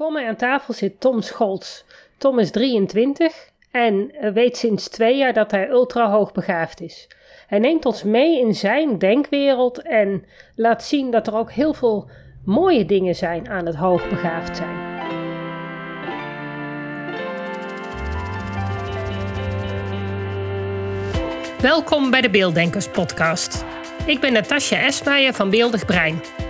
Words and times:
Voor 0.00 0.12
mij 0.12 0.26
aan 0.28 0.36
tafel 0.36 0.74
zit 0.74 1.00
Tom 1.00 1.22
Scholz. 1.22 1.82
Tom 2.18 2.38
is 2.38 2.50
23 2.50 3.50
en 3.70 4.12
eh, 4.14 4.32
weet 4.32 4.56
sinds 4.56 4.88
twee 4.88 5.16
jaar 5.16 5.32
dat 5.32 5.50
hij 5.50 5.68
ultra 5.68 6.10
hoogbegaafd 6.10 6.80
is. 6.80 7.08
Hij 7.46 7.58
neemt 7.58 7.86
ons 7.86 8.02
mee 8.02 8.40
in 8.40 8.54
zijn 8.54 8.98
denkwereld 8.98 9.82
en 9.82 10.24
laat 10.54 10.84
zien 10.84 11.10
dat 11.10 11.26
er 11.26 11.34
ook 11.34 11.52
heel 11.52 11.74
veel 11.74 12.10
mooie 12.44 12.84
dingen 12.84 13.14
zijn 13.14 13.48
aan 13.48 13.66
het 13.66 13.74
hoogbegaafd 13.74 14.56
zijn. 14.56 14.76
Welkom 21.60 22.10
bij 22.10 22.20
de 22.20 22.30
Beelddenkers 22.30 22.88
podcast. 22.88 23.64
Ik 24.06 24.20
ben 24.20 24.32
Natasja 24.32 24.78
Esmeijer 24.78 25.34
van 25.34 25.50
Beeldig 25.50 25.86
Brein 25.86 26.20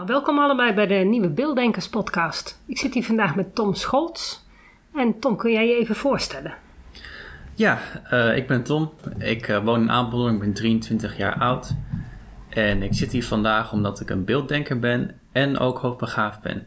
Nou, 0.00 0.12
welkom 0.12 0.38
allebei 0.38 0.74
bij 0.74 0.86
de 0.86 0.94
nieuwe 0.94 1.28
Beelddenkers 1.28 1.88
podcast. 1.88 2.60
Ik 2.66 2.78
zit 2.78 2.94
hier 2.94 3.04
vandaag 3.04 3.34
met 3.34 3.54
Tom 3.54 3.74
Scholz. 3.74 4.38
En 4.94 5.18
Tom, 5.18 5.36
kun 5.36 5.52
jij 5.52 5.66
je 5.66 5.74
even 5.74 5.94
voorstellen? 5.94 6.54
Ja, 7.54 7.78
uh, 8.12 8.36
ik 8.36 8.46
ben 8.46 8.62
Tom. 8.62 8.92
Ik 9.18 9.48
uh, 9.48 9.64
woon 9.64 9.80
in 9.80 9.90
Apeldoorn, 9.90 10.34
ik 10.34 10.40
ben 10.40 10.52
23 10.52 11.16
jaar 11.16 11.34
oud. 11.38 11.74
En 12.48 12.82
ik 12.82 12.94
zit 12.94 13.12
hier 13.12 13.24
vandaag 13.24 13.72
omdat 13.72 14.00
ik 14.00 14.10
een 14.10 14.24
beelddenker 14.24 14.78
ben 14.78 15.20
en 15.32 15.58
ook 15.58 15.78
hoogbegaafd 15.78 16.40
ben. 16.40 16.66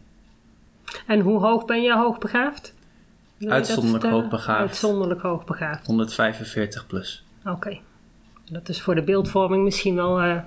En 1.08 1.20
hoe 1.20 1.40
hoog 1.40 1.66
ben 1.66 1.82
je 1.82 1.94
hoogbegaafd? 1.94 2.74
Uitzonderlijk 3.48 4.04
hoogbegaafd. 4.04 4.60
Uitzonderlijk 4.60 5.22
hoogbegaafd. 5.22 5.86
145 5.86 6.88
plus. 6.88 7.26
Oké. 7.42 7.52
Okay. 7.52 7.82
Dat 8.50 8.70
is 8.70 8.82
voor 8.82 8.96
de 8.96 9.02
beeldvorming 9.02 9.64
misschien 9.64 9.96
wel. 9.96 10.24
Uh, 10.24 10.38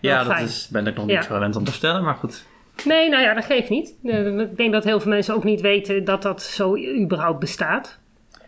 ja, 0.00 0.24
dat 0.24 0.40
is, 0.40 0.68
ben 0.70 0.86
ik 0.86 0.96
nog 0.96 1.06
niet 1.06 1.14
ja. 1.14 1.22
gewend 1.22 1.56
om 1.56 1.64
te 1.64 1.70
vertellen, 1.70 2.04
maar 2.04 2.14
goed. 2.14 2.46
Nee, 2.84 3.08
nou 3.08 3.22
ja, 3.22 3.34
dat 3.34 3.44
geeft 3.44 3.68
niet. 3.68 3.94
Ik 4.02 4.56
denk 4.56 4.72
dat 4.72 4.84
heel 4.84 5.00
veel 5.00 5.10
mensen 5.10 5.34
ook 5.34 5.44
niet 5.44 5.60
weten 5.60 6.04
dat 6.04 6.22
dat 6.22 6.42
zo 6.42 6.76
überhaupt 6.76 7.38
bestaat. 7.38 7.98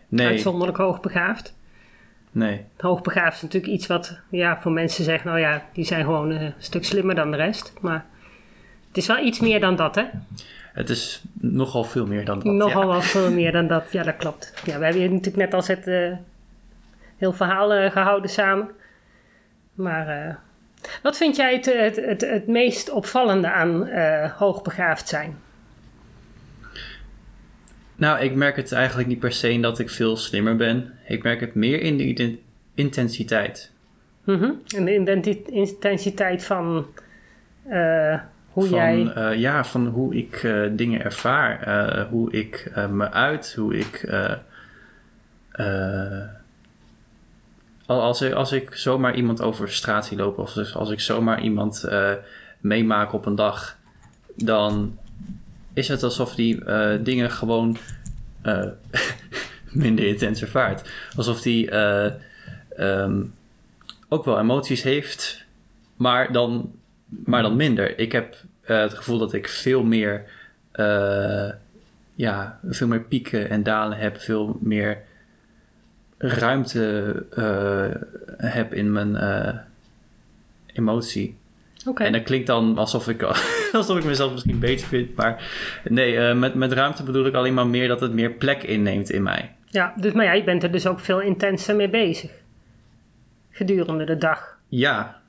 Nee. 0.08 0.26
Uitzonderlijk 0.26 0.78
hoogbegaafd. 0.78 1.54
Nee. 2.30 2.64
Hoogbegaafd 2.76 3.36
is 3.36 3.42
natuurlijk 3.42 3.72
iets 3.72 3.86
wat 3.86 4.18
ja, 4.28 4.60
voor 4.60 4.72
mensen 4.72 5.04
zeggen, 5.04 5.28
nou 5.28 5.40
ja, 5.40 5.62
die 5.72 5.84
zijn 5.84 6.04
gewoon 6.04 6.30
een 6.30 6.54
stuk 6.58 6.84
slimmer 6.84 7.14
dan 7.14 7.30
de 7.30 7.36
rest. 7.36 7.72
Maar 7.80 8.06
het 8.88 8.96
is 8.96 9.06
wel 9.06 9.18
iets 9.18 9.40
meer 9.40 9.60
dan 9.60 9.76
dat, 9.76 9.94
hè? 9.94 10.04
Het 10.72 10.90
is 10.90 11.22
nogal 11.40 11.84
veel 11.84 12.06
meer 12.06 12.24
dan 12.24 12.38
dat. 12.38 12.52
Nogal 12.52 12.86
wel 12.86 13.02
veel 13.02 13.32
meer 13.32 13.52
dan 13.52 13.66
dat, 13.66 13.92
ja, 13.92 14.02
dat 14.02 14.16
klopt. 14.16 14.52
Ja, 14.64 14.78
we 14.78 14.84
hebben 14.84 15.02
hier 15.02 15.10
natuurlijk 15.10 15.36
net 15.36 15.54
al 15.54 15.62
het 15.66 15.86
uh, 15.86 16.12
heel 17.16 17.32
verhaal 17.32 17.76
uh, 17.76 17.90
gehouden 17.90 18.30
samen. 18.30 18.68
Maar 19.80 20.26
uh, 20.26 20.34
wat 21.02 21.16
vind 21.16 21.36
jij 21.36 21.54
het, 21.54 21.64
het, 21.64 21.96
het, 21.96 22.20
het 22.20 22.46
meest 22.46 22.90
opvallende 22.90 23.50
aan 23.50 23.88
uh, 23.88 24.30
hoogbegaafd 24.30 25.08
zijn? 25.08 25.38
Nou, 27.96 28.20
ik 28.20 28.34
merk 28.34 28.56
het 28.56 28.72
eigenlijk 28.72 29.08
niet 29.08 29.18
per 29.18 29.32
se 29.32 29.52
in 29.52 29.62
dat 29.62 29.78
ik 29.78 29.90
veel 29.90 30.16
slimmer 30.16 30.56
ben. 30.56 30.92
Ik 31.06 31.22
merk 31.22 31.40
het 31.40 31.54
meer 31.54 31.80
in 31.80 31.96
de 31.96 32.38
intensiteit. 32.74 33.72
Mm 34.24 34.38
-hmm. 34.38 34.60
En 34.76 35.04
de 35.04 35.42
intensiteit 35.46 36.44
van 36.44 36.86
uh, 37.68 38.20
hoe 38.48 38.66
van, 38.66 38.78
jij. 38.78 39.12
Uh, 39.16 39.38
ja, 39.38 39.64
van 39.64 39.86
hoe 39.86 40.14
ik 40.14 40.42
uh, 40.42 40.66
dingen 40.72 41.04
ervaar, 41.04 42.06
hoe 42.10 42.32
ik 42.32 42.72
me 42.90 43.10
uit, 43.10 43.54
hoe 43.54 43.78
ik. 43.78 44.12
Als, 47.98 48.20
ik, 48.20 48.32
als 48.32 48.52
ik 48.52 48.74
zomaar 48.74 49.14
iemand 49.14 49.42
over 49.42 49.66
de 49.66 49.72
straat 49.72 50.10
lopen, 50.10 50.42
of 50.42 50.52
dus 50.52 50.74
als 50.74 50.90
ik 50.90 51.00
zomaar 51.00 51.42
iemand 51.42 51.88
meemaak 52.60 53.12
op 53.12 53.26
een 53.26 53.34
dag, 53.34 53.76
dan 54.34 54.98
is 55.72 55.88
het 55.88 56.02
alsof 56.02 56.34
die 56.34 56.64
dingen 57.02 57.30
gewoon 57.30 57.76
minder 59.72 60.06
intens 60.06 60.42
ervaart. 60.42 60.90
Alsof 61.16 61.40
die 61.40 61.74
um, 62.78 63.34
ook 64.08 64.24
wel 64.24 64.38
emoties 64.38 64.82
heeft, 64.82 65.44
maar 65.96 66.32
dan, 66.32 66.72
maar 67.24 67.42
dan 67.42 67.56
minder. 67.56 67.98
Ik 67.98 68.12
heb 68.12 68.36
uh, 68.70 68.80
het 68.80 68.94
gevoel 68.94 69.18
dat 69.18 69.32
ik 69.32 69.48
veel 69.48 69.82
meer, 69.82 70.24
uh, 70.74 71.50
ja, 72.14 72.60
veel 72.64 72.86
meer 72.86 73.00
pieken 73.00 73.50
en 73.50 73.62
dalen 73.62 73.98
heb, 73.98 74.20
veel 74.20 74.58
meer 74.60 75.02
ruimte 76.22 77.14
uh, 77.38 77.86
heb 78.36 78.74
in 78.74 78.92
mijn 78.92 79.16
emotie. 80.72 81.38
Okay. 81.86 82.06
En 82.06 82.12
dat 82.12 82.22
klinkt 82.22 82.46
dan 82.46 82.78
alsof 82.78 83.08
ik, 83.08 83.22
alsof 83.72 83.98
ik 83.98 84.04
mezelf 84.04 84.32
misschien 84.32 84.58
beter 84.58 84.86
vind. 84.86 85.16
Maar 85.16 85.50
nee, 85.84 86.34
met, 86.34 86.54
met 86.54 86.72
ruimte 86.72 87.02
bedoel 87.02 87.26
ik 87.26 87.34
alleen 87.34 87.54
maar 87.54 87.66
meer 87.66 87.88
dat 87.88 88.00
het 88.00 88.12
meer 88.12 88.30
plek 88.30 88.62
inneemt 88.62 89.10
in 89.10 89.22
mij. 89.22 89.54
Ja, 89.70 89.94
dus, 89.96 90.12
maar 90.12 90.24
ja, 90.24 90.32
je 90.32 90.44
bent 90.44 90.62
er 90.62 90.72
dus 90.72 90.86
ook 90.86 91.00
veel 91.00 91.20
intenser 91.20 91.76
mee 91.76 91.90
bezig. 91.90 92.30
Gedurende 93.50 94.04
de 94.04 94.16
dag. 94.16 94.58
Ja. 94.68 95.20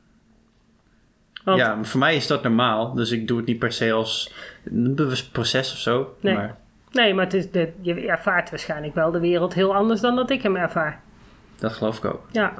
Want, 1.43 1.59
ja, 1.59 1.83
voor 1.83 1.99
mij 1.99 2.15
is 2.15 2.27
dat 2.27 2.43
normaal. 2.43 2.93
Dus 2.93 3.11
ik 3.11 3.27
doe 3.27 3.37
het 3.37 3.45
niet 3.45 3.59
per 3.59 3.71
se 3.71 3.91
als 3.91 4.33
een 4.63 4.95
bewust 4.95 5.31
proces 5.31 5.71
of 5.71 5.77
zo. 5.77 6.15
Nee, 6.19 6.33
maar, 6.33 6.57
nee, 6.91 7.13
maar 7.13 7.23
het 7.23 7.33
is 7.33 7.51
de, 7.51 7.71
je 7.81 8.07
ervaart 8.07 8.49
waarschijnlijk 8.49 8.95
wel 8.95 9.11
de 9.11 9.19
wereld 9.19 9.53
heel 9.53 9.75
anders 9.75 10.01
dan 10.01 10.15
dat 10.15 10.29
ik 10.29 10.41
hem 10.41 10.55
ervaar. 10.55 11.01
Dat 11.59 11.71
geloof 11.71 11.97
ik 11.97 12.05
ook. 12.05 12.27
Ja. 12.31 12.53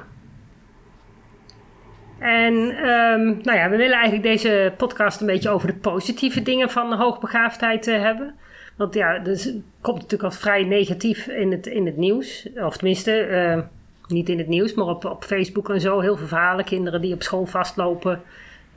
En 2.18 2.54
um, 2.54 3.40
nou 3.42 3.58
ja, 3.58 3.70
we 3.70 3.76
willen 3.76 3.94
eigenlijk 3.94 4.22
deze 4.22 4.72
podcast 4.76 5.20
een 5.20 5.26
beetje 5.26 5.50
over 5.50 5.66
de 5.66 5.74
positieve 5.74 6.42
dingen 6.42 6.70
van 6.70 6.92
hoogbegaafdheid 6.92 7.86
uh, 7.86 8.00
hebben. 8.00 8.34
Want 8.76 8.94
ja, 8.94 9.18
dus 9.18 9.52
komt 9.80 9.96
natuurlijk 9.96 10.22
al 10.22 10.38
vrij 10.38 10.64
negatief 10.64 11.26
in 11.26 11.50
het, 11.50 11.66
in 11.66 11.86
het 11.86 11.96
nieuws. 11.96 12.48
Of 12.56 12.76
tenminste, 12.76 13.28
uh, 13.28 13.62
niet 14.08 14.28
in 14.28 14.38
het 14.38 14.48
nieuws, 14.48 14.74
maar 14.74 14.86
op, 14.86 15.04
op 15.04 15.24
Facebook 15.24 15.70
en 15.70 15.80
zo. 15.80 16.00
Heel 16.00 16.16
veel 16.16 16.26
verhalen. 16.26 16.64
Kinderen 16.64 17.00
die 17.00 17.14
op 17.14 17.22
school 17.22 17.46
vastlopen. 17.46 18.22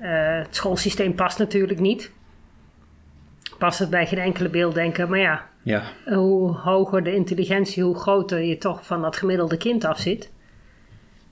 Uh, 0.02 0.08
het 0.38 0.56
schoolsysteem 0.56 1.16
past 1.16 1.40
natuurlijk 1.40 1.80
niet. 1.80 2.12
Past 3.58 3.80
het 3.80 3.90
bij 3.90 4.08
geen 4.08 4.20
enkele 4.20 4.50
beelddenker. 4.50 5.10
Maar 5.10 5.20
ja, 5.20 5.46
ja, 5.64 5.84
hoe 6.06 6.52
hoger 6.52 7.04
de 7.04 7.16
intelligentie, 7.16 7.84
hoe 7.84 8.00
groter 8.00 8.42
je 8.42 8.58
toch 8.58 8.86
van 8.86 9.02
dat 9.02 9.16
gemiddelde 9.16 9.58
kind 9.58 9.86
af 9.86 10.00
zit. 10.00 10.32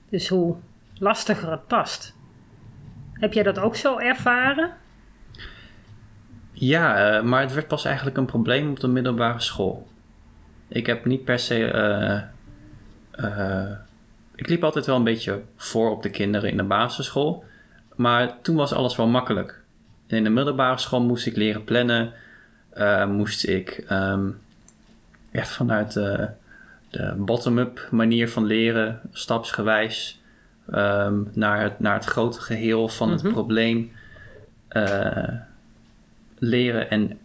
Dus 0.10 0.28
hoe 0.28 0.56
lastiger 0.98 1.52
het 1.52 1.68
past. 1.68 2.16
Heb 3.14 3.34
jij 3.34 3.44
dat 3.44 3.60
ook 3.60 3.76
zo 3.76 3.98
ervaren? 3.98 4.72
Ja, 6.52 7.18
uh, 7.18 7.24
maar 7.24 7.42
het 7.42 7.54
werd 7.54 7.68
pas 7.68 7.86
eigenlijk 7.86 8.18
een 8.18 8.26
probleem 8.26 8.70
op 8.70 8.80
de 8.80 8.88
middelbare 8.88 9.40
school. 9.40 9.88
Ik 10.68 10.86
heb 10.86 11.06
niet 11.06 11.24
per 11.24 11.40
se. 11.40 11.60
Uh, 13.20 13.26
uh, 13.26 13.72
ik 14.36 14.48
liep 14.48 14.64
altijd 14.64 14.86
wel 14.86 14.96
een 14.96 15.04
beetje 15.04 15.42
voor 15.56 15.92
op 15.92 16.04
de 16.04 16.10
kinderen 16.10 16.50
in 16.50 16.58
de 16.58 16.64
basisschool. 16.64 17.44
Maar 17.96 18.42
toen 18.42 18.56
was 18.56 18.74
alles 18.74 18.96
wel 18.96 19.08
makkelijk. 19.08 19.63
In 20.14 20.24
de 20.24 20.30
middelbare 20.30 20.78
school 20.78 21.02
moest 21.02 21.26
ik 21.26 21.36
leren 21.36 21.64
plannen. 21.64 22.14
moest 23.08 23.48
ik 23.48 23.86
um, 23.92 24.40
echt 25.32 25.50
vanuit 25.50 25.94
de, 25.94 26.30
de 26.90 27.14
bottom-up 27.18 27.88
manier 27.92 28.30
van 28.30 28.46
leren, 28.46 29.00
stapsgewijs, 29.12 30.22
um, 30.74 31.30
naar, 31.34 31.62
het, 31.62 31.80
naar 31.80 31.94
het 31.94 32.06
grote 32.06 32.42
geheel 32.42 32.90
van 32.90 33.08
mm 33.08 33.16
-hmm. 33.16 33.24
het 33.24 33.34
probleem 33.34 33.92
leren. 36.38 36.90
En 36.90 37.20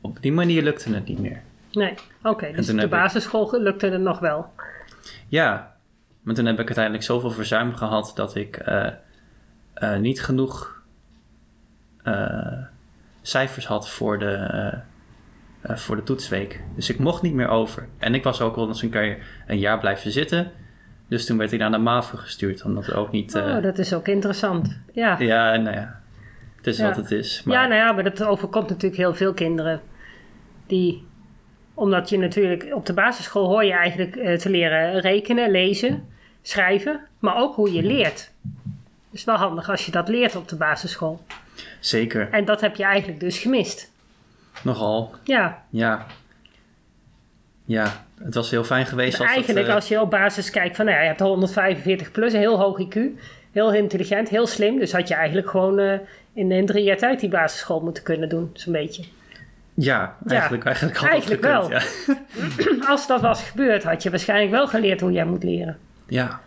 op 0.00 0.22
die 0.22 0.32
manier 0.32 0.62
lukte 0.62 0.94
het 0.94 1.06
niet 1.06 1.18
meer. 1.18 1.42
Nee, 1.72 1.94
oké. 2.18 2.28
Okay, 2.28 2.52
dus 2.52 2.66
de 2.66 2.88
basisschool 2.88 3.54
ik... 3.54 3.62
lukte 3.62 3.86
het 3.86 4.00
nog 4.00 4.18
wel. 4.18 4.52
Ja, 5.28 5.74
maar 6.22 6.34
toen 6.34 6.46
heb 6.46 6.58
ik 6.58 6.66
uiteindelijk 6.66 7.04
zoveel 7.04 7.30
verzuim 7.30 7.74
gehad 7.74 8.12
dat 8.14 8.34
ik 8.34 8.68
uh, 8.68 8.86
uh, 9.82 9.96
niet 9.96 10.22
genoeg 10.22 10.79
cijfers 13.22 13.66
had 13.66 13.90
voor 13.90 14.18
de, 14.18 14.72
voor 15.62 15.96
de 15.96 16.02
toetsweek. 16.02 16.60
Dus 16.74 16.90
ik 16.90 16.98
mocht 16.98 17.22
niet 17.22 17.34
meer 17.34 17.48
over. 17.48 17.88
En 17.98 18.14
ik 18.14 18.22
was 18.24 18.40
ook 18.40 18.56
al 18.56 18.68
eens 18.68 18.82
een 18.82 18.90
keer 18.90 19.18
een 19.46 19.58
jaar 19.58 19.78
blijven 19.78 20.10
zitten. 20.10 20.50
Dus 21.08 21.26
toen 21.26 21.38
werd 21.38 21.52
ik 21.52 21.58
naar 21.58 21.70
de 21.70 21.78
MAVO 21.78 22.16
gestuurd, 22.16 22.64
omdat 22.64 22.86
er 22.86 22.96
ook 22.96 23.10
niet... 23.10 23.34
oh, 23.36 23.62
dat 23.62 23.78
is 23.78 23.94
ook 23.94 24.08
interessant. 24.08 24.78
Ja. 24.92 25.18
Ja, 25.18 25.56
nou 25.56 25.76
ja. 25.76 26.00
Het 26.56 26.66
is 26.66 26.78
Ja. 26.78 26.84
wat 26.86 26.96
het 26.96 27.10
is. 27.10 27.42
Maar 27.44 27.54
Ja, 27.56 27.66
nou 27.66 27.80
ja, 27.80 27.92
maar 27.92 28.04
dat 28.04 28.22
overkomt 28.24 28.68
natuurlijk 28.68 28.96
heel 28.96 29.14
veel 29.14 29.34
kinderen. 29.34 29.80
Die, 30.66 31.06
omdat 31.74 32.08
je 32.08 32.18
natuurlijk 32.18 32.74
op 32.74 32.86
de 32.86 32.92
basisschool 32.92 33.46
hoor 33.46 33.64
je 33.64 33.72
eigenlijk 33.72 34.16
eh, 34.16 34.36
te 34.38 34.50
leren 34.50 35.00
rekenen, 35.00 35.50
lezen, 35.50 36.08
schrijven. 36.42 37.00
Maar 37.18 37.36
ook 37.36 37.54
hoe 37.54 37.72
je 37.72 37.82
leert. 37.82 38.32
Het 39.10 39.18
is 39.18 39.24
wel 39.24 39.36
handig 39.36 39.70
als 39.70 39.86
je 39.86 39.92
dat 39.92 40.08
leert 40.08 40.36
op 40.36 40.48
de 40.48 40.56
basisschool. 40.56 41.20
Zeker. 41.80 42.28
En 42.30 42.44
dat 42.44 42.60
heb 42.60 42.76
je 42.76 42.84
eigenlijk 42.84 43.20
dus 43.20 43.38
gemist. 43.38 43.90
Nogal. 44.62 45.14
Ja, 45.24 45.62
Ja. 45.70 46.06
Ja, 47.64 48.04
het 48.24 48.34
was 48.34 48.50
heel 48.50 48.64
fijn 48.64 48.86
geweest 48.86 49.20
als 49.20 49.28
eigenlijk 49.28 49.58
het, 49.58 49.68
eh, 49.68 49.74
als 49.74 49.88
je 49.88 50.00
op 50.00 50.10
basis 50.10 50.50
kijkt 50.50 50.76
van, 50.76 50.84
nou 50.84 50.96
ja, 50.96 51.02
je 51.02 51.08
hebt 51.08 51.20
145 51.20 52.10
plus, 52.10 52.32
een 52.32 52.38
heel 52.38 52.58
hoog 52.58 52.78
IQ. 52.80 52.98
Heel 53.52 53.72
intelligent, 53.74 54.28
heel 54.28 54.46
slim. 54.46 54.78
Dus 54.78 54.92
had 54.92 55.08
je 55.08 55.14
eigenlijk 55.14 55.50
gewoon 55.50 55.78
eh, 55.78 55.98
in, 56.32 56.66
drie 56.66 56.84
jaar 56.84 56.96
tijd 56.96 57.20
die 57.20 57.28
basisschool 57.28 57.80
moeten 57.80 58.02
kunnen 58.02 58.28
doen, 58.28 58.50
zo'n 58.52 58.72
beetje. 58.72 59.04
Ja, 59.74 60.16
eigenlijk, 60.26 60.64
eigenlijk 60.64 60.96
had 60.96 61.08
eigenlijk 61.08 61.42
dat 61.42 61.68
wel. 61.68 61.80
gekund, 61.80 62.88
Als 62.90 63.06
dat 63.06 63.20
was 63.20 63.42
gebeurd, 63.42 63.82
had 63.82 64.02
je 64.02 64.10
waarschijnlijk 64.10 64.50
wel 64.50 64.68
geleerd 64.68 65.00
hoe 65.00 65.12
jij 65.12 65.24
moet 65.24 65.42
leren. 65.42 65.78
Ja. 66.06 66.40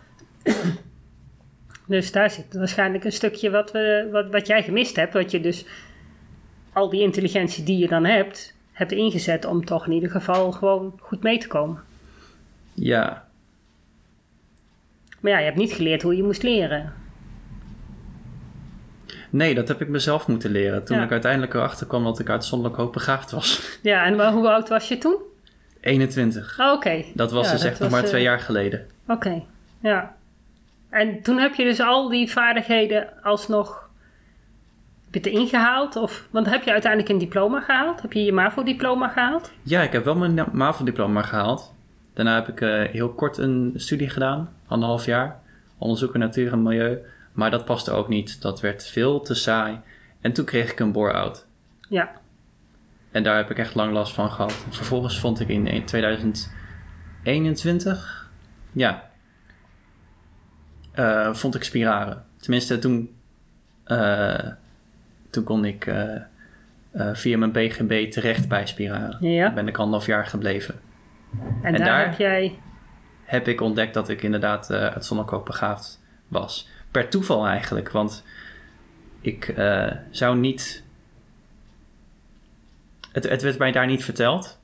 Dus 1.86 2.12
daar 2.12 2.30
zit 2.30 2.54
waarschijnlijk 2.54 3.04
een 3.04 3.12
stukje 3.12 3.50
wat, 3.50 3.72
we, 3.72 4.08
wat, 4.12 4.30
wat 4.30 4.46
jij 4.46 4.62
gemist 4.62 4.96
hebt. 4.96 5.12
Wat 5.12 5.30
je 5.30 5.40
dus 5.40 5.64
al 6.72 6.88
die 6.90 7.00
intelligentie 7.02 7.64
die 7.64 7.78
je 7.78 7.88
dan 7.88 8.04
hebt, 8.04 8.54
hebt 8.72 8.92
ingezet 8.92 9.44
om 9.44 9.64
toch 9.64 9.86
in 9.86 9.92
ieder 9.92 10.10
geval 10.10 10.52
gewoon 10.52 10.98
goed 11.00 11.22
mee 11.22 11.38
te 11.38 11.46
komen. 11.46 11.82
Ja. 12.74 13.26
Maar 15.20 15.32
ja, 15.32 15.38
je 15.38 15.44
hebt 15.44 15.56
niet 15.56 15.72
geleerd 15.72 16.02
hoe 16.02 16.16
je 16.16 16.22
moest 16.22 16.42
leren. 16.42 16.92
Nee, 19.30 19.54
dat 19.54 19.68
heb 19.68 19.80
ik 19.80 19.88
mezelf 19.88 20.26
moeten 20.28 20.50
leren. 20.50 20.84
Toen 20.84 20.96
Ja. 20.96 21.04
ik 21.04 21.10
uiteindelijk 21.10 21.54
erachter 21.54 21.86
kwam 21.86 22.04
dat 22.04 22.18
ik 22.18 22.28
uitzonderlijk 22.28 22.80
hoogbegaafd 22.80 23.30
was. 23.30 23.60
Ja, 23.82 24.04
en 24.04 24.32
hoe 24.32 24.48
oud 24.48 24.68
was 24.68 24.88
je 24.88 24.98
toen? 24.98 25.16
21. 25.80 26.58
Oh, 26.60 26.72
Oké. 26.72 27.04
Dat 27.14 27.32
was 27.32 27.46
Ja, 27.46 27.52
dus 27.52 27.60
dat 27.60 27.70
echt 27.70 27.80
nog 27.80 27.90
maar 27.90 28.04
twee 28.04 28.20
eh, 28.20 28.26
jaar 28.26 28.40
geleden. 28.40 28.86
Oké, 29.08 29.42
ja. 29.80 30.16
En 30.94 31.22
toen 31.22 31.38
heb 31.38 31.54
je 31.54 31.64
dus 31.64 31.80
al 31.80 32.08
die 32.08 32.30
vaardigheden 32.30 33.22
alsnog 33.22 33.88
heb 35.10 35.24
je 35.24 35.30
het 35.30 35.38
ingehaald? 35.38 35.96
Of, 35.96 36.28
want 36.30 36.50
heb 36.50 36.62
je 36.62 36.72
uiteindelijk 36.72 37.12
een 37.12 37.18
diploma 37.18 37.60
gehaald? 37.60 38.02
Heb 38.02 38.12
je 38.12 38.24
je 38.24 38.32
MAVO-diploma 38.32 39.08
gehaald? 39.08 39.52
Ja, 39.62 39.82
ik 39.82 39.92
heb 39.92 40.04
wel 40.04 40.16
mijn 40.16 40.44
MAVO-diploma 40.52 41.22
gehaald. 41.22 41.74
Daarna 42.12 42.34
heb 42.34 42.48
ik 42.48 42.60
eh, 42.60 42.82
heel 42.82 43.12
kort 43.12 43.38
een 43.38 43.72
studie 43.76 44.08
gedaan, 44.08 44.56
anderhalf 44.66 45.04
jaar. 45.04 45.40
Onderzoeken 45.78 46.20
natuur 46.20 46.52
en 46.52 46.62
milieu. 46.62 46.98
Maar 47.32 47.50
dat 47.50 47.64
paste 47.64 47.90
ook 47.90 48.08
niet. 48.08 48.42
Dat 48.42 48.60
werd 48.60 48.86
veel 48.86 49.20
te 49.20 49.34
saai. 49.34 49.80
En 50.20 50.32
toen 50.32 50.44
kreeg 50.44 50.70
ik 50.70 50.80
een 50.80 50.92
bore-out. 50.92 51.46
Ja, 51.88 52.10
En 53.10 53.22
daar 53.22 53.36
heb 53.36 53.50
ik 53.50 53.58
echt 53.58 53.74
lang 53.74 53.92
last 53.92 54.14
van 54.14 54.30
gehad. 54.30 54.64
Vervolgens 54.70 55.18
vond 55.18 55.40
ik 55.40 55.48
in 55.48 55.84
2021, 55.84 58.30
ja, 58.72 59.12
eh, 60.94 61.34
vond 61.34 61.54
ik 61.54 61.64
spiraren. 61.64 62.24
Tenminste, 62.36 62.78
toen, 62.78 63.14
eh, 63.84 64.46
toen 65.30 65.44
kon 65.44 65.64
ik 65.64 65.86
eh, 65.86 66.20
via 67.12 67.38
mijn 67.38 67.52
BGB 67.52 68.10
terecht 68.10 68.48
bij 68.48 68.66
spiraren. 68.66 69.16
Ja. 69.20 69.44
Daar 69.44 69.54
ben 69.54 69.68
ik 69.68 69.78
anderhalf 69.78 70.06
jaar 70.06 70.26
gebleven. 70.26 70.74
en, 71.32 71.40
En 71.62 71.72
daar, 71.72 71.86
daar- 71.86 72.04
heb 72.04 72.18
jij... 72.18 72.58
Heb 73.24 73.48
ik 73.48 73.60
ontdekt 73.60 73.94
dat 73.94 74.08
ik 74.08 74.22
inderdaad 74.22 74.70
uitzonderlijk 74.70 75.36
ook 75.38 75.46
begaafd 75.46 76.00
was. 76.28 76.68
Per 76.90 77.08
toeval 77.08 77.46
eigenlijk, 77.46 77.90
want 77.90 78.24
ik 79.20 79.54
zou 80.10 80.36
niet 80.36 80.84
het, 83.12 83.28
het 83.28 83.42
werd 83.42 83.58
mij 83.58 83.72
daar 83.72 83.86
niet 83.86 84.04
verteld. 84.04 84.58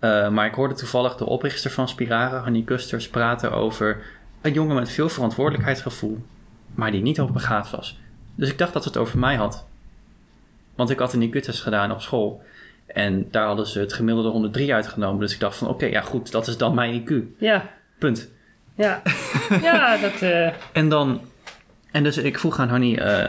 Uh, 0.00 0.28
maar 0.28 0.46
ik 0.46 0.54
hoorde 0.54 0.74
toevallig 0.74 1.16
de 1.16 1.26
oprichter 1.26 1.70
van 1.70 1.88
Spirare, 1.88 2.36
Hannie 2.36 2.64
Kusters, 2.64 3.08
praten 3.08 3.52
over 3.52 4.02
een 4.40 4.52
jongen 4.52 4.74
met 4.74 4.90
veel 4.90 5.08
verantwoordelijkheidsgevoel, 5.08 6.24
maar 6.74 6.90
die 6.90 7.02
niet 7.02 7.16
hoogbegaafd 7.16 7.70
was. 7.70 7.98
Dus 8.34 8.50
ik 8.50 8.58
dacht 8.58 8.72
dat 8.72 8.82
ze 8.82 8.88
het 8.88 8.98
over 8.98 9.18
mij 9.18 9.36
had. 9.36 9.66
Want 10.74 10.90
ik 10.90 10.98
had 10.98 11.12
een 11.12 11.28
IQ-test 11.28 11.62
gedaan 11.62 11.92
op 11.92 12.00
school. 12.00 12.42
En 12.86 13.28
daar 13.30 13.46
hadden 13.46 13.66
ze 13.66 13.78
het 13.78 13.92
gemiddelde 13.92 14.28
103 14.28 14.74
uitgenomen. 14.74 15.20
Dus 15.20 15.34
ik 15.34 15.40
dacht 15.40 15.56
van, 15.56 15.66
oké, 15.66 15.76
okay, 15.76 15.90
ja 15.90 16.00
goed, 16.00 16.32
dat 16.32 16.46
is 16.46 16.56
dan 16.56 16.74
mijn 16.74 17.02
IQ. 17.02 17.38
Ja. 17.38 17.70
Punt. 17.98 18.28
Ja, 18.74 19.02
ja 19.62 19.96
dat... 19.96 20.22
Uh... 20.22 20.52
En 20.72 20.88
dan... 20.88 21.20
En 21.90 22.02
dus 22.02 22.16
ik 22.16 22.38
vroeg 22.38 22.58
aan 22.58 22.68
Hannie, 22.68 23.00
uh, 23.00 23.28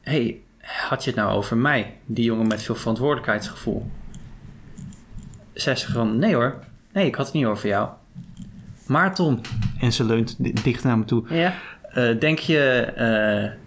hey, 0.00 0.40
had 0.62 1.04
je 1.04 1.10
het 1.10 1.18
nou 1.18 1.32
over 1.32 1.56
mij? 1.56 1.96
Die 2.06 2.24
jongen 2.24 2.46
met 2.46 2.62
veel 2.62 2.74
verantwoordelijkheidsgevoel. 2.74 3.90
Zij 5.52 5.76
zegt 5.76 5.92
van, 5.92 6.18
nee 6.18 6.34
hoor. 6.34 6.64
Nee, 6.92 7.06
ik 7.06 7.14
had 7.14 7.26
het 7.26 7.34
niet 7.34 7.44
over 7.44 7.68
jou. 7.68 7.88
Maar 8.92 9.14
Tom, 9.14 9.40
en 9.80 9.92
ze 9.92 10.04
leunt 10.04 10.36
dicht 10.64 10.84
naar 10.84 10.98
me 10.98 11.04
toe. 11.04 11.24
Ja. 11.28 11.54
Uh, 11.96 12.18
denk 12.20 12.38
je 12.38 12.92
uh, 12.98 13.60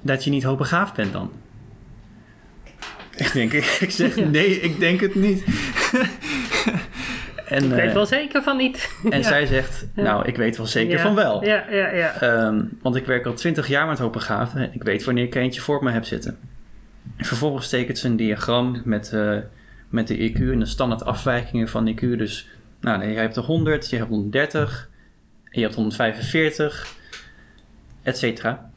dat 0.00 0.24
je 0.24 0.30
niet 0.30 0.42
hoogbegaafd 0.42 0.94
bent 0.94 1.12
dan? 1.12 1.30
Ik 3.16 3.32
denk, 3.32 3.52
ik 3.86 3.90
zeg 3.90 4.16
Ja. 4.16 4.28
nee, 4.28 4.60
ik 4.60 4.78
denk 4.78 5.00
het 5.00 5.14
niet. 5.14 5.44
en, 7.48 7.64
ik 7.64 7.70
weet 7.70 7.92
wel 7.92 8.06
zeker 8.06 8.42
van 8.42 8.56
niet. 8.56 8.90
En 9.10 9.18
ja. 9.18 9.24
zij 9.24 9.46
zegt, 9.46 9.86
nou, 9.94 10.26
ik 10.26 10.36
weet 10.36 10.56
wel 10.56 10.66
zeker 10.66 11.00
van 11.00 11.14
wel. 11.14 11.44
Ja, 11.44 11.64
ja, 11.70 11.90
ja. 11.90 12.22
Um, 12.46 12.78
want 12.82 12.96
ik 12.96 13.06
werk 13.06 13.26
al 13.26 13.34
twintig 13.34 13.68
jaar 13.68 13.86
met 13.86 13.98
hoogbegaafden 13.98 14.62
en 14.62 14.70
ik 14.74 14.82
weet 14.82 15.04
wanneer 15.04 15.24
ik 15.24 15.34
eentje 15.34 15.60
voor 15.60 15.84
me 15.84 15.90
heb 15.90 16.04
zitten. 16.04 16.38
En 17.16 17.24
vervolgens 17.24 17.68
tekent 17.68 17.98
ze 17.98 18.06
een 18.06 18.16
diagram 18.16 18.82
met, 18.84 19.10
uh, 19.14 19.36
met 19.88 20.08
de 20.08 20.30
IQ 20.30 20.38
en 20.38 20.58
de 20.58 20.66
standaard 20.66 21.04
afwijkingen 21.04 21.68
van 21.68 21.84
de 21.84 21.94
IQ. 21.94 22.00
Dus, 22.00 22.48
nou, 22.80 22.98
nee, 22.98 23.12
je 23.12 23.18
hebt 23.18 23.36
er 23.36 23.42
100, 23.42 23.90
je 23.90 23.96
hebt 23.96 24.08
130, 24.08 24.90
en 25.44 25.60
je 25.60 25.60
hebt 25.60 25.74
145, 25.74 26.96
et 28.02 28.18
cetera. 28.18 28.70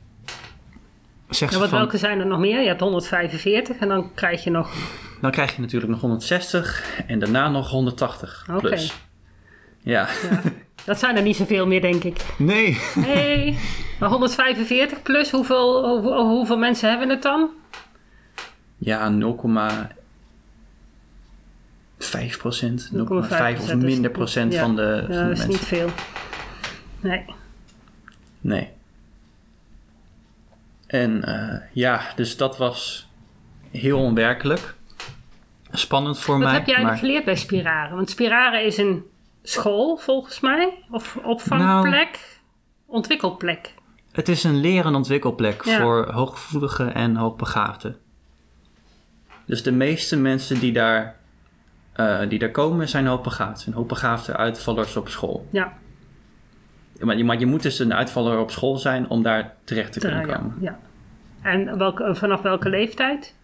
Ja, 1.30 1.59
wat 1.59 1.69
welke 1.69 1.98
zijn 1.98 2.19
er 2.19 2.25
nog 2.25 2.39
meer? 2.39 2.62
Je 2.62 2.68
hebt 2.68 2.80
145 2.80 3.77
en 3.77 3.88
dan 3.88 4.13
krijg 4.13 4.44
je 4.44 4.50
nog... 4.50 4.74
Dan 5.21 5.31
krijg 5.31 5.56
je 5.56 5.62
natuurlijk 5.62 5.92
nog 5.92 6.01
160 6.01 7.01
en 7.07 7.19
daarna 7.19 7.50
nog 7.50 7.69
180 7.69 8.48
Oké. 8.50 8.59
plus. 8.59 8.94
Ja. 9.80 10.07
ja. 10.31 10.42
Dat 10.86 11.00
zijn 11.00 11.15
er 11.15 11.21
niet 11.21 11.36
zoveel 11.36 11.68
meer, 11.68 11.81
denk 11.81 12.03
ik. 12.03 12.25
Nee. 12.38 12.81
Nee. 12.95 13.59
Maar 14.00 14.09
145 14.09 15.01
plus, 15.01 15.31
hoeveel, 15.31 15.89
hoeveel, 15.89 16.27
hoeveel 16.27 16.57
mensen 16.57 16.89
hebben 16.89 17.09
het 17.09 17.21
dan? 17.21 17.50
Ja, 18.77 19.09
0,5 22.01 22.38
procent. 22.38 22.91
0,5 22.93 22.98
of 23.62 23.75
minder 23.75 24.12
procent 24.12 24.55
van 24.55 24.75
de, 24.75 24.81
ja, 24.81 25.00
van 25.00 25.08
de 25.08 25.13
dat 25.13 25.22
is 25.22 25.27
mensen. 25.27 25.50
niet 25.50 25.60
veel. 25.60 25.89
Nee. 27.00 27.25
Nee. 28.41 28.70
En 30.88 31.22
uh, 31.29 31.55
ja, 31.74 32.01
dus 32.15 32.38
dat 32.38 32.58
was 32.58 33.10
heel 33.72 34.00
onwerkelijk. 34.00 34.75
Spannend 35.72 36.20
voor 36.20 36.36
Wat 36.39 36.43
mij. 36.43 36.53
heb 36.53 36.65
jij 36.65 36.75
eigenlijk 36.75 37.05
geleerd 37.05 37.25
bij 37.25 37.36
Spiraren? 37.36 37.96
Want 37.96 38.10
Spiraren 38.10 38.65
is 38.65 38.77
een 38.77 39.03
school, 39.43 39.98
volgens 39.98 40.39
mij. 40.39 40.74
Of 40.89 41.17
opvangplek. 41.24 42.12
Nou, 42.12 42.36
ontwikkelplek. 42.86 43.74
Het 44.12 44.29
is 44.29 44.43
een 44.43 44.60
leer- 44.60 44.86
en 44.86 44.96
ontwikkelplek 44.96 45.65
Ja. 45.65 45.77
voor 45.79 46.12
hooggevoeligen 46.12 46.93
en 46.93 47.15
hoogbegaafden. 47.15 47.98
Dus 49.46 49.63
de 49.63 49.72
meeste 49.72 50.17
mensen 50.17 50.60
die 50.60 50.72
daar, 50.74 51.15
uh, 51.95 52.19
die 52.29 52.39
daar 52.39 52.51
komen 52.51 52.89
zijn 52.89 53.07
hoogbegaafd. 53.07 53.60
Zijn 53.60 53.75
hoogbegaafde 53.75 54.36
uitvallers 54.36 54.95
op 54.95 55.10
school. 55.10 55.48
Ja. 55.51 55.74
Maar 57.00 57.17
je, 57.17 57.24
maar 57.24 57.39
je 57.39 57.45
moet 57.45 57.63
dus 57.63 57.79
een 57.79 57.93
uitvaller 57.93 58.39
op 58.39 58.51
school 58.51 58.77
zijn 58.77 59.10
om 59.10 59.24
daar 59.24 59.53
terecht 59.63 59.93
te 59.93 60.00
kunnen 60.00 60.27
ja, 60.27 60.36
komen. 60.36 60.55
Ja. 60.60 60.79
En 61.41 61.77
welke, 61.77 62.15
vanaf 62.15 62.41
welke 62.41 62.69
leeftijd? 62.69 63.36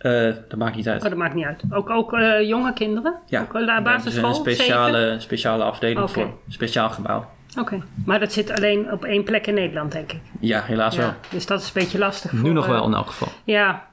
Uh, 0.00 0.34
dat 0.48 0.58
maakt 0.58 0.76
niet 0.76 0.88
uit. 0.88 1.02
Oh, 1.02 1.08
dat 1.08 1.18
maakt 1.18 1.34
niet 1.34 1.44
uit. 1.44 1.62
Ook, 1.70 1.90
ook 1.90 2.12
uh, 2.12 2.48
jonge 2.48 2.72
kinderen? 2.72 3.14
Ja. 3.26 3.40
Ook 3.40 3.54
uh, 3.54 3.82
basisschool? 3.82 4.30
Is 4.30 4.36
een 4.36 4.42
speciale, 4.42 5.16
speciale 5.18 5.64
afdeling 5.64 6.00
okay. 6.00 6.24
voor. 6.24 6.38
Speciaal 6.48 6.90
gebouw. 6.90 7.18
Oké. 7.50 7.60
Okay. 7.60 7.82
Maar 8.04 8.20
dat 8.20 8.32
zit 8.32 8.50
alleen 8.50 8.92
op 8.92 9.04
één 9.04 9.24
plek 9.24 9.46
in 9.46 9.54
Nederland, 9.54 9.92
denk 9.92 10.12
ik. 10.12 10.20
Ja, 10.40 10.62
helaas 10.62 10.94
ja. 10.94 11.00
wel. 11.00 11.12
Dus 11.30 11.46
dat 11.46 11.60
is 11.60 11.66
een 11.66 11.72
beetje 11.74 11.98
lastig. 11.98 12.30
Voor, 12.30 12.42
nu 12.42 12.52
nog 12.52 12.66
wel 12.66 12.86
in 12.86 12.94
elk 12.94 13.06
geval. 13.06 13.28
Ja. 13.44 13.90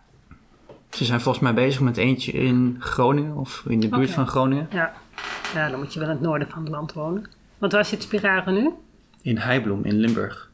Ze 0.90 1.06
zijn 1.06 1.22
volgens 1.22 1.44
mij 1.44 1.54
bezig 1.54 1.82
met 1.82 1.98
eentje 1.98 2.32
in 2.32 2.76
Groningen 2.80 3.36
of 3.36 3.64
in 3.68 3.80
de 3.80 3.88
buurt 3.88 4.02
okay. 4.02 4.14
van 4.14 4.28
Groningen. 4.28 4.68
Ja. 4.72 4.94
ja, 5.54 5.70
dan 5.70 5.80
moet 5.80 5.94
je 5.94 6.00
wel 6.00 6.10
in 6.10 6.16
het 6.16 6.24
noorden 6.24 6.48
van 6.48 6.62
het 6.62 6.70
land 6.72 6.94
wonen. 6.94 7.26
Want 7.58 7.72
waar 7.72 7.86
zit 7.86 8.04
Spiraren 8.04 8.54
nu? 8.54 8.72
In 9.22 9.38
Heibloem 9.38 9.86
in 9.86 10.00
Limburg. 10.00 10.50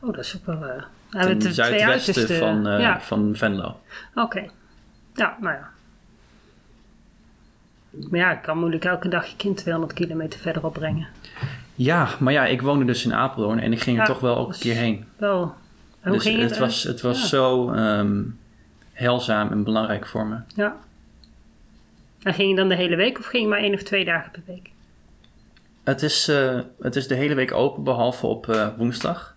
Oh, 0.00 0.14
dat 0.14 0.24
is 0.24 0.36
ook 0.36 0.46
wel... 0.46 0.68
Uh, 0.68 0.82
Ten 1.22 1.28
het 1.28 1.54
zuidwesten 1.54 2.38
van, 2.38 2.68
uh, 2.68 2.80
ja. 2.80 3.00
van 3.00 3.36
Venlo. 3.36 3.66
Oké. 4.14 4.20
Okay. 4.20 4.50
Ja, 5.14 5.36
nou 5.40 5.54
ja. 5.54 5.70
Maar 8.10 8.20
ja, 8.20 8.32
ik 8.32 8.42
kan 8.42 8.58
moeilijk 8.58 8.84
elke 8.84 9.08
dag 9.08 9.26
je 9.26 9.36
kind 9.36 9.56
200 9.56 9.92
kilometer 9.92 10.40
verderop 10.40 10.72
brengen. 10.72 11.06
Ja, 11.74 12.08
maar 12.18 12.32
ja, 12.32 12.46
ik 12.46 12.62
woonde 12.62 12.84
dus 12.84 13.04
in 13.04 13.14
Apeldoorn 13.14 13.58
en 13.58 13.72
ik 13.72 13.80
ging 13.80 14.00
er 14.00 14.06
toch 14.06 14.20
wel 14.20 14.36
ook 14.36 14.48
een 14.48 14.58
keer 14.58 14.74
heen. 14.74 15.04
Wel, 15.16 15.42
En 16.00 16.08
hoe 16.08 16.12
dus 16.12 16.22
ging 16.22 16.40
het? 16.40 16.50
het 16.50 16.58
was, 16.58 16.82
het 16.82 17.00
was 17.00 17.20
Ja. 17.20 17.26
zo 17.26 17.70
ehm 17.70 18.22
heilzaam 18.94 19.50
en 19.50 19.64
belangrijk 19.64 20.06
voor 20.06 20.26
me. 20.26 20.36
Ja. 20.54 20.76
En 22.22 22.34
ging 22.34 22.50
je 22.50 22.56
dan 22.56 22.68
de 22.68 22.74
hele 22.76 22.96
week 22.96 23.18
of 23.18 23.26
ging 23.26 23.42
je 23.42 23.48
maar 23.48 23.58
één 23.58 23.74
of 23.74 23.82
twee 23.82 24.04
dagen 24.04 24.30
per 24.30 24.42
week? 24.46 24.70
Het 25.84 26.02
is, 26.02 26.28
eh, 26.28 26.58
het 26.80 26.96
is 26.96 27.08
de 27.08 27.14
hele 27.14 27.34
week 27.34 27.52
open, 27.52 27.84
behalve 27.84 28.26
op 28.26 28.48
eh, 28.48 28.68
woensdag. 28.76 29.34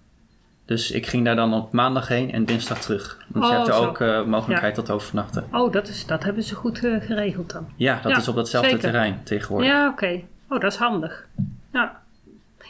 Dus 0.65 0.91
ik 0.91 1.05
ging 1.07 1.25
daar 1.25 1.35
dan 1.35 1.53
op 1.53 1.71
maandag 1.73 2.07
heen 2.07 2.31
en 2.31 2.45
dinsdag 2.45 2.81
terug. 2.81 3.17
Want 3.27 3.45
je 3.45 3.51
Oh, 3.51 3.57
hebt 3.57 3.67
er 3.67 3.87
ook 3.87 4.01
eh, 4.01 4.23
mogelijkheid 4.23 4.75
tot 4.75 4.89
overnachten. 4.89 5.47
Oh, 5.51 5.71
dat, 5.71 5.87
is, 5.87 6.05
dat 6.05 6.23
hebben 6.23 6.43
ze 6.43 6.55
goed 6.55 6.79
geregeld 6.79 7.51
dan. 7.51 7.67
Ja, 7.75 7.99
dat 8.01 8.11
Ja, 8.11 8.17
is 8.17 8.27
op 8.27 8.35
datzelfde 8.35 8.69
zeker. 8.69 8.83
terrein 8.89 9.23
tegenwoordig. 9.23 9.69
Ja, 9.69 9.87
oké. 9.89 10.21
Oh, 10.49 10.59
dat 10.59 10.71
is 10.71 10.77
handig. 10.77 11.27
Ja. 11.73 12.01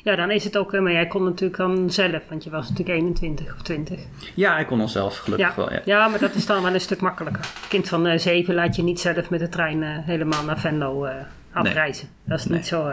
Ja, 0.08 0.16
dan 0.16 0.32
is 0.32 0.44
het 0.44 0.58
ook... 0.58 0.74
eh, 0.74 0.82
Maar 0.82 0.92
jij 0.92 1.08
kon 1.08 1.24
natuurlijk 1.24 1.58
dan 1.58 1.90
zelf, 1.92 2.24
want 2.30 2.44
je 2.44 2.50
was 2.50 2.70
natuurlijk 2.70 2.98
21 2.98 3.54
of 3.54 3.62
20. 3.62 4.00
Ja, 4.36 4.58
ik 4.58 4.68
kon 4.68 4.82
ons 4.82 4.92
zelf 4.92 5.18
gelukkig 5.18 5.48
Ja. 5.50 5.56
wel. 5.56 5.72
Ja. 5.74 5.82
ja, 5.86 6.08
maar 6.08 6.20
dat 6.20 6.34
is 6.34 6.46
dan 6.46 6.64
wel 6.64 6.74
een 6.74 6.82
stuk 6.82 7.00
makkelijker. 7.02 7.46
Kind 7.70 7.88
van 7.90 8.08
eh 8.08 8.18
7 8.20 8.54
laat 8.56 8.76
je 8.76 8.84
niet 8.84 9.00
zelf 9.00 9.30
met 9.30 9.40
de 9.40 9.50
trein 9.50 9.84
eh, 9.84 9.90
helemaal 10.02 10.44
naar 10.44 10.60
Venlo 10.60 11.08
afreizen. 11.54 12.08
Dat 12.24 12.40
is 12.40 12.46
niet 12.46 12.68
zo 12.68 12.92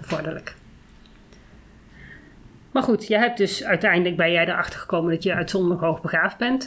bevorderlijk. 0.00 0.54
Maar 2.70 2.82
goed, 2.82 3.06
je 3.06 3.18
hebt 3.18 3.38
dus 3.38 3.64
uiteindelijk 3.64 4.16
ben 4.16 4.32
jij 4.32 4.46
erachter 4.48 4.80
gekomen 4.80 5.10
dat 5.14 5.22
je 5.22 5.34
uitzonderlijk 5.34 5.80
hoogbegaafd 5.82 6.36
bent. 6.38 6.66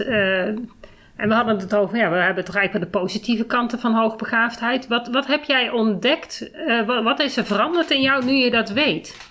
En 1.16 1.28
we 1.28 1.34
hadden 1.34 1.58
het 1.60 1.76
over, 1.76 1.98
ja, 1.98 2.10
we 2.10 2.16
hebben 2.16 2.44
het 2.44 2.56
eigenlijk 2.56 2.92
de 2.92 3.00
positieve 3.00 3.46
kanten 3.46 3.80
van 3.80 3.94
hoogbegaafdheid. 3.94 4.88
Wat, 4.88 5.08
wat 5.08 5.28
heb 5.28 5.44
jij 5.44 5.70
ontdekt? 5.70 6.52
Wat, 6.86 7.04
wat 7.04 7.20
is 7.20 7.38
er 7.38 7.46
veranderd 7.46 7.90
in 7.92 8.02
jou 8.02 8.26
nu 8.26 8.32
je 8.32 8.52
dat 8.52 8.70
weet? 8.70 9.31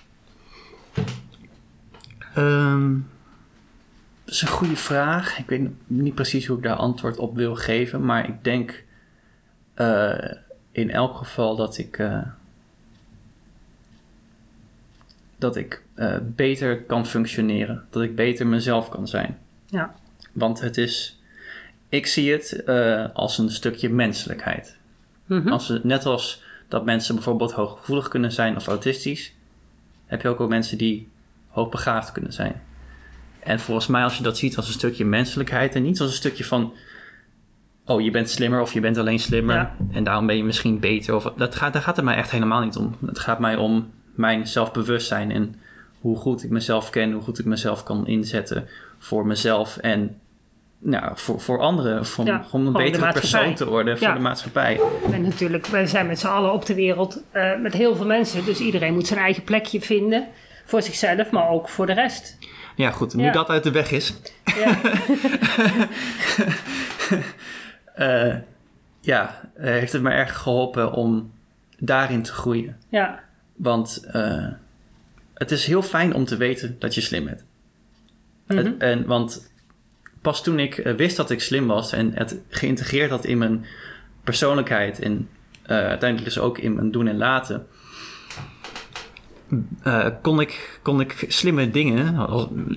Ehm, 2.35 2.93
dat 4.25 4.33
is 4.33 4.41
een 4.41 4.47
goede 4.47 4.75
vraag. 4.75 5.37
Ik 5.37 5.47
weet 5.47 5.69
niet 5.87 6.15
precies 6.15 6.45
hoe 6.45 6.57
ik 6.57 6.63
daar 6.63 6.75
antwoord 6.75 7.17
op 7.17 7.35
wil 7.35 7.55
geven. 7.55 8.05
Maar 8.05 8.27
ik 8.27 8.43
denk 8.43 8.83
eh, 9.73 10.31
in 10.71 10.91
elk 10.91 11.15
geval 11.15 11.55
dat 11.55 11.77
ik... 11.77 11.97
eh, 11.97 12.21
dat 15.37 15.55
ik 15.55 15.83
eh, 15.93 16.17
beter 16.21 16.83
kan 16.83 17.05
functioneren. 17.05 17.85
Dat 17.89 18.03
ik 18.03 18.15
beter 18.15 18.47
mezelf 18.47 18.89
kan 18.89 19.07
zijn. 19.07 19.37
Ja, 19.65 19.95
Want 20.31 20.61
het 20.61 20.77
is... 20.77 21.21
Ik 21.89 22.07
zie 22.07 22.31
het 22.31 22.65
als 23.13 23.37
een 23.37 23.49
stukje 23.49 23.89
menselijkheid. 23.89 24.77
Mhm. 25.25 25.47
Als 25.47 25.79
net 25.83 26.05
als 26.05 26.43
dat 26.67 26.85
mensen 26.85 27.15
bijvoorbeeld 27.15 27.51
hooggevoelig 27.51 28.07
kunnen 28.07 28.31
zijn 28.31 28.55
of 28.55 28.67
autistisch... 28.67 29.33
heb 30.11 30.21
je 30.21 30.27
ook 30.27 30.37
wel 30.37 30.47
mensen 30.47 30.77
die 30.77 31.07
hoogbegaafd 31.47 32.11
kunnen 32.11 32.33
zijn. 32.33 32.61
En 33.39 33.59
volgens 33.59 33.87
mij 33.87 34.03
als 34.03 34.17
je 34.17 34.23
dat 34.23 34.37
ziet 34.37 34.57
als 34.57 34.67
een 34.67 34.73
stukje 34.73 35.05
menselijkheid... 35.05 35.75
en 35.75 35.83
niet 35.83 35.99
als 35.99 36.09
een 36.09 36.15
stukje 36.15 36.45
van... 36.45 36.73
oh, 37.85 38.01
je 38.01 38.11
bent 38.11 38.29
slimmer 38.29 38.61
of 38.61 38.73
je 38.73 38.79
bent 38.79 38.97
alleen 38.97 39.19
slimmer... 39.19 39.55
Ja. 39.55 39.75
en 39.91 40.03
daarom 40.03 40.25
ben 40.25 40.37
je 40.37 40.43
misschien 40.43 40.79
beter. 40.79 41.15
Of, 41.15 41.33
dat 41.37 41.55
gaat, 41.55 41.73
daar 41.73 41.81
gaat 41.81 41.95
het 41.95 42.05
mij 42.05 42.15
echt 42.15 42.31
helemaal 42.31 42.63
niet 42.63 42.75
om. 42.75 42.95
Het 43.05 43.19
gaat 43.19 43.39
mij 43.39 43.55
om 43.55 43.91
mijn 44.15 44.47
zelfbewustzijn... 44.47 45.31
en 45.31 45.55
hoe 45.99 46.17
goed 46.17 46.43
ik 46.43 46.49
mezelf 46.49 46.89
ken, 46.89 47.11
hoe 47.11 47.21
goed 47.21 47.39
ik 47.39 47.45
mezelf 47.45 47.83
kan 47.83 48.07
inzetten... 48.07 48.67
voor 48.97 49.25
mezelf 49.25 49.77
en 49.77 50.19
nou, 50.83 51.11
voor, 51.15 51.39
voor 51.41 51.59
anderen. 51.59 52.05
Voor, 52.05 52.25
Ja, 52.25 52.37
om 52.37 52.43
gewoon 52.43 52.65
een 52.65 52.73
betere 52.73 53.11
persoon 53.13 53.53
te 53.55 53.65
worden 53.69 53.97
voor 53.97 54.07
Ja. 54.07 54.13
de 54.13 54.19
maatschappij. 54.19 54.79
En 55.11 55.21
natuurlijk, 55.21 55.65
wij 55.67 55.85
zijn 55.85 56.07
met 56.07 56.19
z'n 56.19 56.27
allen 56.27 56.53
op 56.53 56.65
de 56.65 56.73
wereld 56.75 57.21
eh, 57.31 57.59
met 57.59 57.73
heel 57.73 57.95
veel 57.95 58.05
mensen. 58.05 58.45
Dus 58.45 58.59
iedereen 58.59 58.93
moet 58.93 59.07
zijn 59.07 59.19
eigen 59.19 59.43
plekje 59.43 59.81
vinden. 59.81 60.27
Voor 60.65 60.81
zichzelf, 60.81 61.31
maar 61.31 61.49
ook 61.49 61.69
voor 61.69 61.85
de 61.85 61.93
rest. 61.93 62.37
Ja, 62.75 62.91
goed. 62.91 63.13
Nu 63.15 63.23
Ja. 63.23 63.31
dat 63.31 63.49
uit 63.49 63.63
de 63.63 63.71
weg 63.71 63.91
is. 63.91 64.13
Ja, 64.43 64.77
eh, 67.95 68.35
ja, 69.01 69.41
eh, 69.55 69.63
heeft 69.71 69.93
het 69.93 70.01
me 70.01 70.09
erg 70.09 70.37
geholpen 70.37 70.91
om 70.93 71.31
daarin 71.79 72.21
te 72.23 72.31
groeien. 72.31 72.77
ja, 72.89 73.19
Want 73.55 74.03
eh, 74.11 74.47
het 75.33 75.51
is 75.51 75.65
heel 75.65 75.81
fijn 75.81 76.13
om 76.15 76.25
te 76.25 76.37
weten 76.37 76.75
dat 76.79 76.95
je 76.95 77.01
slim 77.01 77.25
bent. 77.25 77.43
Mhm. 78.47 78.57
Het- 78.57 78.77
en, 78.77 79.05
want 79.05 79.50
pas 80.21 80.43
toen 80.43 80.59
ik 80.59 80.77
eh, 80.77 80.93
wist 80.93 81.17
dat 81.17 81.29
ik 81.29 81.41
slim 81.41 81.67
was 81.67 81.91
en 81.91 82.11
het 82.13 82.39
geïntegreerd 82.49 83.09
had 83.09 83.25
in 83.25 83.37
mijn 83.37 83.65
persoonlijkheid 84.23 84.99
en 84.99 85.29
eh, 85.61 85.77
uiteindelijk 85.77 86.33
dus 86.33 86.39
ook 86.39 86.57
in 86.57 86.73
mijn 86.75 86.91
doen 86.91 87.07
en 87.07 87.17
laten, 87.17 87.67
eh, 89.83 90.07
kon, 90.21 90.39
ik, 90.39 90.79
kon 90.81 91.01
ik 91.01 91.25
slimme 91.27 91.69
dingen, 91.71 92.27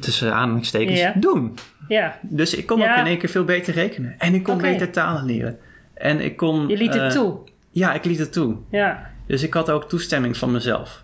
tussen 0.01 0.35
aanhalingstekens, 0.35 1.01
Ja. 1.01 1.13
doen. 1.17 1.55
ja. 1.89 2.19
Dus 2.23 2.55
ik 2.55 2.67
kon 2.67 2.83
ook 2.83 2.97
in 2.97 3.07
één 3.07 3.19
keer 3.19 3.29
veel 3.29 3.45
beter 3.45 3.75
rekenen. 3.75 4.15
En 4.19 4.35
ik 4.35 4.43
kon 4.43 4.59
beter 4.59 4.91
talen 4.91 5.25
leren. 5.25 5.59
En 5.95 6.21
ik 6.21 6.37
kon... 6.37 6.69
Je 6.69 6.77
liet 6.77 6.95
het 6.95 7.11
toe. 7.11 7.39
Ja, 7.71 7.93
ik 7.95 8.05
liet 8.05 8.19
het 8.19 8.33
toe. 8.33 8.57
Ja, 8.71 9.11
Dus 9.27 9.43
ik 9.43 9.55
had 9.55 9.71
ook 9.71 9.89
toestemming 9.89 10.37
van 10.37 10.53
mezelf. 10.53 11.03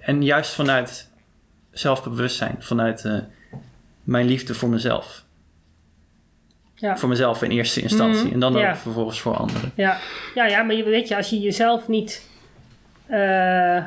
En 0.00 0.22
juist 0.22 0.54
vanuit 0.54 1.10
zelfbewustzijn. 1.70 2.56
Vanuit 2.58 3.04
mijn 4.10 4.26
liefde 4.26 4.54
voor 4.54 4.68
mezelf. 4.68 5.24
ja. 6.74 6.96
Voor 6.96 7.08
mezelf 7.08 7.42
in 7.42 7.50
eerste 7.50 7.80
instantie. 7.80 8.24
Mhm, 8.24 8.32
En 8.32 8.40
dan 8.40 8.52
ja. 8.52 8.70
ook 8.70 8.76
vervolgens 8.76 9.20
voor 9.20 9.36
anderen. 9.36 9.72
Ja, 9.74 9.98
ja, 10.34 10.46
ja 10.46 10.62
maar 10.62 10.74
je, 10.74 10.84
weet 10.84 11.08
je, 11.08 11.16
als 11.16 11.30
je 11.30 11.40
jezelf 11.40 11.88
niet 11.88 12.26
eh, 13.06 13.84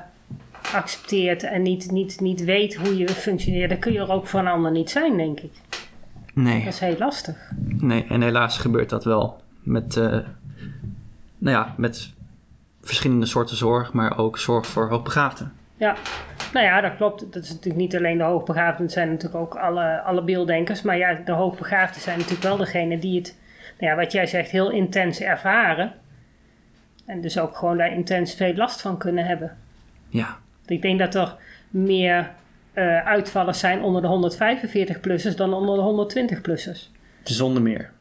accepteert 0.74 1.44
en 1.44 1.62
niet, 1.62 1.92
niet, 1.92 2.20
niet 2.20 2.44
weet 2.44 2.75
hoe 2.75 2.98
je 2.98 3.08
functioneert, 3.10 3.70
dan 3.70 3.80
kun 3.80 3.94
je 3.94 4.00
er 4.00 4.12
ook 4.12 4.27
voor 4.27 4.39
een 4.39 4.48
ander 4.48 4.72
niet 4.72 4.89
zijn, 4.89 5.18
denk 5.18 5.39
ik. 5.39 5.51
Nee. 6.34 6.63
Dat 6.63 6.74
is 6.74 6.80
heel 6.80 6.98
lastig. 7.00 7.36
nee. 7.65 8.06
En 8.10 8.22
helaas 8.22 8.58
gebeurt 8.58 8.89
dat 8.89 9.03
wel. 9.03 9.42
Met, 9.63 9.98
eh, 9.98 10.03
nou 11.38 11.58
ja, 11.58 11.74
met 11.77 12.13
verschillende 12.82 13.25
soorten 13.25 13.56
zorg. 13.58 13.94
Maar 13.94 14.18
ook 14.18 14.38
zorg 14.38 14.65
voor 14.68 14.89
hoogbegaafden. 14.89 15.53
Ja, 15.77 15.96
nou 16.53 16.65
ja, 16.65 16.81
dat 16.81 16.95
klopt. 16.95 17.33
Dat 17.33 17.43
is 17.43 17.50
natuurlijk 17.50 17.75
niet 17.75 17.95
alleen 17.95 18.17
de 18.17 18.24
hoogbegaafden, 18.24 18.83
het 18.83 18.91
zijn 18.91 19.10
natuurlijk 19.10 19.41
ook 19.41 19.55
alle, 19.55 20.01
alle 20.01 20.24
beelddenkers. 20.24 20.81
Maar 20.81 20.98
ja, 20.98 21.13
de 21.25 21.31
hoogbegaafden 21.31 22.01
zijn 22.01 22.17
natuurlijk 22.17 22.43
wel 22.43 22.57
degene 22.57 23.00
die 23.00 23.17
het, 23.17 23.38
nou 23.79 23.91
ja, 23.91 23.98
wat 23.98 24.12
jij 24.12 24.25
zegt, 24.25 24.51
heel 24.51 24.72
intens 24.72 25.22
ervaren. 25.22 25.93
En 27.05 27.22
dus 27.22 27.39
ook 27.39 27.55
gewoon 27.55 27.77
daar 27.77 27.93
intens 27.93 28.33
veel 28.33 28.53
last 28.53 28.81
van 28.81 28.98
kunnen 28.98 29.25
hebben. 29.25 29.57
Ja. 30.10 30.38
Ik 30.65 30.81
denk 30.81 31.00
dat 31.00 31.15
er 31.15 31.36
meer 31.69 32.31
eh, 32.74 33.05
uitvallers 33.05 33.60
zijn 33.60 33.81
onder 33.81 34.01
de 34.01 34.36
145-plussers 34.38 35.36
dan 35.36 35.53
onder 35.53 35.75
de 35.75 36.13
120-plussers. 36.15 36.91
Zonder 37.24 37.62
meer. 37.62 37.91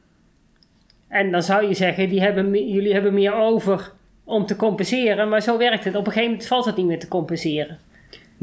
En 1.09 1.31
dan 1.31 1.43
zou 1.43 1.69
je 1.69 1.75
zeggen, 1.75 2.09
die 2.09 2.21
hebben, 2.21 2.71
jullie 2.73 2.93
hebben 2.93 3.15
meer 3.15 3.35
over 3.35 3.93
om 4.25 4.47
te 4.47 4.57
compenseren. 4.57 5.29
Maar 5.29 5.41
zo 5.41 5.59
werkt 5.59 5.85
het. 5.85 5.95
Op 5.95 6.07
een 6.07 6.13
gegeven 6.13 6.31
moment 6.31 6.49
valt 6.49 6.65
het 6.65 6.77
niet 6.77 6.87
meer 6.87 6.99
te 6.99 7.09
compenseren. 7.09 7.79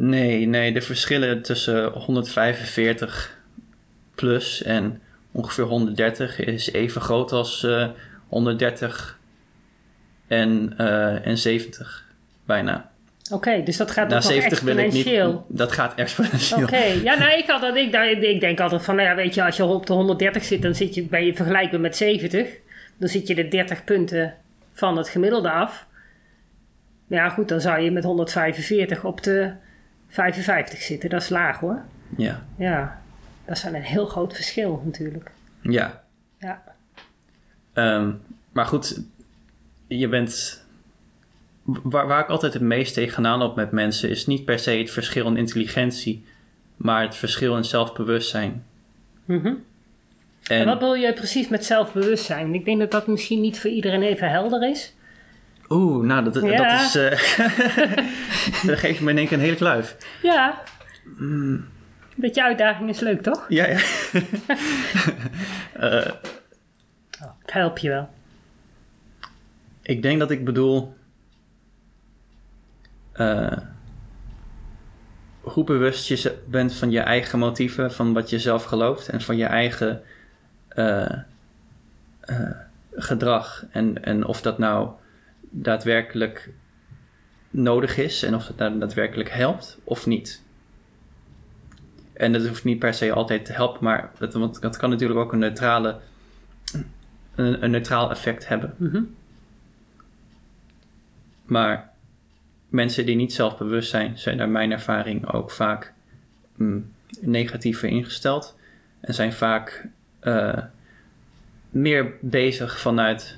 Nee, 0.01 0.45
nee, 0.45 0.71
de 0.73 0.81
verschillen 0.81 1.41
tussen 1.41 1.91
145 1.91 3.37
plus 4.15 4.63
en 4.63 5.01
ongeveer 5.31 5.63
130 5.63 6.39
is 6.39 6.71
even 6.71 7.01
groot 7.01 7.31
als 7.31 7.63
eh 7.63 7.87
130 8.27 9.19
en, 10.27 10.73
eh, 10.77 11.25
en 11.27 11.37
70. 11.37 12.05
Bijna. 12.45 12.89
Oké, 13.31 13.63
dus 13.63 13.77
dat 13.77 13.91
gaat 13.91 14.09
Na 14.09 14.15
ook 14.15 14.21
nog 14.23 14.31
70 14.31 14.59
wil 14.59 14.77
ik 14.77 14.85
niet. 14.85 14.93
exponentieel. 14.95 15.45
Dat 15.49 15.71
gaat 15.71 15.95
exponentieel. 15.95 16.63
Oké, 16.63 16.83
ja, 16.83 17.17
nou, 17.17 17.37
ik, 17.37 17.47
had 17.47 17.61
dat, 17.61 17.75
ik, 17.75 17.91
dacht- 17.91 18.23
ik 18.23 18.39
denk 18.39 18.59
altijd 18.59 18.83
van, 18.83 18.95
nou 18.95 19.07
ja, 19.07 19.15
weet 19.15 19.33
je, 19.33 19.43
als 19.45 19.57
je 19.57 19.63
op 19.63 19.85
de 19.85 19.93
130 19.93 20.43
zit, 20.43 20.61
dan 20.61 20.75
zit 20.75 20.95
je, 20.95 21.03
ben 21.03 21.25
je 21.25 21.35
vergelijkbaar 21.35 21.79
met 21.79 21.95
70. 21.97 22.47
Dan 22.97 23.09
zit 23.09 23.27
je 23.27 23.35
de 23.35 23.47
30 23.47 23.83
punten 23.83 24.35
van 24.73 24.97
het 24.97 25.09
gemiddelde 25.09 25.51
af. 25.51 25.85
Ja, 27.07 27.29
goed, 27.29 27.47
dan 27.47 27.61
zou 27.61 27.79
je 27.81 27.91
met 27.91 28.03
145 28.03 29.03
op 29.03 29.23
de 29.23 29.51
55 30.09 30.81
zitten. 30.81 31.09
Dat 31.09 31.21
is 31.21 31.29
laag 31.29 31.59
hoor. 31.59 31.81
Ja. 32.17 32.45
Ja, 32.57 33.01
dat 33.45 33.57
is 33.57 33.63
wel 33.63 33.73
een 33.73 33.81
heel 33.81 34.05
groot 34.05 34.35
verschil 34.35 34.81
natuurlijk. 34.85 35.31
Ja. 35.61 36.03
Ja, 36.39 36.63
Ehm, 37.73 38.11
maar 38.51 38.65
goed, 38.65 39.01
je 39.87 40.07
bent. 40.07 40.63
Waar, 41.63 42.07
waar 42.07 42.23
ik 42.23 42.29
altijd 42.29 42.53
het 42.53 42.61
meest 42.61 42.93
tegenaan 42.93 43.39
loop 43.39 43.55
met 43.55 43.71
mensen 43.71 44.09
is 44.09 44.25
niet 44.25 44.45
per 44.45 44.59
se 44.59 44.71
het 44.71 44.91
verschil 44.91 45.27
in 45.27 45.37
intelligentie, 45.37 46.23
maar 46.75 47.01
het 47.01 47.15
verschil 47.15 47.57
in 47.57 47.63
zelfbewustzijn. 47.63 48.65
Mhm. 49.25 49.47
En, 49.47 49.57
En 50.59 50.65
wat 50.65 50.79
bedoel 50.79 50.95
je 50.95 51.13
precies 51.13 51.47
met 51.47 51.65
zelfbewustzijn? 51.65 52.53
Ik 52.53 52.65
denk 52.65 52.79
dat 52.79 52.91
dat 52.91 53.07
misschien 53.07 53.41
niet 53.41 53.59
voor 53.59 53.69
iedereen 53.69 54.01
even 54.01 54.29
helder 54.29 54.69
is. 54.69 54.93
Oeh, 55.69 56.05
nou, 56.05 56.23
dat, 56.23 56.33
dat 56.33 56.43
is. 56.71 56.95
eh 56.95 57.11
dat 58.67 58.79
geeft 58.79 59.01
me 59.01 59.09
in 59.11 59.17
één 59.17 59.27
keer 59.27 59.37
een 59.37 59.43
hele 59.43 59.55
kluif. 59.55 59.97
Ja. 60.21 60.61
Mm. 61.03 61.51
Een 61.53 62.25
beetje 62.25 62.43
uitdaging 62.43 62.89
is 62.89 62.99
leuk, 62.99 63.21
toch? 63.21 63.45
Ja, 63.49 63.65
ja. 63.67 63.77
Ik 67.45 67.55
help 67.55 67.77
je 67.77 67.89
wel. 67.89 68.09
ik 69.81 70.01
denk 70.01 70.19
dat 70.19 70.31
ik 70.31 70.45
bedoel. 70.45 70.95
eh, 73.11 73.57
hoe 75.41 75.63
bewust 75.63 76.07
je 76.07 76.37
bent 76.47 76.73
van 76.73 76.91
je 76.91 76.99
eigen 76.99 77.39
motieven, 77.39 77.91
van 77.93 78.13
wat 78.13 78.29
je 78.29 78.39
zelf 78.39 78.63
gelooft 78.63 79.09
en 79.09 79.21
van 79.21 79.37
je 79.37 79.45
eigen 79.45 80.01
gedrag. 82.95 83.65
En, 83.71 84.03
en 84.03 84.25
of 84.25 84.41
dat 84.41 84.57
nou 84.57 84.89
daadwerkelijk 85.49 86.49
nodig 87.49 87.97
is 87.97 88.23
en 88.23 88.35
of 88.35 88.47
het 88.47 88.57
nou 88.57 88.79
daadwerkelijk 88.79 89.29
helpt 89.29 89.79
of 89.83 90.05
niet. 90.05 90.43
En 92.13 92.33
dat 92.33 92.47
hoeft 92.47 92.63
niet 92.63 92.79
per 92.79 92.93
se 92.93 93.13
altijd 93.13 93.45
te 93.45 93.53
helpen, 93.53 93.83
maar 93.83 94.11
dat, 94.17 94.33
want 94.33 94.61
dat 94.61 94.77
kan 94.77 94.89
natuurlijk 94.89 95.19
ook 95.19 95.33
een, 95.33 95.39
neutrale, 95.39 95.99
een, 97.35 97.63
een 97.63 97.71
neutraal 97.71 98.09
effect 98.09 98.47
hebben. 98.47 98.73
Mhm. 98.77 99.01
Maar 101.45 101.89
mensen 102.69 103.05
die 103.05 103.15
niet 103.15 103.33
zelfbewust 103.33 103.89
zijn, 103.89 104.17
zijn 104.17 104.37
naar 104.37 104.49
mijn 104.49 104.71
ervaring 104.71 105.31
ook 105.31 105.51
vaak 105.51 105.93
mm, 106.55 106.91
negatiever 107.19 107.89
ingesteld. 107.89 108.57
En 108.99 109.13
zijn 109.13 109.33
vaak 109.33 109.87
eh, 110.19 110.57
meer 111.69 112.13
bezig 112.21 112.79
vanuit 112.79 113.37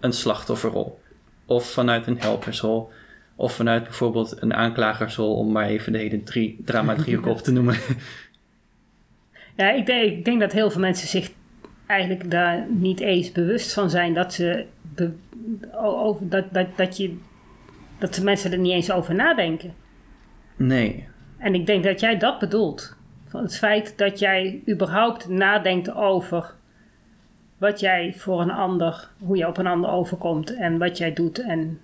een 0.00 0.12
slachtofferrol. 0.12 1.00
Of 1.46 1.70
vanuit 1.72 2.06
een 2.06 2.20
helpersrol. 2.20 2.90
Of 3.36 3.54
vanuit 3.54 3.82
bijvoorbeeld 3.82 4.42
een 4.42 4.54
aanklagersrol, 4.54 5.36
om 5.36 5.52
maar 5.52 5.66
even 5.66 5.92
de 5.92 5.98
hele 5.98 6.22
drie, 6.22 6.60
drama-driehoek 6.64 7.26
op 7.26 7.38
te 7.38 7.52
noemen. 7.52 7.76
Ja, 9.56 9.70
ik 9.70 9.86
denk, 9.86 10.02
ik 10.12 10.24
denk 10.24 10.40
dat 10.40 10.52
heel 10.52 10.70
veel 10.70 10.80
mensen 10.80 11.08
zich 11.08 11.30
eigenlijk 11.86 12.30
daar 12.30 12.66
niet 12.70 13.00
eens 13.00 13.32
bewust 13.32 13.72
van 13.72 13.90
zijn 13.90 14.14
dat 14.14 14.34
ze 14.34 14.64
be- 14.82 15.12
over, 15.76 16.28
dat, 16.28 16.44
dat, 16.52 16.66
dat 16.76 16.96
je 16.96 17.16
dat 17.98 18.14
de 18.14 18.22
mensen 18.24 18.52
er 18.52 18.58
niet 18.58 18.72
eens 18.72 18.90
over 18.90 19.14
nadenken. 19.14 19.74
Nee, 20.56 21.08
En 21.38 21.54
ik 21.54 21.66
denk 21.66 21.84
dat 21.84 22.00
jij 22.00 22.18
dat 22.18 22.38
bedoelt. 22.38 22.96
Van 23.28 23.42
het 23.42 23.56
feit 23.58 23.98
dat 23.98 24.18
jij 24.18 24.62
überhaupt 24.68 25.28
nadenkt 25.28 25.94
over 25.94 26.54
wat 27.58 27.80
jij 27.80 28.14
voor 28.16 28.40
een 28.40 28.50
ander, 28.50 29.08
hoe 29.18 29.36
je 29.36 29.46
op 29.46 29.56
een 29.58 29.66
ander 29.66 29.90
overkomt 29.90 30.56
en 30.56 30.78
wat 30.78 30.98
jij 30.98 31.12
doet 31.12 31.38
en 31.42 31.80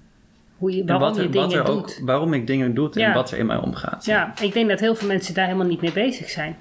hoe 0.56 0.72
je, 0.76 0.80
en 0.80 0.86
waarom 0.86 1.06
wat, 1.08 1.16
je 1.16 1.22
dingen 1.28 1.40
wat 1.48 1.52
er 1.52 1.64
doet. 1.64 1.74
ook, 1.74 2.06
waarom 2.06 2.32
ik 2.34 2.46
dingen 2.46 2.74
doe 2.74 2.90
en 2.92 3.00
Ja. 3.00 3.12
wat 3.14 3.30
er 3.30 3.38
in 3.38 3.46
mij 3.46 3.56
omgaat. 3.56 4.04
Ja, 4.04 4.32
ik 4.40 4.52
denk 4.52 4.68
dat 4.68 4.80
heel 4.80 4.94
veel 4.94 5.08
mensen 5.08 5.34
daar 5.34 5.44
helemaal 5.46 5.66
niet 5.66 5.80
mee 5.80 5.92
bezig 5.92 6.28
zijn. 6.30 6.56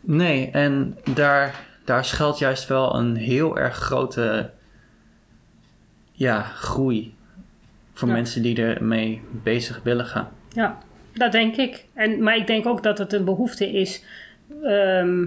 Nee, 0.00 0.50
en 0.50 0.96
daar, 1.14 1.54
daar 1.84 2.04
schuilt 2.04 2.38
juist 2.38 2.68
wel 2.68 2.94
een 2.94 3.16
heel 3.16 3.58
erg 3.58 3.76
grote 3.76 4.50
ja, 6.12 6.42
groei 6.42 7.14
voor 7.92 8.08
Ja. 8.08 8.14
mensen 8.14 8.42
die 8.42 8.62
ermee 8.62 9.20
bezig 9.42 9.80
willen 9.82 10.04
gaan. 10.06 10.28
Ja, 10.48 10.78
dat 11.14 11.32
denk 11.32 11.56
ik. 11.56 11.84
En, 11.94 12.22
maar 12.22 12.36
ik 12.36 12.46
denk 12.46 12.66
ook 12.66 12.82
dat 12.82 12.98
het 12.98 13.12
een 13.12 13.24
behoefte 13.24 13.72
is 13.72 14.04
ehm, 14.62 15.26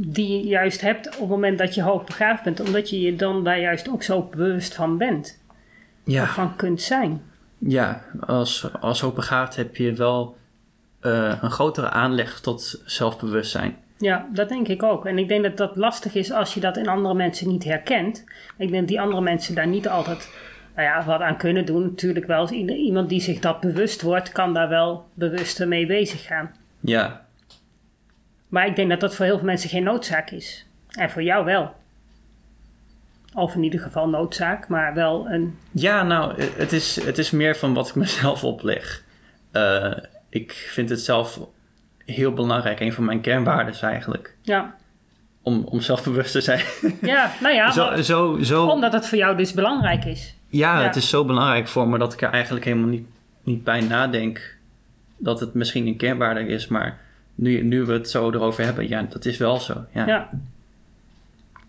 die 0.00 0.38
je 0.38 0.46
juist 0.48 0.80
hebt 0.80 1.06
op 1.06 1.20
het 1.20 1.28
moment 1.28 1.58
dat 1.58 1.74
je 1.74 1.82
hoogbegaafd 1.82 2.42
bent, 2.42 2.60
omdat 2.60 2.90
je 2.90 3.00
je 3.00 3.16
dan 3.16 3.44
daar 3.44 3.60
juist 3.60 3.88
ook 3.88 4.02
zo 4.02 4.22
bewust 4.22 4.74
van 4.74 4.98
bent. 4.98 5.42
Ja, 6.04 6.26
van 6.26 6.56
kunt 6.56 6.82
zijn. 6.82 7.22
ja 7.58 8.02
als, 8.26 8.68
als 8.80 9.00
hoogbegaafd 9.00 9.56
heb 9.56 9.76
je 9.76 9.92
wel 9.92 10.36
eh, 11.00 11.38
een 11.40 11.50
grotere 11.50 11.90
aanleg 11.90 12.40
tot 12.40 12.82
zelfbewustzijn. 12.84 13.76
Ja, 13.98 14.28
dat 14.32 14.48
denk 14.48 14.68
ik 14.68 14.82
ook. 14.82 15.06
En 15.06 15.18
ik 15.18 15.28
denk 15.28 15.42
dat 15.42 15.56
dat 15.56 15.76
lastig 15.76 16.14
is 16.14 16.32
als 16.32 16.54
je 16.54 16.60
dat 16.60 16.76
in 16.76 16.88
andere 16.88 17.14
mensen 17.14 17.48
niet 17.48 17.64
herkent. 17.64 18.24
Ik 18.56 18.68
denk 18.68 18.80
dat 18.80 18.88
die 18.88 19.00
andere 19.00 19.22
mensen 19.22 19.54
daar 19.54 19.66
niet 19.66 19.88
altijd 19.88 20.30
nou 20.76 20.88
ja, 20.88 21.04
wat 21.04 21.20
aan 21.20 21.36
kunnen 21.36 21.66
doen. 21.66 21.82
Natuurlijk 21.82 22.26
wel, 22.26 22.50
iemand 22.50 23.08
die 23.08 23.20
zich 23.20 23.38
dat 23.38 23.60
bewust 23.60 24.02
wordt, 24.02 24.32
kan 24.32 24.54
daar 24.54 24.68
wel 24.68 25.06
bewuster 25.14 25.68
mee 25.68 25.86
bezig 25.86 26.24
gaan. 26.26 26.54
Ja, 26.80 27.26
Maar 28.48 28.66
ik 28.66 28.76
denk 28.76 28.90
dat 28.90 29.00
dat 29.00 29.14
voor 29.16 29.24
heel 29.24 29.36
veel 29.36 29.46
mensen 29.46 29.70
geen 29.70 29.82
noodzaak 29.82 30.30
is. 30.30 30.66
En 30.90 31.10
voor 31.10 31.22
jou 31.22 31.44
wel. 31.44 31.74
Of 33.34 33.54
in 33.54 33.62
ieder 33.62 33.80
geval 33.80 34.08
noodzaak, 34.08 34.68
maar 34.68 34.94
wel 34.94 35.28
een. 35.30 35.58
ja 35.72 36.02
nou, 36.02 36.42
het 36.42 36.72
is, 36.72 37.04
het 37.04 37.18
is 37.18 37.30
meer 37.30 37.56
van 37.56 37.74
wat 37.74 37.88
ik 37.88 37.94
mezelf 38.04 38.44
opleg. 38.44 39.02
Eh, 39.52 39.92
ik 40.28 40.52
vind 40.52 40.88
het 40.90 41.00
zelf 41.00 41.40
heel 42.04 42.32
belangrijk, 42.32 42.80
een 42.80 42.92
van 42.92 43.04
mijn 43.04 43.20
kernwaarden 43.20 43.74
eigenlijk, 43.80 44.34
Ja, 44.42 44.74
om, 45.42 45.64
om 45.64 45.80
zelfbewust 45.80 46.32
te 46.32 46.40
zijn. 46.40 46.60
ja 47.02 47.32
nou 47.40 47.54
ja, 47.54 47.70
zo, 47.72 47.84
maar- 47.86 48.02
zo, 48.02 48.38
zo, 48.42 48.66
omdat 48.66 48.92
het 48.92 49.06
voor 49.06 49.18
jou 49.18 49.36
dus 49.36 49.52
belangrijk 49.52 50.04
is. 50.04 50.36
Ja, 50.48 50.78
Ja. 50.80 50.86
het 50.86 50.96
is 50.96 51.08
zo 51.08 51.24
belangrijk 51.24 51.68
voor 51.68 51.88
me 51.88 51.98
dat 51.98 52.12
ik 52.12 52.22
er 52.22 52.30
eigenlijk 52.30 52.64
helemaal 52.64 52.88
niet, 52.88 53.06
niet 53.42 53.64
bij 53.64 53.80
nadenk 53.80 54.56
dat 55.16 55.40
het 55.40 55.54
misschien 55.54 55.86
een 55.86 55.96
kernwaarde 55.96 56.46
is, 56.46 56.68
maar 56.68 56.98
nu, 57.38 57.62
nu 57.62 57.84
we 57.84 57.92
het 57.92 58.10
zo 58.10 58.30
erover 58.30 58.64
hebben, 58.64 58.88
ja, 58.88 59.02
dat 59.02 59.24
is 59.24 59.36
wel 59.36 59.58
zo. 59.60 59.84
Ja. 59.94 60.06
Ja. 60.06 60.28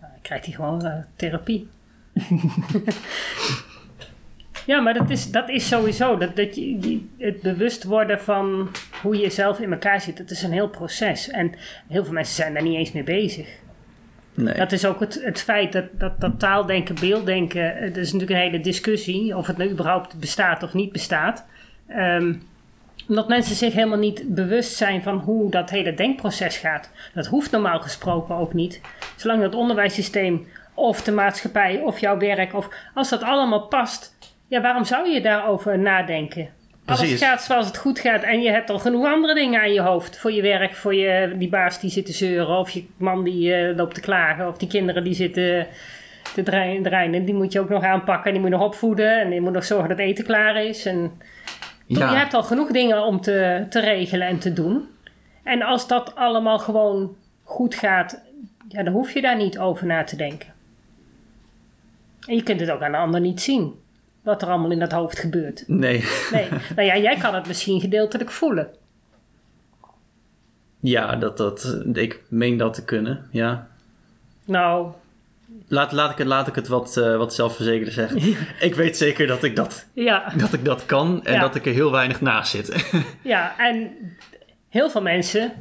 dan 0.00 0.10
krijgt 0.22 0.44
hij 0.44 0.54
gewoon 0.54 0.84
eh, 0.84 0.92
therapie. 1.16 1.68
ja, 4.66 4.80
maar 4.80 4.94
dat 4.94 5.10
is, 5.10 5.30
dat 5.30 5.48
is 5.48 5.68
sowieso. 5.68 6.16
Dat, 6.16 6.36
dat 6.36 6.56
je, 6.56 6.78
die- 6.78 7.08
het 7.18 7.40
bewust 7.42 7.84
worden 7.84 8.20
van 8.20 8.68
hoe 9.02 9.16
je 9.16 9.30
zelf 9.30 9.58
in 9.60 9.72
elkaar 9.72 10.00
zit, 10.00 10.16
dat 10.16 10.30
is 10.30 10.42
een 10.42 10.52
heel 10.52 10.68
proces. 10.68 11.28
En 11.30 11.52
heel 11.88 12.04
veel 12.04 12.12
mensen 12.12 12.34
zijn 12.34 12.54
daar 12.54 12.62
niet 12.62 12.76
eens 12.76 12.92
mee 12.92 13.02
bezig. 13.04 13.48
Nee. 14.34 14.54
Dat 14.54 14.72
is 14.72 14.84
ook 14.86 15.00
het, 15.00 15.20
het 15.24 15.40
feit 15.40 15.72
dat, 15.72 15.84
dat, 15.92 16.20
dat 16.20 16.38
taaldenken, 16.38 16.94
beelddenken, 17.00 17.76
eh, 17.76 17.86
dat 17.88 17.96
is 17.96 18.12
natuurlijk 18.12 18.40
een 18.40 18.46
hele 18.50 18.62
discussie 18.62 19.36
of 19.36 19.46
het 19.46 19.56
nou 19.56 19.70
überhaupt 19.70 20.18
bestaat 20.18 20.62
of 20.62 20.74
niet 20.74 20.92
bestaat. 20.92 21.44
Ehm, 21.86 22.34
omdat 23.10 23.28
mensen 23.28 23.56
zich 23.56 23.74
helemaal 23.74 23.98
niet 23.98 24.34
bewust 24.34 24.76
zijn 24.76 25.02
van 25.02 25.18
hoe 25.18 25.50
dat 25.50 25.70
hele 25.70 25.94
denkproces 25.94 26.56
gaat. 26.56 26.90
Dat 27.14 27.26
hoeft 27.26 27.50
normaal 27.50 27.80
gesproken 27.80 28.34
ook 28.34 28.52
niet. 28.52 28.80
Zolang 29.16 29.42
het 29.42 29.54
onderwijssysteem 29.54 30.46
of 30.74 31.02
de 31.02 31.12
maatschappij 31.12 31.80
of 31.80 31.98
jouw 31.98 32.18
werk, 32.18 32.54
of 32.54 32.68
als 32.94 33.08
dat 33.08 33.22
allemaal 33.22 33.66
past, 33.66 34.18
ja, 34.48 34.60
waarom 34.60 34.84
zou 34.84 35.08
je 35.08 35.20
daarover 35.20 35.78
nadenken? 35.78 36.48
Alles 36.84 37.00
Precies. 37.00 37.22
gaat 37.22 37.42
zoals 37.42 37.66
het 37.66 37.76
goed 37.76 37.98
gaat 37.98 38.22
en 38.22 38.40
je 38.40 38.50
hebt 38.50 38.70
al 38.70 38.78
genoeg 38.78 39.06
andere 39.06 39.34
dingen 39.34 39.60
aan 39.60 39.72
je 39.72 39.80
hoofd. 39.80 40.18
Voor 40.18 40.32
je 40.32 40.42
werk, 40.42 40.74
voor 40.74 40.94
je, 40.94 41.34
die 41.38 41.48
baas 41.48 41.80
die 41.80 41.90
zit 41.90 42.06
te 42.06 42.12
zeuren, 42.12 42.58
of 42.58 42.70
je 42.70 42.84
man 42.96 43.24
die 43.24 43.54
eh, 43.54 43.76
loopt 43.76 43.94
te 43.94 44.00
klagen, 44.00 44.48
of 44.48 44.58
die 44.58 44.68
kinderen 44.68 45.04
die 45.04 45.14
zitten 45.14 45.66
te 46.34 46.42
draaien. 46.82 47.24
Die 47.24 47.34
moet 47.34 47.52
je 47.52 47.60
ook 47.60 47.68
nog 47.68 47.82
aanpakken 47.82 48.24
en 48.26 48.32
die 48.32 48.40
moet 48.40 48.50
je 48.50 48.56
nog 48.56 48.66
opvoeden 48.66 49.20
en 49.20 49.32
je 49.32 49.40
moet 49.40 49.52
nog 49.52 49.64
zorgen 49.64 49.88
dat 49.88 49.98
eten 49.98 50.24
klaar 50.24 50.64
is. 50.64 50.86
En 50.86 51.12
ja. 51.98 52.10
je 52.10 52.16
hebt 52.16 52.34
al 52.34 52.42
genoeg 52.42 52.70
dingen 52.70 53.02
om 53.02 53.20
te, 53.20 53.66
te 53.70 53.80
regelen 53.80 54.28
en 54.28 54.38
te 54.38 54.52
doen. 54.52 54.88
En 55.42 55.62
als 55.62 55.88
dat 55.88 56.14
allemaal 56.14 56.58
gewoon 56.58 57.16
goed 57.42 57.74
gaat, 57.74 58.22
ja, 58.68 58.82
dan 58.82 58.92
hoef 58.92 59.10
je 59.10 59.20
daar 59.20 59.36
niet 59.36 59.58
over 59.58 59.86
na 59.86 60.04
te 60.04 60.16
denken. 60.16 60.48
En 62.26 62.34
je 62.34 62.42
kunt 62.42 62.60
het 62.60 62.70
ook 62.70 62.82
aan 62.82 62.92
de 62.92 62.98
ander 62.98 63.20
niet 63.20 63.40
zien. 63.40 63.74
Wat 64.22 64.42
er 64.42 64.48
allemaal 64.48 64.70
in 64.70 64.78
dat 64.78 64.92
hoofd 64.92 65.18
gebeurt. 65.18 65.64
Nee. 65.66 66.04
Nee, 66.32 66.48
nou 66.76 66.88
ja, 66.88 66.96
jij 66.96 67.16
kan 67.16 67.34
het 67.34 67.46
misschien 67.46 67.80
gedeeltelijk 67.80 68.30
voelen. 68.30 68.68
Ja, 70.80 71.16
dat, 71.16 71.36
dat, 71.36 71.82
ik 71.92 72.22
meen 72.28 72.56
dat 72.56 72.74
te 72.74 72.84
kunnen. 72.84 73.28
Ja. 73.30 73.68
Nou, 74.44 74.92
Laat, 75.72 75.92
laat, 75.92 76.10
ik, 76.10 76.18
het, 76.18 76.26
laat 76.26 76.46
ik 76.46 76.54
het 76.54 76.68
wat, 76.68 76.96
eh, 76.96 77.16
wat 77.16 77.34
zelfverzekerder 77.34 77.92
zeggen. 77.92 78.36
ik 78.60 78.74
weet 78.74 78.96
zeker 78.96 79.26
dat 79.26 79.42
ik 79.44 79.56
dat, 79.56 79.86
ja, 79.92 80.32
dat, 80.36 80.52
ik 80.52 80.64
dat 80.64 80.86
kan 80.86 81.24
en 81.24 81.32
Ja. 81.34 81.40
dat 81.40 81.54
ik 81.54 81.66
er 81.66 81.72
heel 81.72 81.90
weinig 81.90 82.20
naast 82.20 82.50
zit. 82.50 82.92
ja, 83.22 83.54
en 83.58 83.90
heel 84.68 84.90
veel 84.90 85.02
mensen 85.02 85.52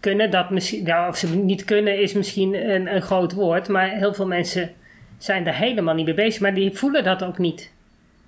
kunnen 0.00 0.30
dat 0.30 0.50
misschien, 0.50 0.84
nou, 0.84 1.08
of 1.08 1.16
ze 1.16 1.36
niet 1.36 1.64
kunnen 1.64 2.00
is 2.00 2.12
misschien 2.12 2.70
een, 2.70 2.94
een 2.94 3.02
groot 3.02 3.32
woord, 3.32 3.68
maar 3.68 3.88
heel 3.90 4.14
veel 4.14 4.26
mensen 4.26 4.72
zijn 5.18 5.46
er 5.46 5.54
helemaal 5.54 5.94
niet 5.94 6.04
mee 6.06 6.14
bezig, 6.14 6.40
maar 6.40 6.54
die 6.54 6.72
voelen 6.76 7.04
dat 7.04 7.24
ook 7.24 7.38
niet. 7.38 7.72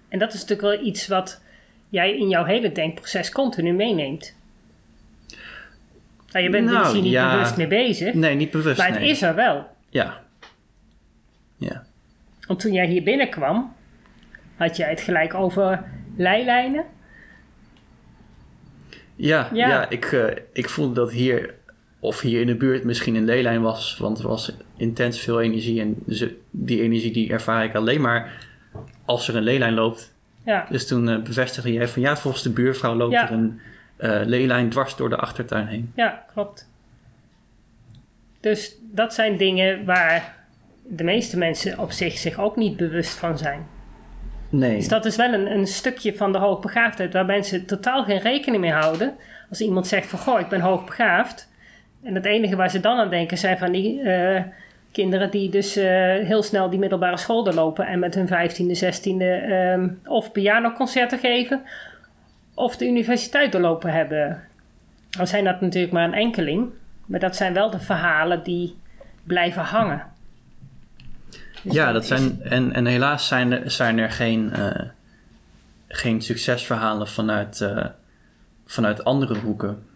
En 0.08 0.18
dat 0.18 0.32
is 0.34 0.40
natuurlijk 0.40 0.76
wel 0.76 0.86
iets 0.86 1.06
wat 1.08 1.40
jij 1.88 2.16
in 2.16 2.28
jouw 2.28 2.44
hele 2.44 2.72
denkproces 2.72 3.30
continu 3.30 3.72
meeneemt. 3.72 4.34
Nou, 6.32 6.44
je 6.44 6.50
bent 6.50 6.66
er 6.66 6.72
Nou, 6.72 6.78
misschien 6.78 7.02
niet 7.02 7.12
ja. 7.12 7.32
bewust 7.32 7.56
mee 7.56 7.66
bezig, 7.66 8.14
nee, 8.14 8.34
niet 8.34 8.50
bewust. 8.50 8.78
maar 8.78 8.88
het 8.88 9.00
nee. 9.00 9.10
is 9.10 9.22
er 9.22 9.34
wel. 9.34 9.66
Ja. 9.90 10.20
Ja. 11.60 11.84
Want 12.46 12.60
toen 12.60 12.72
jij 12.72 12.86
hier 12.86 13.02
binnenkwam, 13.02 13.72
had 14.56 14.76
jij 14.76 14.90
het 14.90 15.00
gelijk 15.00 15.34
over 15.34 15.84
leilijnen. 16.16 16.84
Ja, 19.16 19.48
Ja. 19.52 19.68
ja. 19.68 19.88
ik, 19.88 20.04
eh, 20.04 20.36
ik 20.52 20.68
voelde 20.68 20.94
dat 20.94 21.10
hier, 21.12 21.54
of 21.98 22.20
hier 22.20 22.40
in 22.40 22.46
de 22.46 22.54
buurt 22.56 22.84
misschien 22.84 23.14
een 23.14 23.24
leelijn 23.24 23.60
was, 23.62 23.96
want 23.98 24.18
er 24.18 24.28
was 24.28 24.52
intens 24.76 25.20
veel 25.20 25.40
energie 25.40 25.80
en 25.80 25.96
ze, 26.08 26.36
die 26.50 26.82
energie 26.82 27.12
die 27.12 27.30
ervaar 27.30 27.64
ik 27.64 27.74
alleen 27.74 28.00
maar 28.00 28.46
als 29.04 29.28
er 29.28 29.36
een 29.36 29.42
leelijn 29.42 29.74
loopt. 29.74 30.14
Ja, 30.44 30.66
Dus 30.70 30.86
toen 30.86 31.08
eh, 31.08 31.22
bevestigde 31.22 31.72
jij 31.72 31.88
van 31.88 32.02
ja, 32.02 32.16
volgens 32.16 32.42
de 32.42 32.50
buurvrouw 32.50 32.94
loopt 32.94 33.12
Ja. 33.12 33.26
er 33.26 33.32
een 33.32 33.60
eh 33.96 34.20
leelijn 34.24 34.70
dwars 34.70 34.96
door 34.96 35.08
de 35.08 35.16
achtertuin 35.16 35.66
heen. 35.66 35.92
ja, 35.96 36.24
klopt. 36.32 36.68
Dus 38.40 38.76
dat 38.80 39.14
zijn 39.14 39.36
dingen 39.36 39.84
waar 39.84 40.39
de 40.92 41.04
meeste 41.04 41.38
mensen 41.38 41.78
op 41.78 41.90
zich 41.90 42.18
zich 42.18 42.38
ook 42.38 42.56
niet 42.56 42.76
bewust 42.76 43.18
van 43.18 43.38
zijn. 43.38 43.66
Nee. 44.48 44.76
Dus 44.76 44.88
dat 44.88 45.04
is 45.04 45.16
wel 45.16 45.32
een, 45.32 45.50
een 45.50 45.66
stukje 45.66 46.16
van 46.16 46.32
de 46.32 46.38
hoogbegaafdheid 46.38 47.12
waar 47.12 47.26
mensen 47.26 47.66
totaal 47.66 48.04
geen 48.04 48.18
rekening 48.18 48.62
mee 48.62 48.72
houden. 48.72 49.14
Als 49.48 49.60
iemand 49.60 49.86
zegt 49.86 50.06
van, 50.06 50.18
goh, 50.18 50.40
ik 50.40 50.48
ben 50.48 50.60
hoogbegaafd. 50.60 51.48
En 52.02 52.14
het 52.14 52.24
enige 52.24 52.56
waar 52.56 52.70
ze 52.70 52.80
dan 52.80 52.98
aan 52.98 53.10
denken 53.10 53.38
zijn 53.38 53.58
van 53.58 53.72
die 53.72 54.00
eh, 54.00 54.42
kinderen 54.92 55.30
die 55.30 55.50
dus 55.50 55.76
eh, 55.76 55.86
heel 56.14 56.42
snel 56.42 56.70
die 56.70 56.78
middelbare 56.78 57.16
school 57.16 57.44
doorlopen. 57.44 57.86
En 57.86 57.98
met 57.98 58.14
hun 58.14 58.28
15e, 58.28 58.84
16e 58.84 59.22
ehm, 59.48 59.88
of 60.04 60.32
pianoconcerten 60.32 61.18
geven. 61.18 61.62
Of 62.54 62.76
de 62.76 62.86
universiteit 62.86 63.52
doorlopen 63.52 63.92
hebben. 63.92 64.42
Dan 65.10 65.26
zijn 65.26 65.44
dat 65.44 65.60
natuurlijk 65.60 65.92
maar 65.92 66.04
een 66.04 66.14
enkeling. 66.14 66.68
Maar 67.06 67.20
dat 67.20 67.36
zijn 67.36 67.52
wel 67.52 67.70
de 67.70 67.80
verhalen 67.80 68.42
die 68.42 68.76
blijven 69.24 69.62
hangen. 69.62 70.09
Dus 71.62 71.74
ja, 71.74 71.92
dat 71.92 72.06
zijn, 72.06 72.42
en, 72.42 72.72
en 72.72 72.86
helaas 72.86 73.26
zijn 73.26 73.52
er, 73.52 73.70
zijn 73.70 73.98
er 73.98 74.10
geen, 74.10 74.52
eh, 74.52 74.82
geen 75.88 76.22
succesverhalen 76.22 77.08
vanuit, 77.08 77.60
eh, 77.60 77.86
vanuit 78.66 79.04
andere 79.04 79.38
hoeken. 79.38 79.86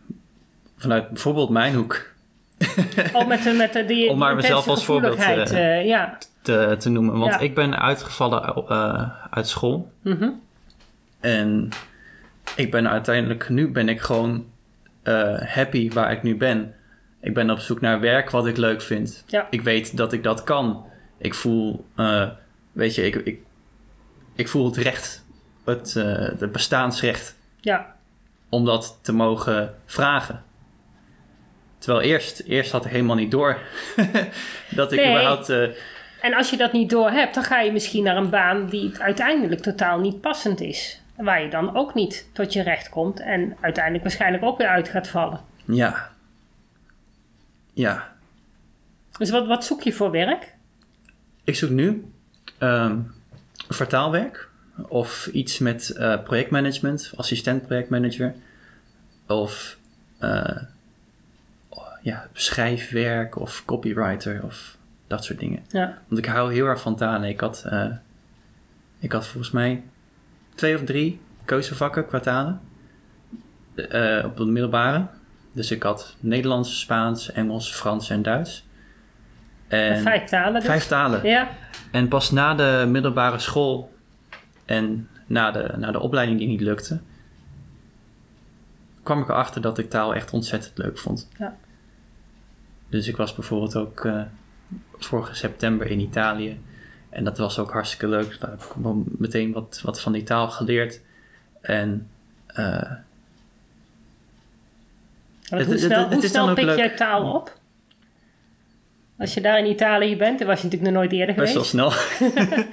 Vanuit 0.77 1.09
bijvoorbeeld 1.09 1.51
mijn 1.51 1.75
hoek 1.75 2.13
Oh, 3.13 3.27
met, 3.27 3.43
de, 3.43 3.53
met 3.53 3.73
de, 3.73 3.85
die, 3.85 4.09
Om 4.11 4.19
maar 4.19 4.35
mezelf 4.35 4.69
als 4.69 4.85
voorbeeld, 4.85 5.17
eh, 5.17 5.87
ja. 5.87 6.19
te, 6.43 6.77
te 6.79 6.89
noemen. 6.89 7.19
Want 7.19 7.33
Ja. 7.33 7.39
ik 7.39 7.55
ben 7.55 7.81
uitgevallen 7.81 8.63
uit 9.31 9.49
school. 9.49 9.93
Mhm. 10.03 10.29
En 11.21 11.69
ik 12.57 12.71
ben 12.71 12.89
uiteindelijk, 12.89 13.49
nu 13.49 13.71
ben 13.71 13.89
ik 13.89 14.01
gewoon 14.01 14.45
happy 15.45 15.91
waar 15.93 16.13
ik 16.13 16.23
nu 16.23 16.37
ben. 16.37 16.75
Ik 17.21 17.35
ben 17.35 17.51
op 17.51 17.59
zoek 17.59 17.81
naar 17.81 18.01
werk 18.01 18.31
wat 18.31 18.47
ik 18.47 18.57
leuk 18.57 18.83
vind. 18.83 19.25
Ja. 19.27 19.47
Ik 19.51 19.63
weet 19.63 19.97
dat 19.97 20.13
ik 20.13 20.23
dat 20.23 20.45
kan. 20.45 20.85
Ik 21.19 21.35
voel, 21.35 21.87
eh, 21.97 22.29
weet 22.73 22.95
je, 22.95 23.03
ik, 23.07 23.15
ik, 23.15 23.41
ik 24.35 24.49
voel 24.49 24.65
het 24.67 24.77
recht, 24.77 25.25
het, 25.65 25.97
eh, 25.97 26.05
het 26.39 26.53
bestaansrecht 26.53 27.37
ja, 27.61 27.95
om 28.49 28.65
dat 28.65 28.99
te 29.03 29.13
mogen 29.13 29.75
vragen. 29.87 30.43
Terwijl 31.79 32.05
eerst, 32.05 32.41
eerst 32.41 32.73
had 32.73 32.85
ik 32.85 32.91
helemaal 32.91 33.17
niet 33.17 33.31
door 33.31 33.59
dat 34.71 34.93
ik 34.93 34.99
Nee. 34.99 35.11
überhaupt... 35.11 35.49
eh, 35.49 35.63
En 36.21 36.35
als 36.35 36.51
je 36.51 36.57
dat 36.57 36.73
niet 36.73 36.91
door 36.91 37.11
hebt, 37.11 37.35
dan 37.35 37.45
ga 37.45 37.61
je 37.61 37.73
misschien 37.73 38.05
naar 38.05 38.17
een 38.17 38.31
baan 38.31 38.67
die 38.67 38.99
uiteindelijk 38.99 39.61
totaal 39.61 40.01
niet 40.01 40.21
passend 40.21 40.61
is. 40.61 41.01
Waar 41.17 41.43
je 41.43 41.49
dan 41.51 41.77
ook 41.77 41.95
niet 41.95 42.29
tot 42.33 42.53
je 42.53 42.63
recht 42.63 42.89
komt 42.89 43.21
en 43.21 43.57
uiteindelijk 43.61 44.05
waarschijnlijk 44.05 44.45
ook 44.45 44.59
weer 44.59 44.69
uit 44.69 44.89
gaat 44.89 45.09
vallen. 45.09 45.41
ja. 45.65 46.13
Ja. 47.73 48.13
Dus 49.19 49.31
wat, 49.31 49.47
wat 49.47 49.65
zoek 49.65 49.83
je 49.83 49.93
voor 49.93 50.11
werk? 50.11 50.54
Ik 51.45 51.57
zoek 51.57 51.71
nu 51.71 52.13
ehm, 52.59 52.99
vertaalwerk 53.69 54.49
of 54.89 55.27
iets 55.27 55.59
met 55.59 55.91
eh, 55.91 56.23
projectmanagement, 56.23 57.13
assistent 57.17 57.67
projectmanager 57.67 58.35
of 59.27 59.79
eh, 60.19 60.63
ja, 62.03 62.29
schrijfwerk 62.33 63.37
of 63.37 63.65
copywriter 63.65 64.43
of 64.43 64.77
dat 65.07 65.25
soort 65.25 65.39
dingen. 65.39 65.65
Ja, 65.69 65.99
Want 66.09 66.21
ik 66.21 66.27
hou 66.27 66.53
heel 66.53 66.67
erg 66.67 66.81
van 66.81 66.97
talen. 66.97 67.29
Ik 67.29 67.41
had, 67.41 67.65
eh, 67.67 67.91
ik 68.99 69.13
had 69.13 69.27
volgens 69.27 69.53
mij 69.53 69.83
twee 70.55 70.75
of 70.75 70.85
drie 70.85 71.21
keuzevakken 71.45 72.07
qua 72.07 72.21
talen 72.21 72.61
op 74.25 74.37
de 74.37 74.45
middelbare. 74.45 75.07
Dus 75.53 75.71
ik 75.71 75.83
had 75.83 76.17
Nederlands, 76.21 76.81
Spaans, 76.81 77.33
Engels, 77.33 77.75
Frans 77.75 78.11
en 78.11 78.23
Duits. 78.23 78.64
En 79.69 80.01
vijf 80.03 80.25
talen 80.25 80.55
dus. 80.55 80.65
vijf 80.65 80.87
talen. 80.87 81.27
Ja, 81.27 81.49
En 81.91 82.09
pas 82.09 82.31
na 82.31 82.55
de 82.55 82.85
middelbare 82.89 83.39
school 83.39 83.95
en 84.65 85.09
na 85.27 85.51
de, 85.51 85.73
na 85.77 85.91
de 85.93 86.01
opleiding 86.01 86.39
die 86.39 86.49
niet 86.49 86.61
lukte, 86.61 87.01
kwam 89.03 89.21
ik 89.23 89.29
erachter 89.29 89.61
dat 89.61 89.79
ik 89.79 89.91
taal 89.91 90.15
echt 90.15 90.33
ontzettend 90.33 90.79
leuk 90.79 90.99
vond. 90.99 91.29
Ja. 91.39 91.57
Dus 92.89 93.09
ik 93.09 93.17
was 93.17 93.35
bijvoorbeeld 93.35 93.77
ook 93.77 94.05
eh, 94.05 94.23
vorige 94.99 95.35
september 95.35 95.87
in 95.87 96.01
Italië. 96.01 96.61
En 97.11 97.25
dat 97.25 97.39
was 97.39 97.59
ook 97.59 97.73
hartstikke 97.73 98.09
leuk. 98.09 98.37
Daar 98.41 98.51
heb 98.51 98.61
ik 98.61 98.75
meteen 99.19 99.53
wat, 99.53 99.81
wat 99.85 100.01
van 100.01 100.13
die 100.13 100.23
taal 100.23 100.49
geleerd. 100.51 101.01
En 101.61 102.09
eh, 102.47 102.65
want 105.49 105.61
Het- 105.63 105.67
hoe 105.67 105.79
snel, 105.79 106.09
het 106.09 106.13
hoe 106.13 106.27
snel 106.27 106.55
pik 106.55 106.65
leuk. 106.65 106.77
jij 106.79 106.95
taal 106.97 107.33
op? 107.35 107.59
Als 109.19 109.35
je 109.35 109.41
daar 109.41 109.59
in 109.59 109.67
Italië 109.67 110.17
bent, 110.17 110.39
dan 110.39 110.49
was 110.49 110.61
je 110.61 110.65
natuurlijk 110.65 110.93
nog 110.93 111.03
nooit 111.03 111.13
eerder 111.13 111.35
best 111.35 111.55
wel 111.55 111.65
geweest. 111.65 111.99
snel. 112.19 112.67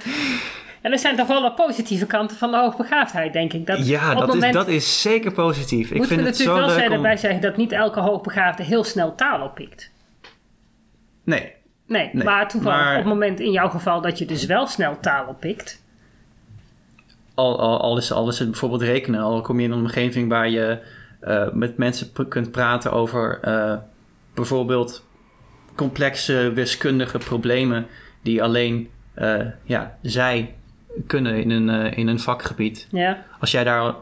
En 0.82 0.92
er 0.92 0.98
zijn 0.98 1.16
toch 1.16 1.26
wel 1.26 1.42
wat 1.42 1.54
positieve 1.54 2.06
kanten 2.06 2.36
van 2.36 2.50
de 2.50 2.56
hoogbegaafdheid, 2.56 3.32
denk 3.32 3.52
ik. 3.52 3.66
Dat 3.66 3.86
ja, 3.86 4.12
op 4.12 4.26
dat, 4.26 4.34
is, 4.34 4.52
dat 4.52 4.68
is 4.68 5.00
zeker 5.02 5.32
positief. 5.32 5.90
Ik 5.90 6.04
vind 6.04 6.20
we 6.20 6.26
het 6.26 6.36
zo 6.36 6.54
natuurlijk 6.54 6.78
wel 6.78 6.86
om... 6.86 6.92
erbij 6.92 7.16
zeggen 7.16 7.40
dat 7.40 7.56
niet 7.56 7.72
elke 7.72 8.00
hoogbegaafde 8.00 8.62
heel 8.62 8.84
snel 8.84 9.14
taal 9.14 9.44
oppikt. 9.44 9.90
Nee, 11.24 11.52
Nee, 11.86 12.10
Nee, 12.12 12.24
maar 12.24 12.48
toevallig 12.48 12.78
maar- 12.78 12.90
op 12.90 12.96
het 12.98 13.12
moment 13.12 13.40
in 13.40 13.50
jouw 13.52 13.68
geval 13.68 14.00
dat 14.00 14.18
je 14.18 14.24
dus 14.24 14.46
wel 14.46 14.66
snel 14.66 15.00
taal 15.00 15.26
oppikt. 15.26 15.82
al, 17.34 17.60
al, 17.60 17.80
al, 17.80 17.96
is, 17.96 18.12
al 18.12 18.28
is 18.28 18.38
het 18.38 18.50
bijvoorbeeld 18.50 18.82
rekenen, 18.82 19.20
al 19.20 19.40
kom 19.40 19.58
je 19.60 19.66
in 19.66 19.72
een 19.72 19.78
omgeving 19.78 20.28
waar 20.28 20.48
je 20.48 20.78
eh, 21.20 21.48
met 21.52 21.76
mensen 21.76 22.12
kunt 22.28 22.50
praten 22.50 22.92
over 22.92 23.38
eh, 23.42 23.74
bijvoorbeeld 24.34 25.04
complexe 25.74 26.52
wiskundige 26.54 27.18
problemen 27.18 27.86
die 28.22 28.42
alleen 28.42 28.90
eh, 29.14 29.46
ja, 29.64 29.98
zij 30.02 30.54
kunnen 31.06 31.42
in 31.42 31.50
een, 31.50 31.68
eh, 31.70 31.98
in 31.98 32.08
een 32.08 32.20
vakgebied. 32.20 32.86
Ja, 32.90 33.24
Als 33.40 33.50
jij 33.50 33.64
daar 33.64 33.94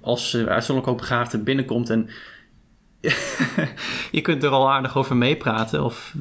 als 0.00 0.34
uh, 0.34 0.46
uitzonderlijk 0.46 0.98
begaafde 0.98 1.38
binnenkomt 1.38 1.90
en 1.90 2.10
je 4.10 4.20
kunt 4.22 4.42
er 4.42 4.50
al 4.50 4.72
aardig 4.72 4.96
over 4.96 5.16
meepraten 5.16 5.84
of... 5.84 6.14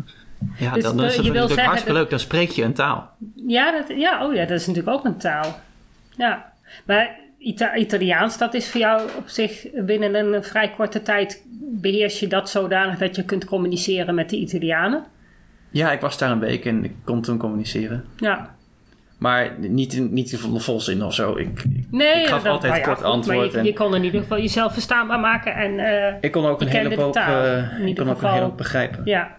Ja, 0.56 0.74
Dus, 0.74 0.84
dan, 0.84 0.98
dan 0.98 1.06
is 1.06 1.12
het 1.12 1.22
natuurlijk 1.26 1.48
zeggen 1.48 1.68
hartstikke 1.68 2.00
leuk. 2.00 2.10
Dan 2.10 2.20
spreek 2.20 2.50
je 2.50 2.64
een 2.64 2.74
taal. 2.74 3.10
ja, 3.48 3.72
dat, 3.72 3.98
ja, 3.98 4.26
oh 4.26 4.34
ja, 4.34 4.46
dat 4.46 4.60
is 4.60 4.68
natuurlijk 4.68 4.98
ook 4.98 5.06
een 5.06 5.18
taal. 5.18 5.60
Ja, 6.18 6.54
maar 6.86 7.20
Ita- 7.44 7.76
Italiaans, 7.76 8.38
dat 8.38 8.54
is 8.54 8.70
voor 8.70 8.80
jou 8.80 9.10
op 9.18 9.28
zich 9.28 9.66
binnen 9.86 10.16
een 10.16 10.44
vrij 10.44 10.70
korte 10.70 11.02
tijd 11.02 11.44
beheers 11.62 12.20
je 12.20 12.28
dat 12.28 12.50
zodanig 12.50 12.98
dat 12.98 13.16
je 13.16 13.24
kunt 13.26 13.46
communiceren 13.46 14.16
met 14.16 14.30
de 14.30 14.36
Italianen. 14.38 15.04
Ja, 15.72 15.92
ik 15.92 16.00
was 16.02 16.18
daar 16.18 16.32
een 16.32 16.40
week 16.40 16.66
en 16.66 16.84
ik 16.84 16.94
kon 17.04 17.22
toen 17.22 17.38
communiceren. 17.38 18.06
Ja, 18.18 18.56
Maar 19.18 19.52
niet, 19.60 19.94
in- 19.94 20.14
niet 20.14 20.32
in 20.32 20.38
vol- 20.38 20.60
volzin 20.60 21.04
of 21.04 21.14
zo. 21.14 21.38
Ik, 21.38 21.64
nee, 21.92 22.22
ik 22.22 22.28
gaf 22.28 22.44
dat- 22.44 22.52
altijd 22.52 22.72
nou 22.74 22.84
ja, 22.84 22.88
kort 22.88 22.98
goed, 22.98 23.08
antwoord. 23.14 23.52
Je, 23.52 23.58
en 23.58 23.66
je 23.66 23.74
kon 23.74 23.96
in 23.96 24.04
ieder 24.04 24.22
geval 24.22 24.38
jezelf 24.38 24.74
verstaanbaar 24.74 25.20
maken 25.20 25.54
en 25.56 25.80
eh, 25.80 26.16
ik 26.22 26.32
kon 26.32 26.46
ook 26.46 26.62
een 26.62 26.68
kende 26.70 26.84
hele 26.90 26.96
de 26.96 27.02
hoop, 27.02 27.14
taal, 27.14 27.44
eh, 27.44 27.88
ik 27.88 27.96
kon 27.96 28.10
ook 28.10 28.22
een 28.22 28.56
begrijpen. 28.56 29.02
Ja, 29.06 29.38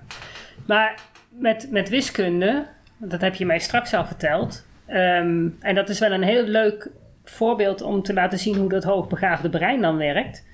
maar 0.67 0.95
met, 1.39 1.69
met 1.71 1.89
wiskunde, 1.89 2.67
dat 2.99 3.21
heb 3.21 3.35
je 3.35 3.47
mij 3.47 3.59
straks 3.59 3.95
al 3.95 4.05
verteld. 4.07 4.67
ehm, 4.87 5.49
en 5.61 5.75
dat 5.75 5.89
is 5.89 5.99
wel 5.99 6.11
een 6.13 6.23
heel 6.23 6.45
leuk 6.45 6.91
voorbeeld 7.25 7.83
om 7.83 8.03
te 8.03 8.13
laten 8.15 8.39
zien 8.39 8.57
hoe 8.57 8.69
dat 8.69 8.85
hoogbegaafde 8.85 9.49
brein 9.49 9.81
dan 9.81 9.97
werkt. 9.97 10.45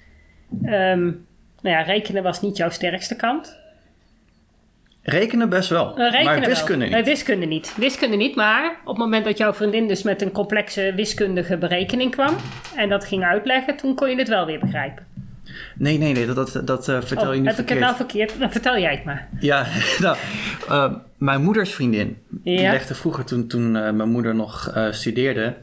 Ehm, 0.63 1.03
nou 1.63 1.77
ja, 1.77 1.81
rekenen 1.83 2.23
was 2.23 2.41
niet 2.41 2.57
jouw 2.57 2.71
sterkste 2.71 3.17
kant. 3.17 3.57
Rekenen 5.03 5.49
best 5.49 5.69
wel, 5.69 5.89
Eh, 5.99 6.11
rekenen 6.11 6.25
maar 6.25 6.41
wel. 6.41 6.49
wiskunde 6.49 6.87
niet. 6.87 7.05
Wiskunde 7.05 7.47
niet. 7.47 7.75
Wiskunde 7.77 8.17
niet, 8.17 8.35
maar 8.37 8.77
op 8.81 8.87
het 8.89 8.97
moment 8.99 9.25
dat 9.25 9.39
jouw 9.39 9.55
vriendin 9.55 9.89
dus 9.89 10.03
met 10.03 10.23
een 10.23 10.33
complexe 10.33 10.93
wiskundige 10.97 11.57
berekening 11.59 12.11
kwam 12.11 12.37
en 12.77 12.89
dat 12.89 13.05
ging 13.05 13.25
uitleggen, 13.25 13.77
toen 13.77 13.95
kon 13.95 14.11
je 14.11 14.17
het 14.17 14.29
wel 14.29 14.47
weer 14.47 14.59
begrijpen. 14.59 15.07
Nee, 15.77 15.99
nee, 15.99 16.13
nee, 16.13 16.27
dat, 16.27 16.53
dat, 16.53 16.67
dat 16.67 16.89
eh, 16.89 17.01
vertel 17.03 17.29
Oh, 17.29 17.35
je 17.35 17.41
nu 17.41 17.47
heb 17.49 17.59
ik 17.59 17.67
verkeerd. 17.67 17.79
het 17.79 17.79
nou 17.81 17.97
verkeerd? 17.97 18.39
Dan 18.39 18.51
vertel 18.51 18.79
jij 18.79 18.91
het 18.95 19.05
maar. 19.05 19.29
Ja, 19.41 19.67
nou, 20.01 20.17
eh, 20.69 20.93
mijn 21.17 21.43
moeders 21.43 21.75
vriendin, 21.75 22.17
die 22.29 22.61
legde 22.61 22.95
vroeger 22.95 23.25
toen, 23.25 23.47
toen 23.47 23.73
mijn 23.73 24.09
moeder 24.11 24.35
nog 24.35 24.75
studeerde, 24.91 25.57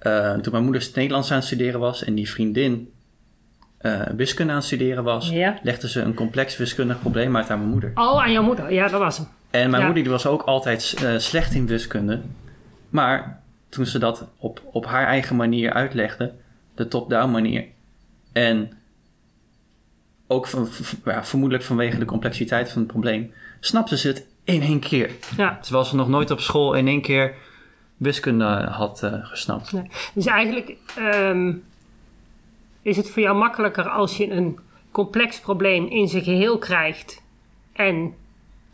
eh, 0.00 0.34
toen 0.34 0.52
mijn 0.52 0.64
moeder 0.64 0.88
Nederlands 0.94 1.30
aan 1.30 1.36
het 1.36 1.46
studeren 1.46 1.80
was 1.80 2.04
en 2.04 2.14
die 2.14 2.30
vriendin 2.30 2.92
eh, 3.78 4.00
wiskunde 4.16 4.52
aan 4.52 4.58
het 4.58 4.66
studeren 4.66 5.04
was, 5.04 5.28
Ja. 5.28 5.58
legde 5.62 5.88
ze 5.88 6.00
een 6.00 6.14
complex 6.14 6.56
wiskundig 6.56 7.00
probleem 7.00 7.36
uit 7.36 7.50
aan 7.50 7.58
mijn 7.58 7.70
moeder. 7.70 7.90
Oh, 7.94 8.22
aan 8.22 8.32
jouw 8.32 8.42
moeder. 8.42 8.72
Ja, 8.72 8.88
dat 8.88 9.00
was 9.00 9.16
hem. 9.16 9.26
En 9.50 9.70
mijn 9.70 9.80
Ja. 9.82 9.86
moeder 9.86 10.02
die 10.02 10.12
was 10.12 10.26
ook 10.26 10.42
altijd 10.42 10.94
eh, 11.04 11.18
slecht 11.18 11.54
in 11.54 11.66
wiskunde. 11.66 12.20
Maar 12.90 13.40
toen 13.68 13.86
ze 13.86 13.98
dat 13.98 14.26
op, 14.38 14.62
op 14.72 14.86
haar 14.86 15.06
eigen 15.06 15.36
manier 15.36 15.72
uitlegde, 15.72 16.32
de 16.74 16.88
top-down 16.88 17.30
manier, 17.30 17.64
en 18.32 18.72
ook 20.26 20.46
van, 20.46 20.68
ja, 21.04 21.24
vermoedelijk 21.24 21.64
vanwege 21.66 21.98
de 21.98 22.04
complexiteit 22.04 22.70
van 22.70 22.78
het 22.82 22.90
probleem, 22.90 23.32
snapte 23.60 23.98
ze 23.98 24.08
het 24.08 24.26
in 24.44 24.62
één 24.62 24.80
keer. 24.80 25.10
Ja. 25.36 25.58
Terwijl 25.62 25.84
ze 25.84 25.96
nog 25.96 26.08
nooit 26.08 26.30
op 26.30 26.40
school 26.40 26.74
in 26.74 26.86
één 26.88 27.02
keer 27.02 27.34
wiskunde 28.00 28.44
had 28.70 29.02
eh, 29.02 29.12
gesnapt. 29.26 29.72
Nee. 29.72 29.90
Dus 30.14 30.26
eigenlijk 30.26 30.76
ehm, 30.96 31.52
is 32.82 32.96
het 32.96 33.10
voor 33.10 33.22
jou 33.22 33.36
makkelijker 33.38 33.88
als 33.88 34.16
je 34.16 34.30
een 34.30 34.58
complex 34.90 35.40
probleem 35.40 35.86
in 35.86 36.08
zijn 36.08 36.22
geheel 36.22 36.58
krijgt 36.58 37.22
en 37.72 38.14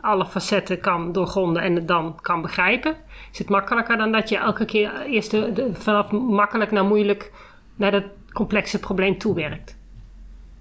alle 0.00 0.26
facetten 0.26 0.80
kan 0.80 1.12
doorgronden 1.12 1.62
en 1.62 1.74
het 1.74 1.88
dan 1.88 2.18
kan 2.20 2.42
begrijpen? 2.42 2.96
Is 3.32 3.38
het 3.38 3.48
makkelijker 3.48 3.96
dan 3.96 4.12
dat 4.12 4.28
je 4.28 4.36
elke 4.36 4.64
keer 4.64 5.00
eerst 5.00 5.30
de, 5.30 5.52
de- 5.52 5.74
vanaf 5.74 6.10
makkelijk 6.12 6.70
naar 6.70 6.84
moeilijk 6.84 7.32
naar 7.76 7.90
dat 7.90 8.04
complexe 8.32 8.78
probleem 8.78 9.18
toewerkt? 9.18 9.76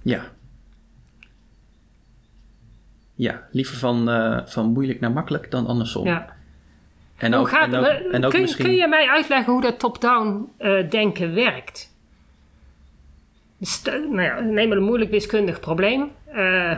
Ja. 0.01 0.21
Ja, 3.15 3.41
liever 3.51 3.78
van, 3.78 4.10
eh, 4.10 4.39
van 4.45 4.65
moeilijk 4.71 4.99
naar 4.99 5.12
makkelijk 5.12 5.51
dan 5.51 5.67
andersom. 5.67 6.06
Ja. 6.06 6.34
En 7.17 7.34
ook, 7.36 7.49
gaat- 7.49 7.73
en 7.73 7.75
ook, 7.80 7.86
we- 7.86 8.10
en 8.12 8.25
ook 8.25 8.32
kun, 8.32 8.41
misschien... 8.41 8.65
kun 8.65 8.75
je 8.75 8.88
mij 8.88 9.08
uitleggen 9.10 9.54
hoe 9.54 9.62
dat 9.62 9.80
top-down 9.80 10.49
eh, 10.58 10.89
denken 10.89 11.34
werkt? 11.34 11.93
St- 13.62 13.86
nou 14.10 14.21
ja, 14.21 14.39
neem 14.39 14.67
maar 14.67 14.78
een 14.78 14.84
moeilijk 14.84 15.12
wiskundig 15.12 15.60
probleem. 15.60 16.12
Eh, 16.25 16.78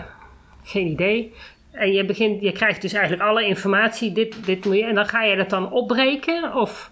geen 0.63 0.87
idee. 0.87 1.33
En 1.71 1.91
je, 1.91 2.05
begint, 2.05 2.41
je 2.41 2.51
krijgt 2.51 2.81
dus 2.81 2.93
eigenlijk 2.93 3.23
alle 3.29 3.45
informatie. 3.45 4.11
Dit, 4.11 4.45
dit 4.45 4.65
moet 4.65 4.75
je, 4.75 4.83
en 4.85 4.95
dan 4.95 5.05
ga 5.07 5.23
je 5.23 5.35
dat 5.35 5.49
dan 5.49 5.71
opbreken? 5.71 6.55
Of, 6.55 6.91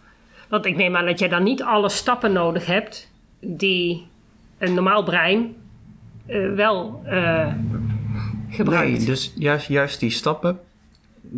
want 0.50 0.66
ik 0.66 0.76
neem 0.76 0.96
aan 0.96 1.06
dat 1.06 1.20
jij 1.20 1.28
dan 1.30 1.44
niet 1.44 1.64
alle 1.64 1.90
stappen 1.90 2.34
nodig 2.34 2.66
hebt 2.66 3.12
die 3.40 4.08
een 4.58 4.74
normaal 4.74 5.04
brein 5.04 5.56
eh, 6.26 6.54
wel 6.54 7.02
eh, 7.06 7.54
gebruikt. 8.50 8.98
Nee, 8.98 9.06
dus 9.06 9.34
juist, 9.36 9.68
juist 9.68 10.00
die 10.00 10.10
stappen, 10.10 10.60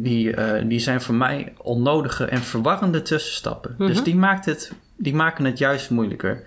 die, 0.03 0.33
eh, 0.33 0.67
die 0.67 0.79
zijn 0.79 1.01
voor 1.01 1.15
mij 1.15 1.53
onnodige 1.57 2.25
en 2.25 2.41
verwarrende 2.41 3.01
tussenstappen. 3.01 3.75
Mhm. 3.77 3.87
Dus 3.87 4.03
die, 4.03 4.15
maakt 4.15 4.45
het, 4.45 4.71
die 4.95 5.15
maken 5.15 5.45
het 5.45 5.57
juist 5.57 5.89
moeilijker. 5.89 6.43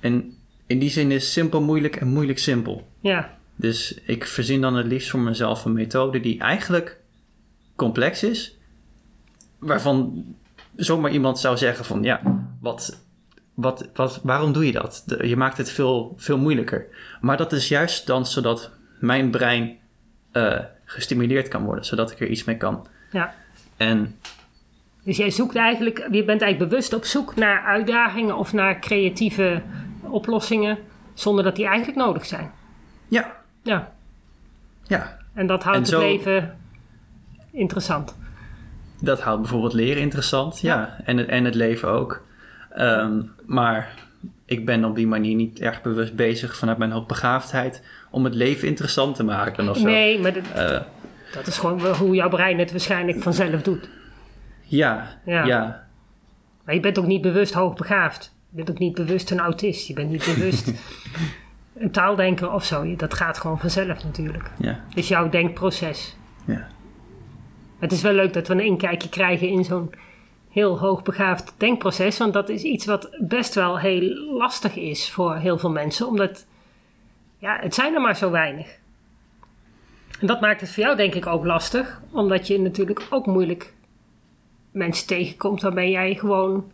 En 0.00 0.36
in 0.66 0.78
die 0.78 0.90
zin 0.90 1.10
is 1.10 1.32
simpel 1.32 1.62
moeilijk 1.62 1.96
en 1.96 2.08
moeilijk 2.08 2.38
simpel. 2.38 2.88
Ja, 3.00 3.36
Dus 3.56 4.00
ik 4.04 4.26
verzin 4.26 4.60
dan 4.60 4.76
het 4.76 4.86
liefst 4.86 5.10
voor 5.10 5.20
mezelf 5.20 5.64
een 5.64 5.72
methode 5.72 6.20
die 6.20 6.38
eigenlijk 6.38 7.00
complex 7.76 8.22
is, 8.22 8.58
waarvan 9.58 10.24
zomaar 10.76 11.10
iemand 11.10 11.38
zou 11.38 11.56
zeggen 11.56 11.84
van 11.84 12.02
ja, 12.02 12.20
wat, 12.60 13.02
wat, 13.54 13.88
wat, 13.94 14.20
waarom 14.22 14.52
doe 14.52 14.66
je 14.66 14.72
dat? 14.72 15.04
Je 15.20 15.36
maakt 15.36 15.56
het 15.56 15.70
veel, 15.70 16.14
veel 16.16 16.38
moeilijker. 16.38 16.86
Maar 17.20 17.36
dat 17.36 17.52
is 17.52 17.68
juist 17.68 18.06
dan 18.06 18.26
zodat 18.26 18.70
mijn 19.00 19.30
brein 19.30 19.78
eh, 20.32 20.58
gestimuleerd 20.94 21.48
kan 21.48 21.64
worden, 21.64 21.84
zodat 21.84 22.10
ik 22.10 22.20
er 22.20 22.26
iets 22.26 22.44
mee 22.44 22.56
kan. 22.56 22.86
ja. 23.10 23.34
En 23.76 24.18
Dus 25.02 25.16
jij 25.16 25.30
zoekt 25.30 25.56
eigenlijk, 25.56 25.98
je 25.98 26.24
bent 26.24 26.42
eigenlijk 26.42 26.70
bewust 26.70 26.92
op 26.94 27.04
zoek 27.04 27.36
naar 27.36 27.62
uitdagingen 27.64 28.36
of 28.36 28.52
naar 28.52 28.78
creatieve 28.80 29.62
oplossingen, 30.00 30.78
zonder 31.14 31.44
dat 31.44 31.56
die 31.56 31.66
eigenlijk 31.66 31.98
nodig 31.98 32.26
zijn. 32.26 32.50
ja, 33.08 33.32
Ja, 33.62 33.92
ja, 34.86 35.18
en 35.34 35.46
dat 35.46 35.62
houdt 35.62 35.78
En 35.78 35.86
zo- 35.86 36.00
het 36.00 36.06
leven 36.06 36.56
interessant. 37.50 38.16
dat 39.00 39.20
houdt 39.20 39.40
bijvoorbeeld 39.40 39.72
leren 39.72 40.02
interessant, 40.02 40.60
ja, 40.60 40.96
En, 41.04 41.16
het, 41.16 41.28
en 41.28 41.44
het 41.44 41.54
leven 41.54 41.88
ook. 41.88 42.22
Ehm, 42.70 43.22
maar 43.46 43.94
ik 44.46 44.66
ben 44.66 44.84
op 44.84 44.96
die 44.96 45.06
manier 45.06 45.34
niet 45.34 45.60
erg 45.60 45.82
bewust 45.82 46.14
bezig 46.16 46.56
vanuit 46.56 46.78
mijn 46.78 46.90
hoogbegaafdheid 46.90 47.82
om 48.10 48.24
het 48.24 48.34
leven 48.34 48.68
interessant 48.68 49.16
te 49.16 49.24
maken 49.24 49.68
of 49.68 49.76
zo. 49.76 49.84
Nee, 49.84 50.18
maar 50.20 50.32
dat, 50.32 50.42
Eh, 50.54 50.80
dat 51.32 51.46
is 51.46 51.58
gewoon 51.58 51.86
hoe 51.86 52.14
jouw 52.14 52.28
brein 52.28 52.58
het 52.58 52.70
waarschijnlijk 52.70 53.22
vanzelf 53.22 53.62
doet. 53.62 53.88
ja, 54.62 55.18
Ja. 55.24 55.44
ja, 55.44 55.86
Maar 56.64 56.74
je 56.74 56.80
bent 56.80 56.98
ook 56.98 57.06
niet 57.06 57.22
bewust 57.22 57.54
hoogbegaafd. 57.54 58.34
Je 58.50 58.56
bent 58.56 58.70
ook 58.70 58.78
niet 58.78 58.94
bewust 58.94 59.30
een 59.30 59.40
autist. 59.40 59.86
Je 59.86 59.94
bent 59.94 60.10
niet 60.10 60.24
bewust 60.34 60.72
een 61.80 61.90
taaldenker 61.90 62.52
of 62.52 62.64
zo. 62.64 62.96
Dat 62.96 63.14
gaat 63.14 63.38
gewoon 63.38 63.58
vanzelf 63.60 64.04
natuurlijk. 64.04 64.50
ja, 64.58 64.80
Het 64.88 64.96
is 64.96 65.08
jouw 65.08 65.28
denkproces. 65.28 66.16
ja. 66.46 66.66
Het 67.78 67.92
is 67.92 68.02
wel 68.02 68.12
leuk 68.12 68.32
dat 68.32 68.48
we 68.48 68.54
een 68.54 68.64
inkijkje 68.64 69.08
krijgen 69.08 69.48
in 69.48 69.64
zo'n 69.64 69.90
heel 70.54 70.78
hoogbegaafd 70.78 71.54
denkproces. 71.56 72.18
Want 72.18 72.32
dat 72.32 72.48
is 72.48 72.62
iets 72.62 72.86
wat 72.86 73.16
best 73.18 73.54
wel 73.54 73.78
heel 73.78 74.34
lastig 74.38 74.76
is 74.76 75.10
voor 75.10 75.36
heel 75.36 75.58
veel 75.58 75.70
mensen. 75.70 76.06
Omdat, 76.06 76.46
ja, 77.38 77.58
het 77.60 77.74
zijn 77.74 77.94
er 77.94 78.00
maar 78.00 78.16
zo 78.16 78.30
weinig. 78.30 78.78
En 80.20 80.26
dat 80.26 80.40
maakt 80.40 80.60
het 80.60 80.70
voor 80.70 80.82
jou 80.82 80.96
denk 80.96 81.14
ik 81.14 81.26
ook 81.26 81.44
lastig. 81.44 82.00
Omdat 82.10 82.46
je 82.46 82.60
natuurlijk 82.60 83.06
ook 83.10 83.26
moeilijk 83.26 83.74
mensen 84.70 85.06
tegenkomt 85.06 85.62
waarmee 85.62 85.90
jij 85.90 86.14
gewoon, 86.14 86.72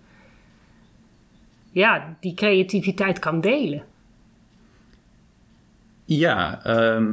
ja, 1.70 2.16
die 2.20 2.34
creativiteit 2.34 3.18
kan 3.18 3.40
delen. 3.40 3.84
Ja, 6.04 6.64
ehm, 6.64 7.12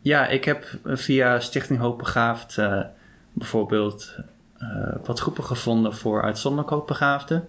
ja, 0.00 0.26
ik 0.26 0.44
heb 0.44 0.78
via 0.84 1.40
Stichting 1.40 1.78
Hoogbegaafd 1.78 2.58
eh 2.58 2.82
bijvoorbeeld 3.32 4.16
eh, 4.58 4.94
wat 5.04 5.20
groepen 5.20 5.44
gevonden 5.44 5.94
voor 5.96 6.22
uitzonderlijk 6.22 6.70
hoogbegaafden. 6.72 7.48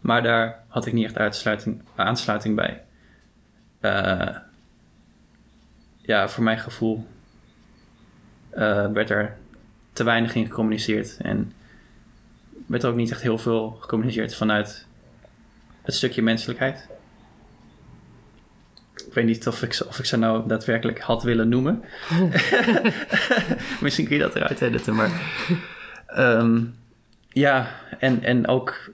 Maar 0.00 0.22
daar 0.22 0.64
had 0.68 0.86
ik 0.86 0.92
niet 0.92 1.04
echt 1.04 1.18
uitsluiting, 1.18 1.82
aansluiting 1.94 2.56
bij. 2.56 2.82
Eh, 3.80 4.36
ja, 5.96 6.28
voor 6.28 6.44
mijn 6.44 6.58
gevoel 6.58 7.06
eh, 8.50 8.86
werd 8.86 9.10
er 9.10 9.36
te 9.92 10.04
weinig 10.04 10.34
in 10.34 10.46
gecommuniceerd. 10.46 11.16
En 11.20 11.52
werd 12.66 12.82
er 12.82 12.90
ook 12.90 12.96
niet 12.96 13.10
echt 13.10 13.22
heel 13.22 13.38
veel 13.38 13.70
gecommuniceerd 13.80 14.34
vanuit 14.34 14.86
het 15.82 15.94
stukje 15.94 16.22
menselijkheid. 16.22 16.88
Ik 19.06 19.14
weet 19.14 19.24
niet 19.24 19.46
of 19.46 19.62
ik, 19.62 19.72
ze- 19.72 19.86
of 19.86 19.98
ik 19.98 20.04
ze 20.04 20.16
nou 20.16 20.48
daadwerkelijk 20.48 21.00
had 21.00 21.22
willen 21.22 21.48
noemen. 21.48 21.84
Misschien 23.80 24.06
kun 24.06 24.16
je 24.16 24.22
dat 24.22 24.34
eruit 24.34 24.60
editen, 24.60 24.94
maar... 24.94 25.10
ehm, 26.08 26.60
ja, 27.28 27.68
en, 27.98 28.22
en 28.22 28.46
ook, 28.48 28.90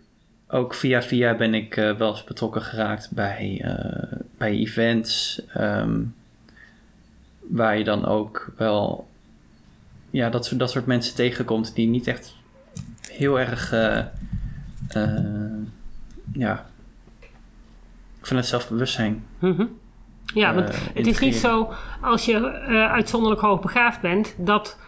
ook 0.49 0.75
via 0.75 1.03
via 1.03 1.35
ben 1.37 1.55
ik 1.55 1.77
eh, 1.77 1.97
wel 1.97 2.11
eens 2.11 2.25
betrokken 2.25 2.63
geraakt 2.63 3.11
bij, 3.11 3.61
eh, 3.65 4.19
bij 4.39 4.51
events... 4.53 5.43
ehm, 5.55 6.01
waar 7.41 7.79
je 7.79 7.85
dan 7.85 8.05
ook 8.07 8.53
wel... 8.57 9.09
Ja, 10.11 10.31
dat, 10.31 10.47
soort- 10.47 10.59
dat 10.61 10.71
soort 10.71 10.87
mensen 10.87 11.15
tegenkomt 11.15 11.75
die 11.75 11.89
niet 11.89 12.07
echt 12.07 12.35
heel 13.11 13.41
erg... 13.41 13.73
eh, 13.73 14.05
ja, 16.33 16.67
vanuit 18.23 18.47
zelfbewustzijn 18.47 19.25
Mhm. 19.39 19.65
Ja, 20.35 20.55
want 20.55 20.69
het 20.95 21.07
is 21.07 21.19
niet 21.19 21.35
zo 21.37 21.73
als 22.01 22.25
je 22.25 22.51
uitzonderlijk 22.91 23.41
hoogbegaafd 23.43 24.01
bent, 24.01 24.35
dat 24.39 24.79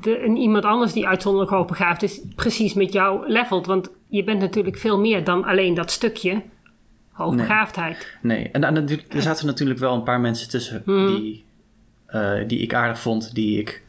de, 0.00 0.24
een 0.24 0.36
iemand 0.36 0.64
anders 0.64 0.92
die 0.92 1.06
uitzonderlijk 1.08 1.52
hoogbegaafd 1.52 2.02
is, 2.02 2.20
precies 2.34 2.74
met 2.74 2.92
jou 2.92 3.28
levelt. 3.30 3.66
Want 3.66 3.90
je 4.08 4.24
bent 4.24 4.40
natuurlijk 4.40 4.76
veel 4.78 4.98
meer 5.00 5.24
dan 5.24 5.44
alleen 5.44 5.74
dat 5.74 5.90
stukje 5.90 6.42
hoogbegaafdheid. 7.12 8.16
Nee, 8.22 8.48
en, 8.52 8.64
en 8.64 8.74
natuurlijk- 8.74 9.14
er 9.14 9.22
zaten 9.22 9.46
natuurlijk 9.46 9.78
wel 9.80 9.94
een 9.94 10.02
paar 10.02 10.20
mensen 10.20 10.48
tussen 10.48 10.82
die, 10.86 11.44
eh, 12.06 12.32
die 12.46 12.58
ik 12.58 12.74
aardig 12.74 12.98
vond, 13.00 13.34
die 13.34 13.58
ik 13.58 13.82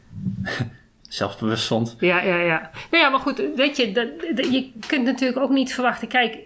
zelfbewust 1.08 1.66
vond. 1.66 1.96
Ja, 2.00 2.22
ja, 2.22 2.36
ja. 2.36 2.70
Nou 2.90 3.02
ja, 3.04 3.08
maar 3.10 3.20
goed, 3.20 3.42
weet 3.56 3.76
je, 3.76 3.92
dat, 3.92 4.08
dat- 4.34 4.52
je 4.52 4.70
kunt 4.86 5.04
natuurlijk 5.04 5.38
ook 5.40 5.50
niet 5.50 5.74
verwachten. 5.74 6.08
Kijk, 6.08 6.38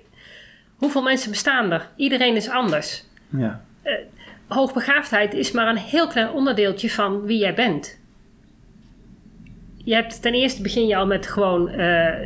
hoeveel 0.76 1.02
mensen 1.02 1.30
bestaan 1.30 1.70
er? 1.72 1.88
Iedereen 1.96 2.36
is 2.36 2.48
anders. 2.48 3.04
Ja, 3.28 3.64
hoogbegaafdheid 4.48 5.34
is 5.34 5.52
maar 5.52 5.68
een 5.68 5.76
heel 5.76 6.06
klein 6.06 6.30
onderdeeltje 6.30 6.90
van 6.90 7.22
wie 7.22 7.38
jij 7.38 7.54
bent. 7.54 8.00
Je 9.84 9.94
hebt 9.94 10.22
ten 10.22 10.32
eerste 10.32 10.62
begin 10.62 10.86
je 10.86 10.96
al 10.96 11.06
met 11.06 11.26
gewoon 11.26 11.68
eh, 11.68 12.22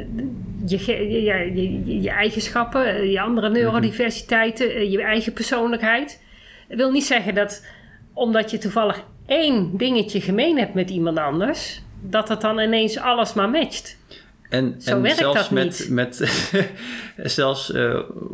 je, 0.66 0.78
je, 0.86 1.22
je, 1.54 2.02
je, 2.02 2.10
eigenschappen, 2.10 2.86
eh, 2.86 3.12
je 3.12 3.20
andere 3.20 3.50
neurodiversiteiten, 3.50 4.74
eh, 4.74 4.90
je 4.90 5.02
eigen 5.02 5.32
persoonlijkheid. 5.32 6.22
Dat 6.68 6.76
wil 6.76 6.90
niet 6.90 7.06
zeggen 7.06 7.34
dat 7.34 7.66
omdat 8.12 8.50
je 8.50 8.58
toevallig 8.58 9.02
één 9.26 9.76
dingetje 9.76 10.20
gemeen 10.20 10.58
hebt 10.58 10.74
met 10.74 10.90
iemand 10.90 11.18
anders, 11.18 11.82
dat 12.00 12.28
het 12.28 12.40
dan 12.40 12.58
ineens 12.58 12.98
alles 12.98 13.34
maar 13.34 13.50
matcht. 13.50 13.96
en, 14.48 14.74
Zo 14.78 14.90
en 14.90 15.02
werkt 15.02 15.18
zelfs 15.18 15.38
dat 15.38 15.50
met, 15.50 15.64
niet. 15.64 15.90
met 15.90 16.16
zelfs 17.38 17.68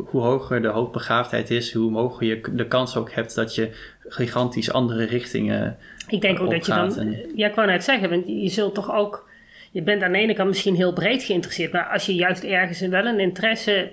hoe 0.05 0.21
hoger 0.21 0.61
de 0.61 0.67
hoogbegaafdheid 0.67 1.51
is, 1.51 1.73
hoe 1.73 1.93
hoger 1.93 2.25
je 2.25 2.41
de 2.51 2.67
kans 2.67 2.95
ook 2.95 3.11
hebt 3.11 3.35
dat 3.35 3.55
je 3.55 3.69
gigantisch 4.07 4.71
andere 4.71 5.03
richtingen. 5.03 5.77
Ik 6.07 6.21
denk 6.21 6.39
ook 6.39 6.51
dat 6.51 6.65
je 6.65 6.71
dan. 6.73 6.97
en- 6.99 7.31
Ja, 7.35 7.47
ik 7.47 7.55
wou 7.55 7.67
net 7.67 7.83
zeggen, 7.83 8.09
want 8.09 8.27
je 8.27 8.49
zult 8.49 8.75
toch 8.75 8.91
ook. 8.93 9.29
Je 9.71 9.81
bent 9.81 10.03
aan 10.03 10.11
de 10.11 10.17
ene 10.17 10.33
kant 10.33 10.49
misschien 10.49 10.75
heel 10.75 10.93
breed 10.93 11.23
geïnteresseerd, 11.23 11.71
maar 11.71 11.85
als 11.89 12.05
je 12.05 12.15
juist 12.15 12.43
ergens 12.43 12.79
wel 12.79 13.05
een 13.05 13.19
interesse 13.19 13.91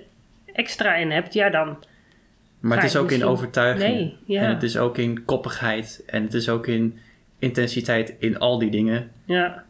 extra 0.53 0.95
in 0.95 1.11
hebt, 1.11 1.33
ja 1.33 1.49
dan. 1.49 1.77
Maar 2.59 2.77
het 2.77 2.85
is 2.85 2.95
ook 2.95 3.11
in 3.11 3.23
overtuiging. 3.25 3.93
Nee, 3.95 4.17
ja. 4.25 4.41
En 4.41 4.49
het 4.49 4.63
is 4.63 4.77
ook 4.77 4.97
in 4.97 5.25
koppigheid. 5.25 6.03
En 6.05 6.23
het 6.23 6.33
is 6.33 6.49
ook 6.49 6.67
in 6.67 6.99
intensiteit 7.39 8.13
in 8.19 8.39
al 8.39 8.59
die 8.59 8.71
dingen. 8.71 9.11
Ja, 9.25 9.63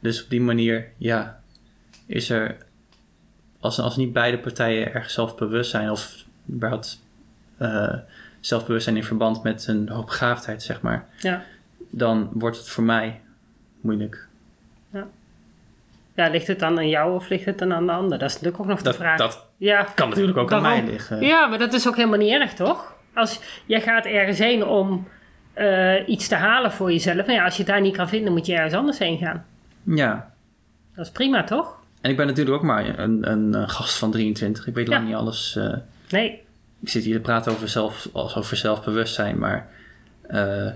Dus 0.00 0.24
op 0.24 0.30
die 0.30 0.40
manier, 0.40 0.88
ja, 0.96 1.40
is 2.06 2.30
er, 2.30 2.56
als, 3.60 3.78
als 3.80 3.96
niet 3.96 4.12
beide 4.12 4.38
partijen 4.38 4.94
erg 4.94 5.10
zelfbewust 5.10 5.70
zijn, 5.70 5.90
of 5.90 6.24
überhaupt 6.50 7.02
eh, 7.58 7.94
zelfbewust 8.40 8.84
zijn 8.84 8.96
in 8.96 9.04
verband 9.04 9.42
met 9.42 9.66
een 9.66 9.88
hoogbegaafdheid, 9.88 10.62
zeg 10.62 10.80
maar, 10.80 11.06
ja. 11.18 11.44
Dan 11.90 12.30
wordt 12.32 12.56
het 12.56 12.68
voor 12.68 12.84
mij 12.84 13.20
moeilijk. 13.80 14.26
Ja. 14.92 15.06
Ja, 16.14 16.28
ligt 16.28 16.46
het 16.46 16.58
dan 16.58 16.78
aan 16.78 16.88
jou 16.88 17.14
of 17.14 17.28
ligt 17.28 17.44
het 17.44 17.58
dan 17.58 17.72
aan 17.72 17.86
de 17.86 17.92
ander? 17.92 18.18
Dat 18.18 18.28
is 18.28 18.34
natuurlijk 18.34 18.62
ook 18.62 18.68
nog 18.68 18.82
de 18.82 18.92
vraag. 18.92 19.18
dat 19.18 19.46
ja. 19.56 19.82
kan 19.94 20.08
natuurlijk 20.08 20.38
ook 20.38 20.52
aan 20.52 20.62
mij 20.62 20.84
liggen. 20.84 21.20
Ja, 21.20 21.46
maar 21.46 21.58
dat 21.58 21.72
is 21.72 21.88
ook 21.88 21.96
helemaal 21.96 22.18
niet 22.18 22.32
erg, 22.32 22.54
toch? 22.54 22.94
Als 23.14 23.40
jij 23.66 23.80
gaat 23.80 24.04
ergens 24.04 24.38
heen 24.38 24.66
om 24.66 25.08
eh, 25.52 26.08
iets 26.08 26.28
te 26.28 26.34
halen 26.34 26.72
voor 26.72 26.92
jezelf. 26.92 27.16
Nou 27.26 27.32
ja, 27.32 27.44
als 27.44 27.56
je 27.56 27.62
het 27.62 27.70
daar 27.72 27.80
niet 27.80 27.96
kan 27.96 28.08
vinden, 28.08 28.32
moet 28.32 28.46
je 28.46 28.54
ergens 28.54 28.74
anders 28.74 28.98
heen 28.98 29.18
gaan. 29.18 29.46
Ja. 29.82 30.32
Dat 30.94 31.04
is 31.04 31.10
prima, 31.10 31.44
toch? 31.44 31.78
En 32.00 32.10
ik 32.10 32.16
ben 32.16 32.26
natuurlijk 32.26 32.56
ook 32.56 32.62
maar 32.62 32.98
een, 32.98 33.30
een, 33.30 33.68
gast 33.68 33.98
van 33.98 34.10
23. 34.10 34.66
Ik 34.66 34.74
weet 34.74 34.88
lang 34.88 35.06
niet 35.06 35.14
alles. 35.14 35.56
eh, 35.56 35.74
Nee, 36.10 36.42
ik 36.80 36.88
zit 36.88 37.04
hier 37.04 37.14
te 37.14 37.20
praten 37.20 37.52
over, 37.52 37.68
zelf, 37.68 38.08
over 38.12 38.56
zelfbewustzijn, 38.56 39.38
maar 39.38 39.68
eh, 40.22 40.70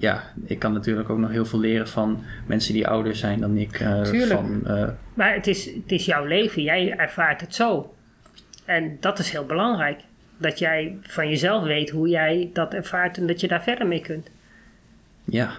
ja, 0.00 0.22
ik 0.44 0.58
kan 0.58 0.72
natuurlijk 0.72 1.10
ook 1.10 1.18
nog 1.18 1.30
heel 1.30 1.44
veel 1.46 1.58
leren 1.60 1.88
van 1.88 2.24
mensen 2.46 2.72
die 2.74 2.86
ouder 2.88 3.16
zijn 3.16 3.40
dan 3.40 3.56
ik. 3.56 3.80
eh, 3.80 4.02
Tuurlijk. 4.02 4.30
van, 4.40 4.66
eh, 4.66 4.88
maar 5.14 5.34
het 5.34 5.46
is, 5.46 5.64
het 5.64 5.92
is 5.92 6.04
jouw 6.04 6.24
leven. 6.24 6.62
Jij 6.62 6.96
ervaart 6.96 7.40
het 7.40 7.54
zo. 7.54 7.94
En 8.64 8.96
dat 9.00 9.18
is 9.18 9.30
heel 9.30 9.46
belangrijk. 9.46 10.00
Dat 10.38 10.58
jij 10.58 10.98
van 11.02 11.28
jezelf 11.28 11.62
weet 11.64 11.90
hoe 11.90 12.08
jij 12.08 12.50
dat 12.52 12.74
ervaart 12.74 13.16
en 13.18 13.26
dat 13.26 13.40
je 13.40 13.48
daar 13.48 13.62
verder 13.62 13.86
mee 13.86 14.00
kunt. 14.00 14.28
ja. 15.24 15.50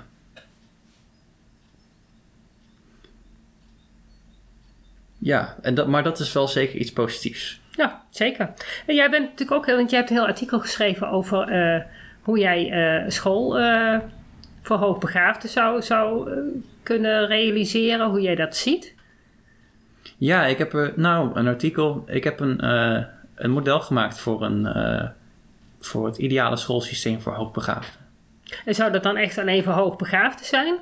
Ja, 5.23 5.55
en 5.61 5.75
dat, 5.75 5.87
maar 5.87 6.03
dat 6.03 6.19
is 6.19 6.33
wel 6.33 6.47
zeker 6.47 6.75
iets 6.79 6.93
positiefs. 6.93 7.61
Ja, 7.71 8.03
zeker. 8.09 8.53
En 8.85 8.95
jij 8.95 9.09
bent 9.09 9.23
natuurlijk 9.23 9.51
ook 9.51 9.65
heel, 9.65 9.75
want 9.75 9.89
jij 9.89 9.99
hebt 9.99 10.11
een 10.11 10.17
heel 10.17 10.27
artikel 10.27 10.59
geschreven 10.59 11.09
over 11.09 11.41
eh, 11.47 11.81
hoe 12.21 12.39
jij 12.39 13.03
school 13.07 13.57
voor 14.61 14.77
hoogbegaafden 14.77 15.49
zou, 15.49 15.81
zou 15.81 16.31
eh, 16.31 16.37
kunnen 16.83 17.27
realiseren, 17.27 18.09
hoe 18.09 18.21
jij 18.21 18.35
dat 18.35 18.55
ziet. 18.55 18.95
Ja, 20.17 20.45
ik 20.45 20.57
heb 20.57 20.73
er, 20.73 20.93
nou, 20.95 21.31
een 21.39 21.47
artikel. 21.47 22.03
Ik 22.07 22.23
heb 22.23 22.39
een, 22.39 22.59
eh, 22.59 23.03
een 23.35 23.51
model 23.51 23.79
gemaakt 23.79 24.19
voor, 24.19 24.43
een, 24.43 24.65
eh, 24.65 25.07
voor 25.79 26.05
het 26.05 26.17
ideale 26.17 26.57
schoolsysteem 26.57 27.21
voor 27.21 27.33
hoogbegaafden. 27.33 27.99
En 28.65 28.75
zou 28.75 28.91
dat 28.91 29.03
dan 29.03 29.17
echt 29.17 29.37
alleen 29.37 29.63
voor 29.63 29.73
hoogbegaafden 29.73 30.45
zijn? 30.45 30.75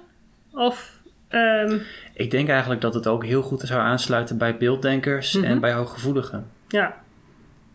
Of, 0.51 0.99
ehm, 1.27 1.77
Ik 2.13 2.31
denk 2.31 2.49
eigenlijk 2.49 2.81
dat 2.81 2.93
het 2.93 3.07
ook 3.07 3.25
heel 3.25 3.41
goed 3.41 3.59
zou 3.61 3.81
aansluiten 3.81 4.37
bij 4.37 4.57
beelddenkers 4.57 5.33
Mhm. 5.33 5.45
en 5.45 5.59
bij 5.59 5.73
hooggevoeligen. 5.73 6.47
ja, 6.67 6.95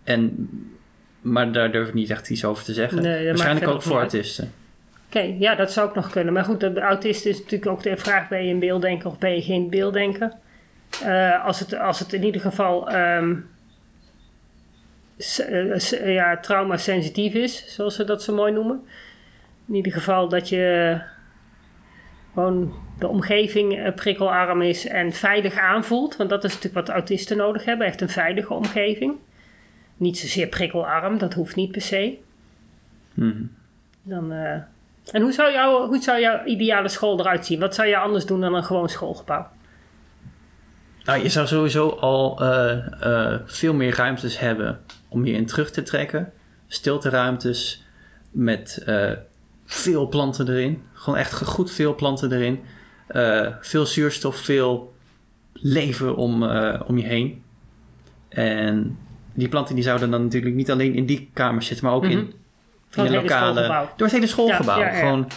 En, 0.05 0.49
maar 1.21 1.53
daar 1.53 1.73
durf 1.73 1.89
ik 1.89 1.95
niet 1.95 2.11
echt 2.11 2.31
iets 2.31 2.45
over 2.45 2.65
te 2.65 2.73
zeggen. 2.73 3.03
Nee, 3.03 3.27
Waarschijnlijk 3.27 3.69
ook 3.69 3.83
voor 3.83 3.95
uit. 3.99 4.03
artiesten. 4.05 4.53
Oké, 5.17 5.35
ja, 5.39 5.55
dat 5.55 5.73
zou 5.73 5.89
ook 5.89 5.95
nog 5.95 6.11
kunnen. 6.11 6.33
Maar 6.33 6.45
goed, 6.45 6.61
de 6.61 6.81
autist 6.81 7.27
is 7.27 7.39
natuurlijk 7.39 7.71
ook 7.71 7.83
de 7.83 7.97
vraag: 7.97 8.29
ben 8.29 8.45
je 8.47 8.53
een 8.53 8.59
beelddenker 8.59 9.09
of 9.09 9.19
ben 9.19 9.35
je 9.35 9.43
geen 9.43 9.71
beelddenker? 9.71 10.33
Eh, 11.05 11.45
als, 11.45 11.61
het, 11.61 11.75
als 11.79 11.99
het 11.99 12.13
in 12.13 12.25
ieder 12.25 12.41
geval 12.41 12.89
s- 15.19 15.97
ja, 16.05 16.37
trauma-sensitief 16.41 17.35
is, 17.35 17.75
zoals 17.75 17.95
ze 17.97 18.05
dat 18.05 18.23
zo 18.23 18.35
mooi 18.35 18.53
noemen. 18.53 18.83
In 19.69 19.75
ieder 19.75 19.93
geval 19.93 20.29
dat 20.29 20.49
je 20.49 21.01
gewoon 22.35 22.73
de 22.99 23.09
omgeving 23.09 23.79
eh, 23.79 23.95
prikkelarm 23.95 24.63
is 24.63 24.87
en 24.87 25.13
veilig 25.13 25.59
aanvoelt. 25.59 26.17
Want 26.17 26.31
dat 26.31 26.45
is 26.45 26.55
natuurlijk 26.55 26.87
wat 26.87 26.97
autisten 26.97 27.37
nodig 27.37 27.65
hebben, 27.65 27.87
echt 27.87 28.01
een 28.01 28.09
veilige 28.09 28.55
omgeving. 28.55 29.15
Niet 29.97 30.19
zozeer 30.19 30.47
prikkelarm, 30.47 31.19
dat 31.19 31.35
hoeft 31.35 31.57
niet 31.57 31.73
per 31.73 31.81
se. 31.81 32.19
Mhm. 33.15 33.43
Dan, 34.03 34.33
En 35.13 35.23
hoe 35.23 35.33
zou, 35.33 35.53
jouw, 35.53 35.87
hoe 35.87 36.03
zou 36.03 36.21
jouw 36.21 36.45
ideale 36.45 36.89
school 36.89 37.21
eruit 37.21 37.47
zien? 37.47 37.61
Wat 37.61 37.75
zou 37.75 37.89
je 37.89 37.97
anders 37.97 38.27
doen 38.27 38.41
dan 38.41 38.55
een 38.55 38.65
gewoon 38.65 38.89
schoolgebouw? 38.89 39.47
Nou, 41.05 41.23
je 41.23 41.29
zou 41.29 41.47
sowieso 41.47 41.89
al 41.89 42.41
eh, 42.41 43.33
eh, 43.33 43.41
veel 43.45 43.75
meer 43.75 43.95
ruimtes 43.97 44.39
hebben 44.39 44.81
om 45.09 45.27
je 45.27 45.33
in 45.33 45.47
terug 45.47 45.71
te 45.71 45.83
trekken. 45.83 46.33
Stilteruimtes 46.67 47.85
met 48.31 48.83
eh, 48.87 49.11
veel 49.65 50.09
planten 50.09 50.49
erin. 50.49 50.83
Gewoon 50.93 51.19
echt 51.19 51.43
goed 51.43 51.71
veel 51.71 51.95
planten 51.95 52.33
erin. 52.33 52.61
Veel 53.61 53.87
zuurstof, 53.87 54.37
veel 54.37 54.95
leven 55.53 56.17
om, 56.17 56.43
om 56.87 56.99
je 56.99 57.07
heen. 57.07 57.43
En 58.29 58.99
die 59.35 59.49
planten 59.49 59.75
die 59.75 59.85
zouden 59.85 60.11
dan 60.11 60.23
natuurlijk 60.23 60.55
niet 60.55 60.71
alleen 60.71 60.95
in 60.95 61.07
die 61.07 61.31
kamer 61.33 61.63
zitten, 61.63 61.87
maar 61.87 61.95
ook 61.95 62.03
Mhm. 62.03 62.13
in, 62.13 62.35
In 62.97 63.03
het 63.03 63.13
de 63.13 63.21
lokale... 63.29 63.69
Door 63.97 64.07
het 64.07 64.17
hele 64.17 64.27
schoolgebouw. 64.27 64.79
Ja, 64.79 64.87
ja, 64.87 64.93
ja. 64.93 64.99
Gewoon 64.99 65.29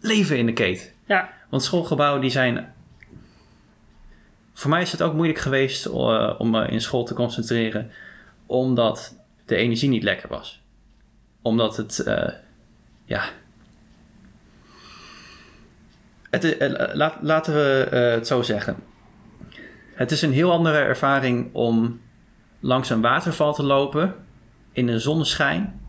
leven 0.00 0.38
in 0.38 0.46
de 0.46 0.52
keet. 0.52 0.94
Ja, 1.04 1.30
Want 1.48 1.62
schoolgebouwen 1.62 2.20
die 2.20 2.30
zijn. 2.30 2.72
Voor 4.52 4.70
mij 4.70 4.82
is 4.82 4.92
het 4.92 5.02
ook 5.02 5.14
moeilijk 5.14 5.38
geweest 5.38 5.86
eh, 5.86 6.34
om 6.38 6.50
me 6.50 6.66
in 6.66 6.80
school 6.80 7.04
te 7.04 7.14
concentreren, 7.14 7.90
omdat 8.46 9.14
de 9.44 9.56
energie 9.56 9.88
niet 9.88 10.02
lekker 10.02 10.28
was. 10.28 10.62
Omdat 11.42 11.76
het, 11.76 11.98
eh, 11.98 12.28
ja. 13.04 13.22
Het, 16.30 16.44
is- 16.44 16.56
eh, 16.56 16.94
laat, 16.94 17.14
laten 17.20 17.54
we 17.54 17.88
eh, 17.90 18.10
het 18.10 18.26
zo 18.26 18.42
zeggen. 18.42 18.76
Het 19.94 20.10
is 20.10 20.22
een 20.22 20.32
heel 20.32 20.52
andere 20.52 20.78
ervaring 20.78 21.54
om 21.54 22.00
langs 22.60 22.90
een 22.90 23.00
waterval 23.00 23.54
te 23.54 23.62
lopen 23.62 24.14
in 24.72 24.88
een 24.88 25.00
zonneschijn 25.00 25.80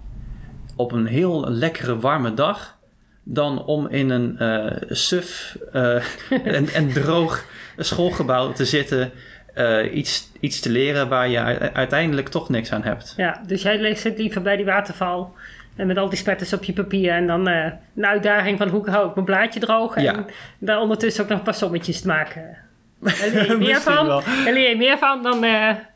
op 0.82 0.92
een 0.92 1.06
heel 1.06 1.50
lekkere 1.50 2.00
warme 2.00 2.34
dag 2.34 2.78
dan 3.24 3.66
om 3.66 3.88
in 3.88 4.10
een 4.10 4.38
eh 4.38 4.82
suf 4.90 5.58
eh, 5.74 5.96
en, 6.58 6.68
en 6.70 6.94
droog 6.94 7.46
schoolgebouw 7.78 8.52
te 8.52 8.66
zitten, 8.66 9.12
eh, 9.54 9.96
iets, 9.96 10.30
iets 10.40 10.60
te 10.60 10.70
leren 10.70 11.10
waar 11.10 11.28
je 11.30 11.40
uiteindelijk 11.74 12.30
toch 12.30 12.50
niks 12.50 12.72
aan 12.72 12.84
hebt. 12.84 13.14
ja, 13.18 13.42
dus 13.48 13.62
jij 13.62 13.96
zit 13.96 14.18
liever 14.18 14.42
bij 14.42 14.56
die 14.56 14.66
waterval 14.66 15.34
en 15.76 15.88
met 15.88 15.98
al 15.98 16.10
die 16.10 16.18
spetters 16.18 16.54
op 16.54 16.64
je 16.64 16.74
papier 16.74 17.12
en 17.12 17.28
dan 17.28 17.48
een 17.48 18.06
uitdaging 18.06 18.58
van 18.58 18.68
hoe 18.70 18.90
hou 18.90 19.08
ik 19.10 19.14
mijn 19.16 19.26
blaadje 19.26 19.60
droog 19.60 19.96
en 19.96 20.04
Ja. 20.04 20.26
daar 20.60 20.80
ondertussen 20.80 21.24
ook 21.24 21.30
nog 21.30 21.38
een 21.38 21.44
paar 21.44 21.54
sommetjes 21.54 22.02
te 22.02 22.08
maken. 22.08 22.58
Daar 23.02 23.30
leer 23.34 23.48
je 23.48 23.58
meer 23.58 23.82
van, 23.82 24.08
daar 24.08 24.54
leer 24.54 24.70
je 24.70 24.78
meer 24.78 24.98
van 24.98 25.24
dan 25.24 25.46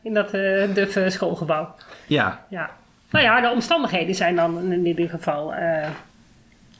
in 0.02 0.14
dat 0.14 0.30
duffe 0.74 1.10
schoolgebouw. 1.10 1.74
Ja, 2.06 2.44
Ja. 2.50 2.70
Nou 3.10 3.24
ja, 3.24 3.40
de 3.40 3.50
omstandigheden 3.50 4.14
zijn 4.14 4.36
dan 4.36 4.72
in 4.72 4.86
ieder 4.86 5.08
geval 5.08 5.54
eh, 5.54 5.90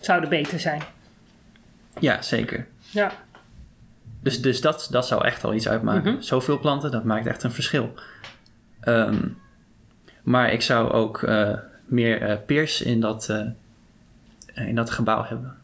zouden 0.00 0.28
beter 0.28 0.60
zijn. 0.60 0.82
ja 2.00 2.22
zeker. 2.22 2.66
Ja. 2.90 3.12
Dus, 4.20 4.42
dus 4.42 4.60
dat, 4.60 4.88
dat 4.90 5.06
zou 5.06 5.24
echt 5.24 5.44
al 5.44 5.54
iets 5.54 5.68
uitmaken. 5.68 6.12
Mhm. 6.12 6.22
Zoveel 6.22 6.58
planten, 6.58 6.90
dat 6.90 7.04
maakt 7.04 7.26
echt 7.26 7.42
een 7.42 7.52
verschil. 7.52 7.94
Ehm, 8.80 9.28
maar 10.22 10.52
ik 10.52 10.62
zou 10.62 10.90
ook 10.90 11.22
eh, 11.22 11.52
meer 11.84 12.22
eh, 12.22 12.36
peers 12.46 12.82
in 12.82 13.00
dat, 13.00 13.34
in 14.54 14.74
dat 14.74 14.90
gebouw 14.90 15.24
hebben. 15.24 15.56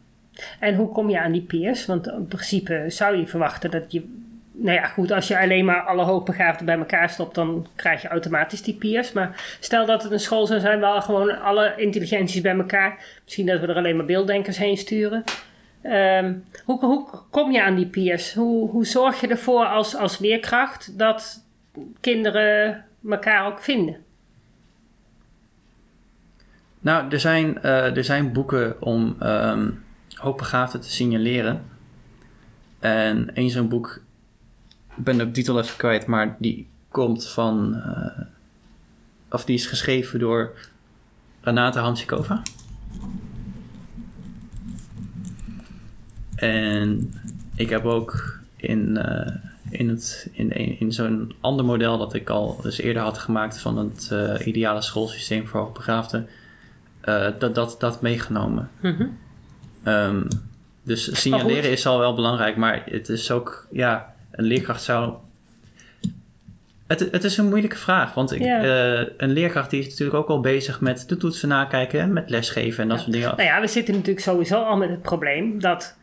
En 0.59 0.75
hoe 0.75 0.91
kom 0.91 1.09
je 1.09 1.21
aan 1.21 1.31
die 1.31 1.41
peers? 1.41 1.85
Want 1.85 2.07
in 2.07 2.27
principe 2.27 2.85
zou 2.87 3.17
je 3.17 3.27
verwachten 3.27 3.71
dat 3.71 3.91
je... 3.91 4.21
Nou 4.55 4.75
ja, 4.75 4.85
goed, 4.85 5.11
als 5.11 5.27
je 5.27 5.39
alleen 5.39 5.65
maar 5.65 5.81
alle 5.81 6.03
hoogbegaafden 6.03 6.65
bij 6.65 6.77
elkaar 6.77 7.09
stopt, 7.09 7.35
dan 7.35 7.67
krijg 7.75 8.01
je 8.01 8.07
automatisch 8.07 8.61
die 8.61 8.75
peers. 8.75 9.11
Maar 9.11 9.57
stel 9.59 9.85
dat 9.85 10.03
het 10.03 10.11
een 10.11 10.19
school 10.19 10.47
zou 10.47 10.59
zijn 10.59 10.79
waar 10.79 11.01
gewoon 11.01 11.41
alle 11.41 11.73
intelligenties 11.77 12.41
bij 12.41 12.55
elkaar... 12.55 13.05
Misschien 13.23 13.45
dat 13.45 13.59
we 13.59 13.67
er 13.67 13.75
alleen 13.75 13.95
maar 13.95 14.05
beelddenkers 14.05 14.57
heen 14.57 14.77
sturen. 14.77 15.23
Ehm, 15.81 16.33
hoe, 16.65 16.79
hoe 16.79 17.07
kom 17.29 17.51
je 17.51 17.63
aan 17.63 17.75
die 17.75 17.87
peers? 17.87 18.33
Hoe, 18.33 18.69
hoe 18.69 18.85
zorg 18.85 19.21
je 19.21 19.27
ervoor 19.27 19.65
als, 19.65 19.95
als 19.95 20.19
leerkracht 20.19 20.97
dat 20.97 21.43
kinderen 21.99 22.85
elkaar 23.09 23.45
ook 23.45 23.59
vinden? 23.59 23.97
Nou, 26.79 27.11
er 27.11 27.19
zijn, 27.19 27.61
eh, 27.61 27.97
er 27.97 28.03
zijn 28.03 28.31
boeken 28.31 28.81
om 28.81 29.15
hoogbegaafden 30.15 30.81
te 30.81 30.91
signaleren. 30.91 31.65
En 32.79 33.35
één 33.35 33.49
zo'n 33.49 33.69
boek, 33.69 34.02
ik 34.97 35.03
ben 35.03 35.17
de 35.17 35.31
titel 35.31 35.59
even 35.59 35.77
kwijt, 35.77 36.05
maar 36.05 36.35
die 36.39 36.67
komt 36.89 37.27
van, 37.27 37.75
eh, 37.75 38.25
of 39.29 39.45
die 39.45 39.55
is 39.55 39.65
geschreven 39.65 40.19
door 40.19 40.57
Renate 41.41 41.79
Hansikova. 41.79 42.41
En 46.35 47.13
ik 47.55 47.69
heb 47.69 47.85
ook 47.85 48.39
in, 48.55 48.97
eh, 48.97 49.35
in, 49.69 49.89
het, 49.89 50.29
in, 50.31 50.79
in, 50.79 50.91
zo'n 50.91 51.33
ander 51.39 51.65
model 51.65 51.97
dat 51.97 52.13
ik 52.13 52.29
al 52.29 52.59
dus 52.61 52.77
eerder 52.77 53.01
had 53.01 53.17
gemaakt 53.17 53.59
van 53.59 53.77
het 53.77 54.09
eh, 54.11 54.47
ideale 54.47 54.81
schoolsysteem 54.81 55.47
voor 55.47 55.59
hoogbegaafden, 55.59 56.27
dat, 57.39 57.55
dat, 57.55 57.75
dat 57.79 58.01
meegenomen. 58.01 58.69
Mhm. 58.79 59.07
Ehm, 59.83 60.23
dus 60.83 61.21
signaleren 61.21 61.71
is 61.71 61.85
al 61.85 61.99
wel 61.99 62.15
belangrijk, 62.15 62.55
maar 62.55 62.83
het 62.85 63.09
is 63.09 63.31
ook, 63.31 63.67
ja, 63.71 64.12
een 64.33 64.43
leerkracht 64.45 64.83
zou. 64.83 65.13
Het, 66.87 66.99
het 67.11 67.23
is 67.23 67.37
een 67.37 67.49
moeilijke 67.49 67.77
vraag, 67.77 68.13
want 68.13 68.31
ik, 68.31 68.41
Ja. 68.41 68.61
eh, 68.63 69.07
een 69.17 69.31
leerkracht 69.31 69.69
die 69.69 69.79
is 69.79 69.87
natuurlijk 69.89 70.17
ook 70.17 70.27
al 70.29 70.39
bezig 70.39 70.81
met 70.81 71.09
de 71.09 71.17
toetsen 71.17 71.49
nakijken 71.49 71.99
en 71.99 72.13
met 72.13 72.29
lesgeven 72.29 72.83
en 72.83 72.89
dat 72.89 72.99
soort 72.99 73.11
dingen. 73.11 73.27
Nou 73.29 73.43
ja, 73.49 73.61
we 73.61 73.67
zitten 73.67 73.93
natuurlijk 73.93 74.25
sowieso 74.25 74.61
al 74.63 74.77
met 74.77 74.89
het 74.89 75.01
probleem 75.01 75.59
dat 75.59 75.97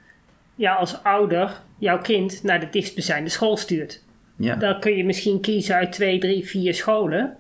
ja, 0.55 0.75
als 0.75 1.03
ouder 1.03 1.53
jouw 1.79 1.99
kind 1.99 2.43
naar 2.43 2.61
de 2.61 2.69
dichtstbijzijnde 2.71 3.31
school 3.31 3.57
stuurt. 3.57 4.03
Ja. 4.37 4.55
Dan 4.55 4.81
kun 4.81 4.97
je 4.97 5.05
misschien 5.05 5.41
kiezen 5.41 5.75
uit 5.75 5.93
twee, 5.93 6.19
drie, 6.19 6.47
vier 6.47 6.75
scholen. 6.75 7.37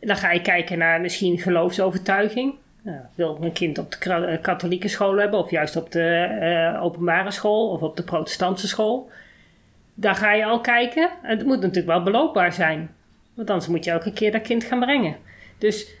Dan 0.00 0.16
ga 0.16 0.30
je 0.32 0.42
kijken 0.42 0.78
naar 0.78 1.00
misschien 1.00 1.38
geloofsovertuiging. 1.38 2.54
Nou, 2.82 2.98
wil 3.14 3.36
mijn 3.40 3.52
kind 3.52 3.78
op 3.78 3.90
de 3.92 4.10
eh, 4.12 4.42
katholieke 4.42 4.88
school 4.88 5.16
hebben, 5.16 5.38
of 5.38 5.50
juist 5.50 5.76
op 5.76 5.92
de 5.92 6.02
eh, 6.40 6.82
openbare 6.82 7.30
school 7.30 7.70
of 7.70 7.80
op 7.82 7.96
de 7.96 8.02
protestantse 8.02 8.68
school? 8.68 9.10
Daar 10.00 10.14
ga 10.14 10.32
je 10.32 10.44
al 10.44 10.60
kijken. 10.60 11.10
En 11.22 11.36
het 11.38 11.46
moet 11.46 11.60
natuurlijk 11.60 11.86
wel 11.86 12.02
beloopbaar 12.02 12.52
zijn, 12.52 12.90
want 13.34 13.50
anders 13.50 13.68
moet 13.68 13.84
je 13.84 13.90
elke 13.90 14.12
keer 14.12 14.32
dat 14.32 14.42
kind 14.42 14.64
gaan 14.64 14.80
brengen. 14.80 15.16
Dus 15.58 15.94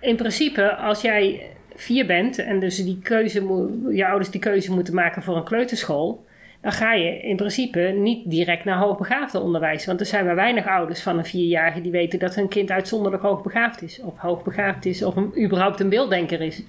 in 0.00 0.16
principe, 0.16 0.74
als 0.74 1.00
jij 1.00 1.50
vier 1.74 2.06
bent 2.06 2.38
en 2.38 2.60
dus 2.60 2.84
die 2.84 2.98
keuze 3.02 3.42
je 3.90 4.06
ouders 4.06 4.30
die 4.30 4.40
keuze 4.40 4.72
moeten 4.72 4.94
maken 4.94 5.22
voor 5.22 5.36
een 5.36 5.44
kleuterschool, 5.44 6.24
dan 6.60 6.72
ga 6.72 6.92
je 6.92 7.20
in 7.20 7.36
principe 7.36 7.80
niet 7.80 8.30
direct 8.30 8.64
naar 8.64 8.78
hoogbegaafde 8.78 9.40
onderwijs. 9.40 9.86
Want 9.86 10.00
er 10.00 10.06
zijn 10.06 10.24
maar 10.24 10.34
weinig 10.34 10.66
ouders 10.66 11.02
van 11.02 11.18
een 11.18 11.24
vierjarige 11.24 11.80
die 11.80 11.92
weten 11.92 12.18
dat 12.18 12.34
hun 12.34 12.48
kind 12.48 12.70
uitzonderlijk 12.70 13.22
hoogbegaafd 13.22 13.82
is. 13.82 14.00
Of 14.00 14.18
hoogbegaafd 14.18 14.86
is, 14.86 15.02
of 15.02 15.16
een, 15.16 15.42
überhaupt 15.44 15.80
een 15.80 15.88
beelddenker 15.88 16.40
is. 16.40 16.62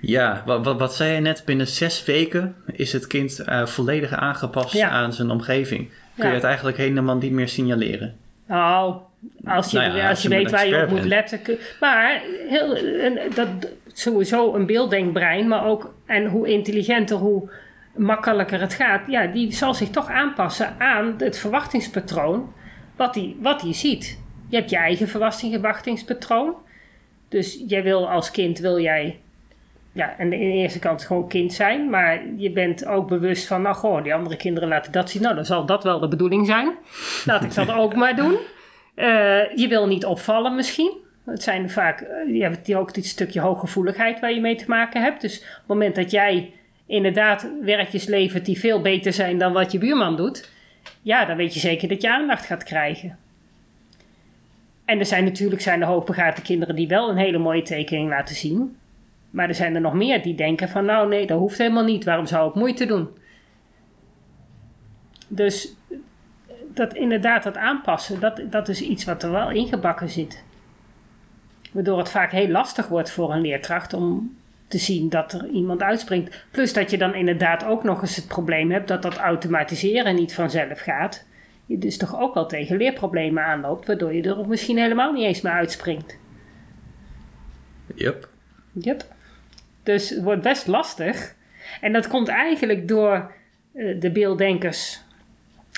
Ja, 0.00 0.42
wat, 0.46 0.64
wat, 0.64 0.78
wat 0.78 0.94
zei 0.94 1.14
je 1.14 1.20
net? 1.20 1.42
Binnen 1.46 1.66
zes 1.66 2.04
weken 2.04 2.56
is 2.66 2.92
het 2.92 3.06
kind 3.06 3.38
eh, 3.38 3.66
volledig 3.66 4.12
aangepast 4.12 4.72
Ja. 4.74 4.88
aan 4.88 5.12
zijn 5.12 5.30
omgeving. 5.30 5.90
Kun 6.20 6.28
je 6.28 6.34
het 6.34 6.44
eigenlijk 6.44 6.76
helemaal 6.76 7.16
niet 7.16 7.32
meer 7.32 7.48
signaleren. 7.48 8.16
Nou, 8.46 8.94
als 9.44 9.70
je, 9.70 9.78
Nou 9.78 9.90
ja, 9.96 10.00
als 10.00 10.08
als 10.08 10.22
je 10.22 10.28
je 10.28 10.34
weet 10.34 10.50
waar 10.50 10.66
je 10.68 10.82
op 10.82 10.90
moet 10.90 11.04
letten. 11.04 11.42
kun- 11.42 11.58
Maar 11.80 12.20
heel, 12.48 12.78
dat, 13.34 13.48
sowieso 13.92 14.54
een 14.54 14.66
beelddenkbrein, 14.66 15.48
maar 15.48 15.64
ook 15.66 15.94
en 16.06 16.26
hoe 16.26 16.48
intelligenter, 16.48 17.16
hoe 17.16 17.50
makkelijker 17.96 18.60
het 18.60 18.74
gaat. 18.74 19.00
Ja, 19.06 19.26
die 19.26 19.52
zal 19.52 19.74
zich 19.74 19.88
toch 19.90 20.08
aanpassen 20.08 20.74
aan 20.78 21.14
het 21.18 21.38
verwachtingspatroon 21.38 22.52
wat 22.96 23.14
hij 23.14 23.36
wat 23.40 23.60
die 23.60 23.74
ziet. 23.74 24.18
Je 24.48 24.56
hebt 24.56 24.70
je 24.70 24.76
eigen 24.76 25.08
verwachtingspatroon. 25.08 26.54
Dus 27.28 27.64
jij 27.66 27.82
wil 27.82 28.10
als 28.10 28.30
kind, 28.30 28.58
wil 28.58 28.80
jij 28.80 29.18
ja, 29.92 30.14
en 30.18 30.32
in 30.32 30.50
de 30.50 30.56
eerste 30.56 30.78
kant 30.78 31.04
gewoon 31.04 31.28
kind 31.28 31.52
zijn. 31.52 31.90
Maar 31.90 32.20
je 32.36 32.50
bent 32.50 32.86
ook 32.86 33.08
bewust 33.08 33.46
van, 33.46 33.62
nou 33.62 33.74
goh, 33.74 34.02
die 34.02 34.14
andere 34.14 34.36
kinderen 34.36 34.68
laten 34.68 34.92
dat 34.92 35.10
zien. 35.10 35.22
Nou, 35.22 35.34
dan 35.34 35.44
zal 35.44 35.66
dat 35.66 35.84
wel 35.84 36.00
de 36.00 36.08
bedoeling 36.08 36.46
zijn. 36.46 36.72
Laat 37.24 37.44
ik 37.44 37.54
dat 37.54 37.72
ook 37.82 37.94
maar 37.94 38.16
doen. 38.16 38.36
Eh, 38.94 39.56
je 39.56 39.66
wil 39.68 39.86
niet 39.86 40.04
opvallen 40.04 40.54
misschien. 40.54 40.92
Het 41.24 41.42
zijn 41.42 41.70
vaak, 41.70 42.00
eh, 42.00 42.34
je 42.34 42.42
hebt 42.42 42.74
ook 42.74 42.94
dit 42.94 43.06
stukje 43.06 43.40
hooggevoeligheid 43.40 44.20
waar 44.20 44.32
je 44.32 44.40
mee 44.40 44.56
te 44.56 44.64
maken 44.68 45.02
hebt. 45.02 45.20
Dus 45.20 45.38
op 45.38 45.44
het 45.44 45.66
moment 45.66 45.94
dat 45.94 46.10
jij 46.10 46.52
inderdaad 46.86 47.50
werkjes 47.62 48.06
levert 48.06 48.44
die 48.44 48.58
veel 48.58 48.80
beter 48.80 49.12
zijn 49.12 49.38
dan 49.38 49.52
wat 49.52 49.72
je 49.72 49.78
buurman 49.78 50.16
doet. 50.16 50.50
Ja, 51.02 51.24
dan 51.24 51.36
weet 51.36 51.54
je 51.54 51.60
zeker 51.60 51.88
dat 51.88 52.02
je 52.02 52.10
aandacht 52.10 52.46
gaat 52.46 52.64
krijgen. 52.64 53.18
En 54.84 54.98
er 54.98 55.06
zijn 55.06 55.24
natuurlijk 55.24 55.62
zijn 55.62 55.80
er 55.80 55.86
hoogbegaafde 55.86 56.42
kinderen 56.42 56.74
die 56.74 56.88
wel 56.88 57.08
een 57.08 57.16
hele 57.16 57.38
mooie 57.38 57.62
tekening 57.62 58.08
laten 58.08 58.34
zien. 58.34 58.76
Maar 59.30 59.48
er 59.48 59.54
zijn 59.54 59.74
er 59.74 59.80
nog 59.80 59.94
meer 59.94 60.22
die 60.22 60.34
denken 60.34 60.68
van 60.68 60.84
nou 60.84 61.08
nee, 61.08 61.26
dat 61.26 61.38
hoeft 61.38 61.58
helemaal 61.58 61.84
niet. 61.84 62.04
Waarom 62.04 62.26
zou 62.26 62.48
ik 62.48 62.54
moeite 62.54 62.86
doen? 62.86 63.08
Dus 65.28 65.74
dat 66.74 66.94
inderdaad 66.94 67.42
dat 67.42 67.56
aanpassen, 67.56 68.20
dat, 68.20 68.42
dat 68.50 68.68
is 68.68 68.80
iets 68.80 69.04
wat 69.04 69.22
er 69.22 69.30
wel 69.30 69.50
ingebakken 69.50 70.08
zit. 70.08 70.44
Waardoor 71.72 71.98
het 71.98 72.08
vaak 72.08 72.30
heel 72.30 72.48
lastig 72.48 72.88
wordt 72.88 73.10
voor 73.10 73.32
een 73.32 73.40
leerkracht 73.40 73.92
om 73.92 74.36
te 74.68 74.78
zien 74.78 75.08
dat 75.08 75.32
er 75.32 75.46
iemand 75.46 75.82
uitspringt. 75.82 76.44
Plus 76.50 76.72
dat 76.72 76.90
je 76.90 76.98
dan 76.98 77.14
inderdaad 77.14 77.64
ook 77.64 77.84
nog 77.84 78.00
eens 78.02 78.16
het 78.16 78.26
probleem 78.26 78.70
hebt 78.70 78.88
dat 78.88 79.02
dat 79.02 79.16
automatiseren 79.16 80.14
niet 80.14 80.34
vanzelf 80.34 80.80
gaat. 80.80 81.26
Je 81.66 81.78
dus 81.78 81.96
toch 81.96 82.20
ook 82.20 82.34
wel 82.34 82.46
tegen 82.46 82.76
leerproblemen 82.76 83.44
aanloopt, 83.44 83.86
waardoor 83.86 84.14
je 84.14 84.22
er 84.22 84.48
misschien 84.48 84.78
helemaal 84.78 85.12
niet 85.12 85.24
eens 85.24 85.40
meer 85.40 85.52
uitspringt. 85.52 86.18
Yep. 87.94 88.28
Yep. 88.72 89.04
Dus 89.82 90.10
het 90.10 90.22
wordt 90.22 90.42
best 90.42 90.66
lastig. 90.66 91.34
En 91.80 91.92
dat 91.92 92.08
komt 92.08 92.28
eigenlijk 92.28 92.88
door 92.88 93.32
eh, 93.72 94.00
de 94.00 94.10
beelddenkers 94.10 95.00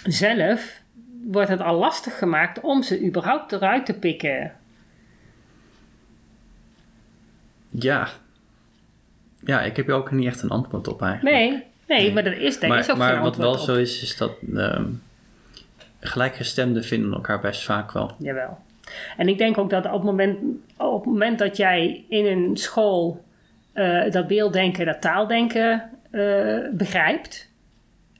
zelf. 0.04 0.80
Wordt 1.24 1.48
het 1.48 1.60
al 1.60 1.78
lastig 1.78 2.18
gemaakt 2.18 2.60
om 2.60 2.82
ze 2.82 3.04
überhaupt 3.04 3.52
eruit 3.52 3.86
te 3.86 3.94
pikken. 3.94 4.52
Ja. 7.68 8.08
Ja, 9.44 9.62
ik 9.62 9.76
heb 9.76 9.86
hier 9.86 9.94
ook 9.94 10.10
niet 10.10 10.26
echt 10.26 10.42
een 10.42 10.48
antwoord 10.48 10.88
op 10.88 11.02
eigenlijk. 11.02 11.36
Nee, 11.36 11.62
nee, 11.86 12.12
maar 12.12 12.24
dat 12.24 12.34
is, 12.34 12.60
daar 12.60 12.70
maar 12.70 12.78
is 12.78 12.90
ook 12.90 12.96
maar 12.96 13.20
wat 13.20 13.36
wel 13.36 13.58
zo 13.58 13.74
is, 13.74 14.02
is 14.02 14.16
dat 14.16 14.32
ehm, 14.54 14.84
gelijkgestemden 16.00 16.84
vinden 16.84 17.12
elkaar 17.12 17.40
best 17.40 17.64
vaak 17.64 17.92
wel. 17.92 18.16
Jawel. 18.18 18.58
En 19.16 19.28
ik 19.28 19.38
denk 19.38 19.58
ook 19.58 19.70
dat 19.70 19.84
op 19.84 19.92
het 19.92 20.02
moment, 20.02 20.38
op 20.76 21.04
het 21.04 21.12
moment 21.12 21.38
dat 21.38 21.56
jij 21.56 22.04
in 22.08 22.26
een 22.26 22.56
school 22.56 23.24
eh, 23.72 24.10
dat 24.10 24.26
beelddenken, 24.26 24.86
dat 24.86 25.00
taaldenken 25.00 25.90
eh, 26.10 26.58
begrijpt. 26.72 27.50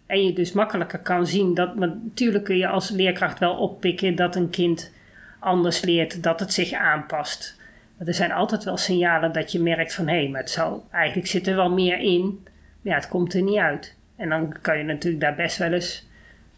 En 0.07 0.24
je 0.24 0.32
dus 0.32 0.53
makkelijker 0.53 0.98
kan 0.98 1.26
zien 1.26 1.55
dat, 1.55 1.76
natuurlijk 1.76 2.44
kun 2.44 2.57
je 2.57 2.66
als 2.68 2.90
leerkracht 2.90 3.38
wel 3.38 3.55
oppikken 3.55 4.14
dat 4.14 4.36
een 4.36 4.50
kind 4.50 4.92
anders 5.38 5.82
leert, 5.82 6.22
dat 6.22 6.40
het 6.40 6.53
zich 6.53 6.72
aanpast. 6.72 7.61
Maar 7.96 8.07
er 8.07 8.14
zijn 8.14 8.32
altijd 8.32 8.64
wel 8.64 8.76
signalen 8.76 9.32
dat 9.32 9.53
je 9.53 9.61
merkt 9.61 9.94
van 9.94 10.09
hé, 10.09 10.14
hey, 10.14 10.28
maar 10.28 10.40
het 10.40 10.50
zal, 10.50 10.86
eigenlijk 10.90 11.28
zit 11.28 11.46
er 11.46 11.57
wel 11.57 11.70
meer 11.70 11.98
in. 11.98 12.40
Maar 12.82 12.92
ja, 12.92 12.94
het 12.94 13.09
komt 13.09 13.34
er 13.34 13.42
niet 13.42 13.59
uit. 13.59 13.96
En 14.16 14.28
dan 14.28 14.57
kan 14.61 14.78
je 14.78 14.84
natuurlijk 14.84 15.22
daar 15.22 15.34
best 15.34 15.59
wel 15.59 15.72
eens 15.72 16.07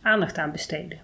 aandacht 0.03 0.38
aan 0.38 0.53
besteden. 0.53 0.99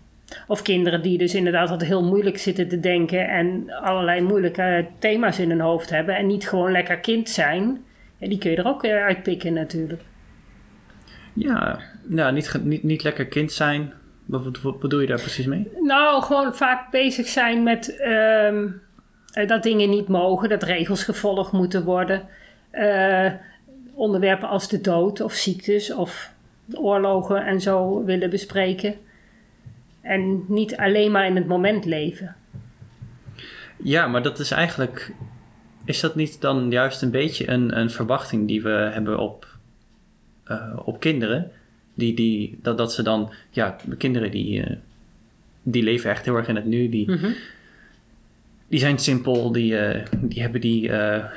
Of 0.46 0.62
kinderen 0.62 1.02
die 1.02 1.18
dus 1.18 1.34
inderdaad 1.34 1.70
altijd 1.70 1.90
heel 1.90 2.04
moeilijk 2.04 2.38
zitten 2.38 2.68
te 2.68 2.80
denken 2.80 3.28
en 3.28 3.70
allerlei 3.70 4.20
moeilijke 4.20 4.86
thema's 4.98 5.38
in 5.38 5.50
hun 5.50 5.60
hoofd 5.60 5.90
hebben 5.90 6.16
en 6.16 6.26
niet 6.26 6.48
gewoon 6.48 6.72
lekker 6.72 6.98
kind 6.98 7.28
zijn. 7.28 7.84
Ja, 8.18 8.28
die 8.28 8.38
kun 8.38 8.50
je 8.50 8.56
er 8.56 8.66
ook 8.66 8.82
weer 8.82 9.02
uitpikken 9.02 9.52
natuurlijk. 9.52 10.02
Ja, 11.32 11.78
ja 12.08 12.30
niet, 12.30 12.60
niet, 12.62 12.82
niet 12.82 13.02
lekker 13.02 13.26
kind 13.26 13.52
zijn. 13.52 13.92
Wat, 14.24 14.44
wat, 14.44 14.62
wat 14.62 14.80
bedoel 14.80 15.00
je 15.00 15.06
daar 15.06 15.20
precies 15.20 15.46
mee? 15.46 15.68
Nou, 15.80 16.22
gewoon 16.22 16.54
vaak 16.54 16.90
bezig 16.90 17.28
zijn 17.28 17.62
met 17.62 17.96
ehm, 17.96 18.68
eh, 19.32 19.48
dat 19.48 19.62
dingen 19.62 19.90
niet 19.90 20.08
mogen, 20.08 20.48
dat 20.48 20.62
regels 20.62 21.04
gevolgd 21.04 21.52
moeten 21.52 21.84
worden. 21.84 22.22
Eh, 22.70 23.32
onderwerpen 23.94 24.48
als 24.48 24.68
de 24.68 24.80
dood 24.80 25.20
of 25.20 25.32
ziektes 25.32 25.92
of 25.92 26.32
oorlogen 26.72 27.46
en 27.46 27.60
zo 27.60 28.04
willen 28.04 28.30
bespreken. 28.30 28.94
En 30.00 30.44
niet 30.48 30.76
alleen 30.76 31.10
maar 31.10 31.26
in 31.26 31.36
het 31.36 31.46
moment 31.46 31.84
leven. 31.84 32.36
Ja, 33.82 34.06
maar 34.06 34.22
dat 34.22 34.38
is 34.38 34.50
eigenlijk... 34.50 35.12
Is 35.84 36.00
dat 36.00 36.14
niet 36.14 36.40
dan 36.40 36.70
juist 36.70 37.02
een 37.02 37.10
beetje 37.10 37.48
een, 37.50 37.78
een 37.78 37.90
verwachting 37.90 38.46
die 38.48 38.62
we 38.62 38.70
hebben 38.70 39.18
op, 39.18 39.46
eh, 40.44 40.78
op 40.84 41.00
kinderen? 41.00 41.50
Die, 41.94 42.14
die, 42.14 42.58
dat, 42.62 42.78
dat 42.78 42.92
ze 42.92 43.02
dan... 43.02 43.32
Ja, 43.50 43.76
kinderen 43.98 44.30
die, 44.30 44.62
eh, 44.62 44.76
die 45.62 45.82
leven 45.82 46.10
echt 46.10 46.24
heel 46.24 46.36
erg 46.36 46.48
in 46.48 46.56
het 46.56 46.64
nu. 46.66 46.88
Die, 46.88 47.10
Mhm. 47.10 47.30
die 48.68 48.78
zijn 48.78 48.98
simpel. 48.98 49.52
Die, 49.52 49.78
eh, 49.78 50.06
die 50.20 50.40
hebben 50.42 50.60
die 50.60 50.90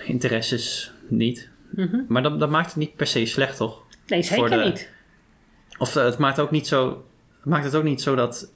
interesses 0.05 0.91
niet. 1.07 1.49
Mhm. 1.69 1.97
Maar 2.07 2.23
dat, 2.23 2.39
dat 2.39 2.49
maakt 2.49 2.67
het 2.67 2.75
niet 2.75 2.95
per 2.95 3.07
se 3.07 3.25
slecht, 3.25 3.57
toch? 3.57 3.81
Nee, 4.07 4.21
zeker 4.21 4.49
de- 4.49 4.63
niet. 4.65 4.91
Of 5.77 5.93
het 5.93 6.17
maakt, 6.17 6.39
ook 6.39 6.51
niet 6.51 6.67
zo, 6.67 7.05
maakt 7.45 7.63
het 7.65 7.75
ook 7.75 7.83
niet 7.83 8.01
zo 8.01 8.15
dat 8.15 8.51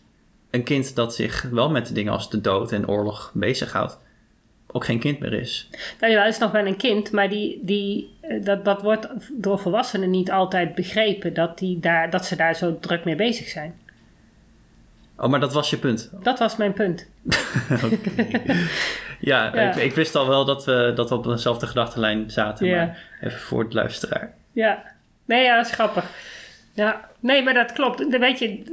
een 0.52 0.64
kind 0.64 0.96
dat 0.96 1.16
zich 1.16 1.42
wel 1.52 1.70
met 1.70 1.96
dingen 1.96 2.14
als 2.14 2.30
de 2.30 2.42
dood 2.42 2.72
en 2.72 2.88
oorlog 2.88 3.32
bezighoudt, 3.34 4.00
ook 4.72 4.86
geen 4.86 5.00
kind 5.00 5.20
meer 5.20 5.34
is. 5.34 5.70
Nou 6.00 6.12
ja, 6.14 6.20
hij 6.20 6.28
is 6.30 6.38
nog 6.38 6.52
wel 6.52 6.66
een 6.66 6.78
kind, 6.78 7.12
maar 7.12 7.30
die, 7.30 7.60
die, 7.64 8.18
eh, 8.22 8.44
dat, 8.44 8.66
dat 8.66 8.82
wordt 8.82 9.08
door 9.32 9.60
volwassenen 9.60 10.10
niet 10.10 10.32
altijd 10.32 10.76
begrepen 10.76 11.34
dat, 11.34 11.58
die 11.58 11.80
daar, 11.80 12.10
dat 12.10 12.26
ze 12.26 12.36
daar 12.36 12.56
zo 12.56 12.78
druk 12.80 13.06
mee 13.06 13.16
bezig 13.16 13.48
zijn. 13.48 13.76
Oh, 15.18 15.30
maar 15.30 15.40
dat 15.40 15.54
was 15.54 15.70
je 15.70 15.78
punt. 15.78 16.10
Dat 16.24 16.40
was 16.40 16.56
mijn 16.56 16.74
punt. 16.74 17.08
Ja, 19.20 19.52
Ja. 19.56 19.74
Ik, 19.74 19.76
ik 19.76 19.94
wist 19.94 20.16
al 20.16 20.28
wel 20.28 20.46
dat 20.46 20.66
we, 20.66 20.92
dat 20.96 21.10
we 21.10 21.16
op 21.16 21.24
dezelfde 21.24 21.68
gedachtenlijn 21.68 22.32
zaten, 22.32 22.68
Ja. 22.68 22.76
maar 22.86 22.98
even 23.22 23.40
voor 23.40 23.64
het 23.64 23.74
luisteraar. 23.74 24.34
Ja, 24.52 24.84
nee, 25.26 25.44
ja, 25.44 25.56
dat 25.56 25.66
is 25.66 25.72
grappig. 25.72 26.06
Ja, 26.78 27.10
nee, 27.20 27.44
maar 27.44 27.54
dat 27.54 27.72
klopt. 27.72 28.12
Dan 28.12 28.20
Weet 28.20 28.40
je, 28.40 28.64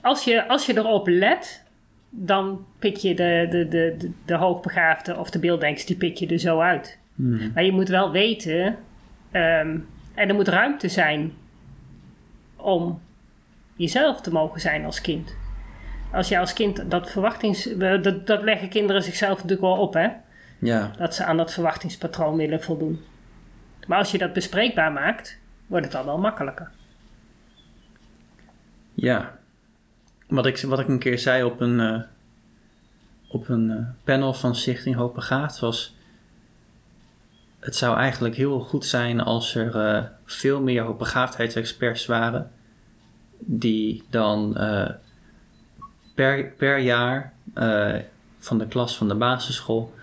als 0.00 0.24
je, 0.24 0.48
als 0.48 0.66
je 0.66 0.76
erop 0.76 1.08
let, 1.08 1.64
dan 2.10 2.64
pik 2.78 2.96
je 2.96 3.14
de, 3.14 3.46
de, 3.50 3.68
de, 3.68 3.94
de, 3.98 4.10
de 4.24 4.34
hoogbegaafde 4.34 5.18
of 5.18 5.30
de 5.30 5.38
beelddenkers, 5.38 5.86
die 5.86 5.96
pik 5.96 6.16
je 6.16 6.26
er 6.26 6.38
zo 6.38 6.60
uit. 6.60 6.98
Hmm. 7.14 7.50
Maar 7.54 7.64
je 7.64 7.72
moet 7.72 7.88
wel 7.88 8.10
weten, 8.10 8.76
ehm, 9.30 9.78
en 10.14 10.28
er 10.28 10.34
moet 10.34 10.48
ruimte 10.48 10.88
zijn 10.88 11.32
om 12.56 13.00
jezelf 13.76 14.20
te 14.20 14.32
mogen 14.32 14.60
zijn 14.60 14.84
als 14.84 15.00
kind. 15.00 15.36
Als 16.12 16.28
je 16.28 16.38
als 16.38 16.52
kind 16.52 16.90
dat 16.90 17.10
verwachtings... 17.10 17.68
Dat, 17.78 18.26
dat 18.26 18.42
leggen 18.42 18.68
kinderen 18.68 19.02
zichzelf 19.02 19.34
natuurlijk 19.34 19.60
wel 19.60 19.76
op, 19.76 19.94
hè? 19.94 20.08
Ja, 20.58 20.90
Dat 20.98 21.14
ze 21.14 21.24
aan 21.24 21.36
dat 21.36 21.52
verwachtingspatroon 21.52 22.36
willen 22.36 22.62
voldoen. 22.62 23.00
Maar 23.86 23.98
als 23.98 24.10
je 24.10 24.18
dat 24.18 24.32
bespreekbaar 24.32 24.92
maakt, 24.92 25.39
wordt 25.70 25.86
het 25.86 25.94
al 25.94 26.04
wel 26.04 26.18
makkelijker. 26.18 26.70
Ja. 28.94 29.38
Wat 30.26 30.46
ik, 30.46 30.60
wat 30.60 30.78
ik 30.78 30.88
een 30.88 30.98
keer 30.98 31.18
zei 31.18 31.42
op 31.42 31.60
een, 31.60 31.80
eh, 31.80 32.00
op 33.28 33.48
een 33.48 33.70
eh, 33.70 34.04
panel 34.04 34.34
van 34.34 34.56
Stichting 34.56 34.96
Hoop 34.96 35.14
Begaafd 35.14 35.58
was... 35.58 35.94
Het 37.58 37.76
zou 37.76 37.96
eigenlijk 37.96 38.34
heel 38.34 38.60
goed 38.60 38.84
zijn 38.84 39.20
als 39.20 39.54
er 39.54 39.76
eh, 39.76 40.04
veel 40.24 40.60
meer 40.60 40.82
hoogbegaafdheidsexperts 40.82 42.06
waren... 42.06 42.50
die 43.38 44.02
dan 44.10 44.52
per, 46.14 46.44
per 46.44 46.78
jaar 46.78 47.32
van 48.38 48.58
de 48.58 48.66
klas 48.66 48.96
van 48.96 49.08
de 49.08 49.14
basisschool... 49.14 49.94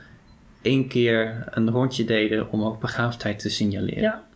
één 0.62 0.88
keer 0.88 1.48
een 1.50 1.70
rondje 1.70 2.06
deden 2.06 2.52
om 2.52 2.62
hoogbegaafdheid 2.62 3.40
te 3.40 3.50
signaleren. 3.50 4.02
Ja. 4.02 4.27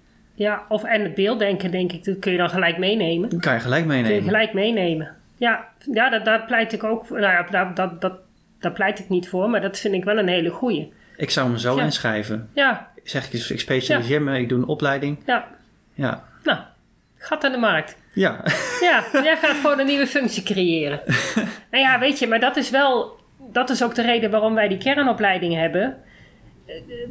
Ja, 0.42 0.66
of 0.70 0.84
en 0.84 1.02
het 1.04 1.16
beelddenken, 1.16 1.72
denk 1.72 1.92
ik, 1.92 2.04
dat 2.04 2.20
kun 2.20 2.32
je 2.32 2.38
dan 2.38 2.50
gelijk 2.50 2.78
meenemen. 2.78 3.30
Dat 3.30 3.40
kan 3.40 3.54
je 3.54 3.60
gelijk 3.60 3.86
Kun 3.88 3.96
je 3.98 4.02
meenemen. 4.04 4.24
gelijk 4.24 4.54
meenemen. 4.54 5.16
Ja, 5.38 5.68
ja 5.92 6.10
dat, 6.10 6.26
daar 6.26 6.46
pleit 6.46 6.74
ik 6.74 6.84
ook 6.84 7.06
voor. 7.06 7.20
Nou 7.20 7.32
ja, 7.34 7.44
daar, 7.50 7.74
dat, 7.76 8.02
dat, 8.02 8.14
daar 8.60 8.72
pleit 8.72 9.00
ik 9.00 9.10
niet 9.10 9.30
voor, 9.30 9.50
maar 9.50 9.62
dat 9.62 9.80
vind 9.80 9.94
ik 9.94 10.04
wel 10.04 10.18
een 10.18 10.28
hele 10.28 10.50
goeie. 10.50 10.94
Ik 11.18 11.30
zou 11.30 11.50
me 11.50 11.60
zo 11.60 11.76
Ja. 11.76 11.84
inschrijven. 11.84 12.50
Ja, 12.54 12.90
Zeg 13.04 13.26
ik, 13.34 13.50
ik 13.50 13.60
specialiseer 13.60 14.22
me, 14.22 14.40
ik 14.40 14.50
doe 14.50 14.58
een 14.58 14.68
opleiding. 14.68 15.18
ja. 15.26 15.48
Ja. 15.94 16.24
Nou, 16.44 16.60
gat 17.18 17.44
aan 17.44 17.52
de 17.52 17.58
markt. 17.58 17.98
Ja. 18.14 18.44
Ja, 18.82 19.04
jij 19.24 19.38
gaat 19.38 19.56
gewoon 19.56 19.80
een 19.80 19.86
nieuwe 19.86 20.08
functie 20.08 20.44
creëren. 20.44 21.02
nou 21.72 21.84
ja, 21.84 22.00
weet 22.00 22.20
je, 22.20 22.28
maar 22.28 22.40
dat 22.40 22.58
is 22.58 22.70
wel... 22.70 23.20
Dat 23.52 23.70
is 23.70 23.84
ook 23.84 23.96
de 23.96 24.02
reden 24.02 24.32
waarom 24.32 24.54
wij 24.56 24.68
die 24.68 24.78
kernopleiding 24.78 25.54
hebben. 25.56 25.98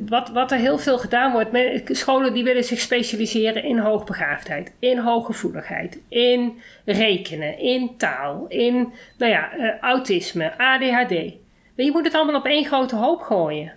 Wat, 0.08 0.28
wat 0.28 0.52
er 0.52 0.58
heel 0.58 0.78
veel 0.78 0.98
gedaan 0.98 1.32
wordt... 1.32 1.50
Scholen 1.84 2.34
die 2.34 2.44
willen 2.44 2.64
zich 2.64 2.80
specialiseren 2.80 3.64
in 3.64 3.78
hoogbegaafdheid. 3.78 4.72
In 4.78 4.98
hooggevoeligheid. 4.98 6.00
In 6.08 6.61
rekenen. 6.84 7.58
In 7.58 7.96
taal. 7.96 8.46
In, 8.48 8.92
nou 9.18 9.32
ja, 9.32 9.52
eh, 9.52 9.78
autisme. 9.80 10.58
ADHD. 10.58 11.11
Je 11.74 11.90
moet 11.92 12.04
het 12.04 12.14
allemaal 12.14 12.40
op 12.40 12.46
één 12.46 12.64
grote 12.64 12.96
hoop 12.96 13.20
gooien. 13.20 13.72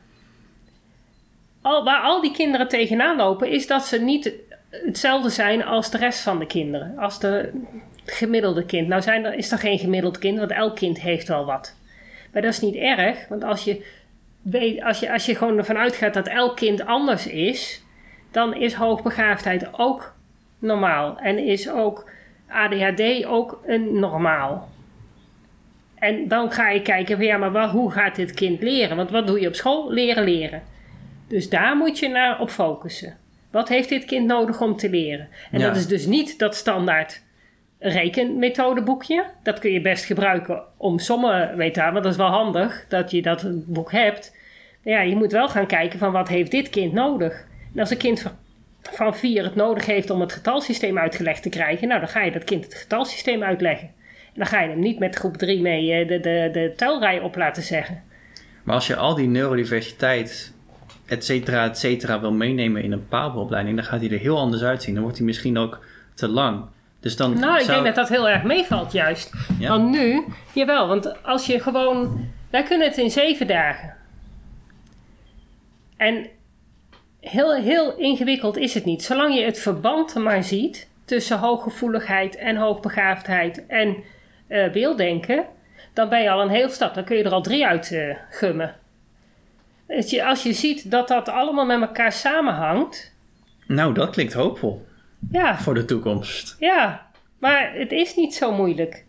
Al, 1.61 1.83
waar 1.83 2.01
al 2.01 2.21
die 2.21 2.31
kinderen 2.31 2.67
tegenaan 2.67 3.17
lopen... 3.17 3.49
is 3.49 3.67
dat 3.67 3.85
ze 3.85 4.01
niet 4.01 4.33
hetzelfde 4.69 5.29
zijn 5.29 5.63
als 5.63 5.91
de 5.91 5.97
rest 5.97 6.19
van 6.19 6.39
de 6.39 6.47
kinderen. 6.47 6.97
Als 6.97 7.19
de 7.19 7.51
gemiddelde 8.05 8.65
kind. 8.65 8.87
Nou 8.87 9.01
zijn 9.01 9.25
er, 9.25 9.33
is 9.33 9.51
er 9.51 9.57
geen 9.57 9.79
gemiddeld 9.79 10.17
kind, 10.17 10.37
want 10.37 10.51
elk 10.51 10.75
kind 10.75 11.01
heeft 11.01 11.27
wel 11.27 11.45
wat. 11.45 11.75
Maar 12.31 12.41
dat 12.41 12.51
is 12.51 12.59
niet 12.59 12.75
erg, 12.75 13.27
want 13.27 13.43
als 13.43 13.63
je, 13.63 13.85
als 14.83 14.99
je, 14.99 15.11
als 15.11 15.25
je 15.25 15.35
gewoon 15.35 15.57
ervan 15.57 15.77
uitgaat 15.77 16.13
dat 16.13 16.27
elk 16.27 16.55
kind 16.55 16.85
anders 16.85 17.27
is, 17.27 17.83
dan 18.31 18.55
is 18.55 18.73
hoogbegaafdheid 18.73 19.67
ook 19.71 20.13
normaal. 20.59 21.17
En 21.17 21.37
is 21.37 21.69
ook 21.69 22.09
ADHD 22.47 23.25
ook 23.25 23.61
een 23.65 23.99
normaal. 23.99 24.69
En 25.95 26.27
dan 26.27 26.51
ga 26.51 26.69
je 26.69 26.81
kijken, 26.81 27.15
van, 27.15 27.25
ja, 27.25 27.37
maar 27.37 27.51
wat, 27.51 27.69
hoe 27.69 27.91
gaat 27.91 28.15
dit 28.15 28.33
kind 28.33 28.61
leren? 28.61 28.97
Want 28.97 29.11
wat 29.11 29.27
doe 29.27 29.39
je 29.39 29.47
op 29.47 29.55
school? 29.55 29.91
Leren, 29.91 30.23
leren. 30.23 30.61
Dus 31.27 31.49
daar 31.49 31.77
moet 31.77 31.99
je 31.99 32.07
naar 32.07 32.39
op 32.39 32.49
focussen. 32.49 33.17
Wat 33.51 33.69
heeft 33.69 33.89
dit 33.89 34.05
kind 34.05 34.25
nodig 34.27 34.61
om 34.61 34.75
te 34.75 34.89
leren? 34.89 35.27
En 35.51 35.59
Ja. 35.59 35.67
dat 35.67 35.75
is 35.75 35.87
dus 35.87 36.05
niet 36.05 36.39
dat 36.39 36.55
standaard 36.55 37.22
rekenmethodeboekje. 37.83 39.25
Dat 39.43 39.59
kun 39.59 39.71
je 39.71 39.81
best 39.81 40.05
gebruiken 40.05 40.63
om 40.77 40.99
sommen, 40.99 41.57
weet 41.57 41.75
je, 41.75 41.81
want 41.81 42.03
dat 42.03 42.11
is 42.11 42.17
wel 42.17 42.27
handig 42.27 42.85
dat 42.89 43.11
je 43.11 43.21
dat 43.21 43.45
boek 43.65 43.91
hebt. 43.91 44.35
Ja, 44.83 45.01
je 45.01 45.15
moet 45.15 45.31
wel 45.31 45.49
gaan 45.49 45.67
kijken 45.67 45.99
van 45.99 46.11
wat 46.11 46.27
heeft 46.27 46.51
dit 46.51 46.69
kind 46.69 46.93
nodig? 46.93 47.45
En 47.73 47.79
als 47.79 47.89
een 47.89 47.97
kind 47.97 48.33
van, 48.81 49.15
vier 49.15 49.43
het 49.43 49.55
nodig 49.55 49.85
heeft 49.85 50.09
om 50.09 50.21
het 50.21 50.33
getalsysteem 50.33 50.97
uitgelegd 50.97 51.43
te 51.43 51.49
krijgen, 51.49 51.87
nou 51.87 51.99
dan 51.99 52.09
ga 52.09 52.21
je 52.21 52.31
dat 52.31 52.43
kind 52.43 52.63
het 52.63 52.73
getalsysteem 52.73 53.43
uitleggen. 53.43 53.87
En 54.07 54.39
dan 54.39 54.45
ga 54.45 54.61
je 54.61 54.69
hem 54.69 54.79
niet 54.79 54.99
met 54.99 55.15
groep 55.15 55.37
3 55.37 55.61
mee 55.61 55.91
eh, 55.91 56.07
de, 56.07 56.19
de, 56.19 56.49
de 56.51 56.73
telrij 56.75 57.19
op 57.19 57.35
laten 57.35 57.63
zeggen. 57.63 58.03
Maar 58.63 58.75
als 58.75 58.87
je 58.87 58.95
al 58.95 59.15
die 59.15 59.27
neurodiversiteit, 59.27 60.53
et 61.05 61.25
cetera, 61.25 61.65
et 61.65 61.77
cetera, 61.77 62.19
wil 62.19 62.33
meenemen 62.33 62.83
in 62.83 62.91
een 62.91 63.07
pabo-opleiding, 63.07 63.75
dan 63.75 63.85
gaat 63.85 63.99
hij 63.99 64.11
er 64.11 64.19
heel 64.19 64.37
anders 64.37 64.63
uitzien. 64.63 64.93
Dan 64.93 65.03
wordt 65.03 65.17
hij 65.17 65.25
misschien 65.25 65.57
ook 65.57 65.85
te 66.13 66.27
lang. 66.27 66.65
Dus 67.03 67.15
dan 67.15 67.39
Nou, 67.39 67.53
ik 67.57 67.61
zou- 67.63 67.73
denk 67.83 67.85
dat 67.85 67.95
dat 67.95 68.17
heel 68.17 68.29
erg 68.29 68.43
meevalt 68.43 68.91
juist. 68.91 69.31
Ja? 69.59 69.69
Want 69.69 69.89
nu, 69.89 70.23
jawel, 70.53 70.87
want 70.87 71.23
als 71.23 71.45
je 71.45 71.59
gewoon... 71.59 72.27
Wij 72.49 72.63
kunnen 72.63 72.87
het 72.87 72.97
in 72.97 73.11
zeven 73.11 73.47
dagen. 73.47 73.95
En 75.97 76.27
heel, 77.19 77.53
heel 77.55 77.97
ingewikkeld 77.97 78.57
is 78.57 78.73
het 78.73 78.85
niet. 78.85 79.03
Zolang 79.03 79.35
je 79.35 79.43
het 79.45 79.59
verband 79.59 80.15
maar 80.15 80.43
ziet 80.43 80.89
tussen 81.05 81.39
hooggevoeligheid 81.39 82.35
en 82.35 82.55
hoogbegaafdheid 82.55 83.65
en 83.67 83.95
eh, 84.47 84.71
beelddenken, 84.71 85.45
dan 85.93 86.09
ben 86.09 86.21
je 86.21 86.29
al 86.29 86.41
een 86.41 86.49
heel 86.49 86.69
stap. 86.69 86.93
Dan 86.93 87.03
kun 87.03 87.17
je 87.17 87.23
er 87.23 87.31
al 87.31 87.41
drie 87.41 87.65
uit 87.65 87.91
eh, 87.91 88.15
gummen. 88.29 88.75
Als 89.87 90.09
je, 90.09 90.25
als 90.25 90.43
je 90.43 90.53
ziet 90.53 90.91
dat 90.91 91.07
dat 91.07 91.29
allemaal 91.29 91.65
met 91.65 91.81
elkaar 91.81 92.11
samenhangt, 92.11 93.13
Nou, 93.67 93.93
dat 93.93 94.09
klinkt 94.09 94.33
hoopvol 94.33 94.85
ja, 95.31 95.57
voor 95.59 95.73
de 95.73 95.85
toekomst. 95.85 96.55
ja, 96.59 97.07
maar 97.39 97.73
het 97.73 97.91
is 97.91 98.15
niet 98.15 98.35
zo 98.35 98.51
moeilijk. 98.51 99.05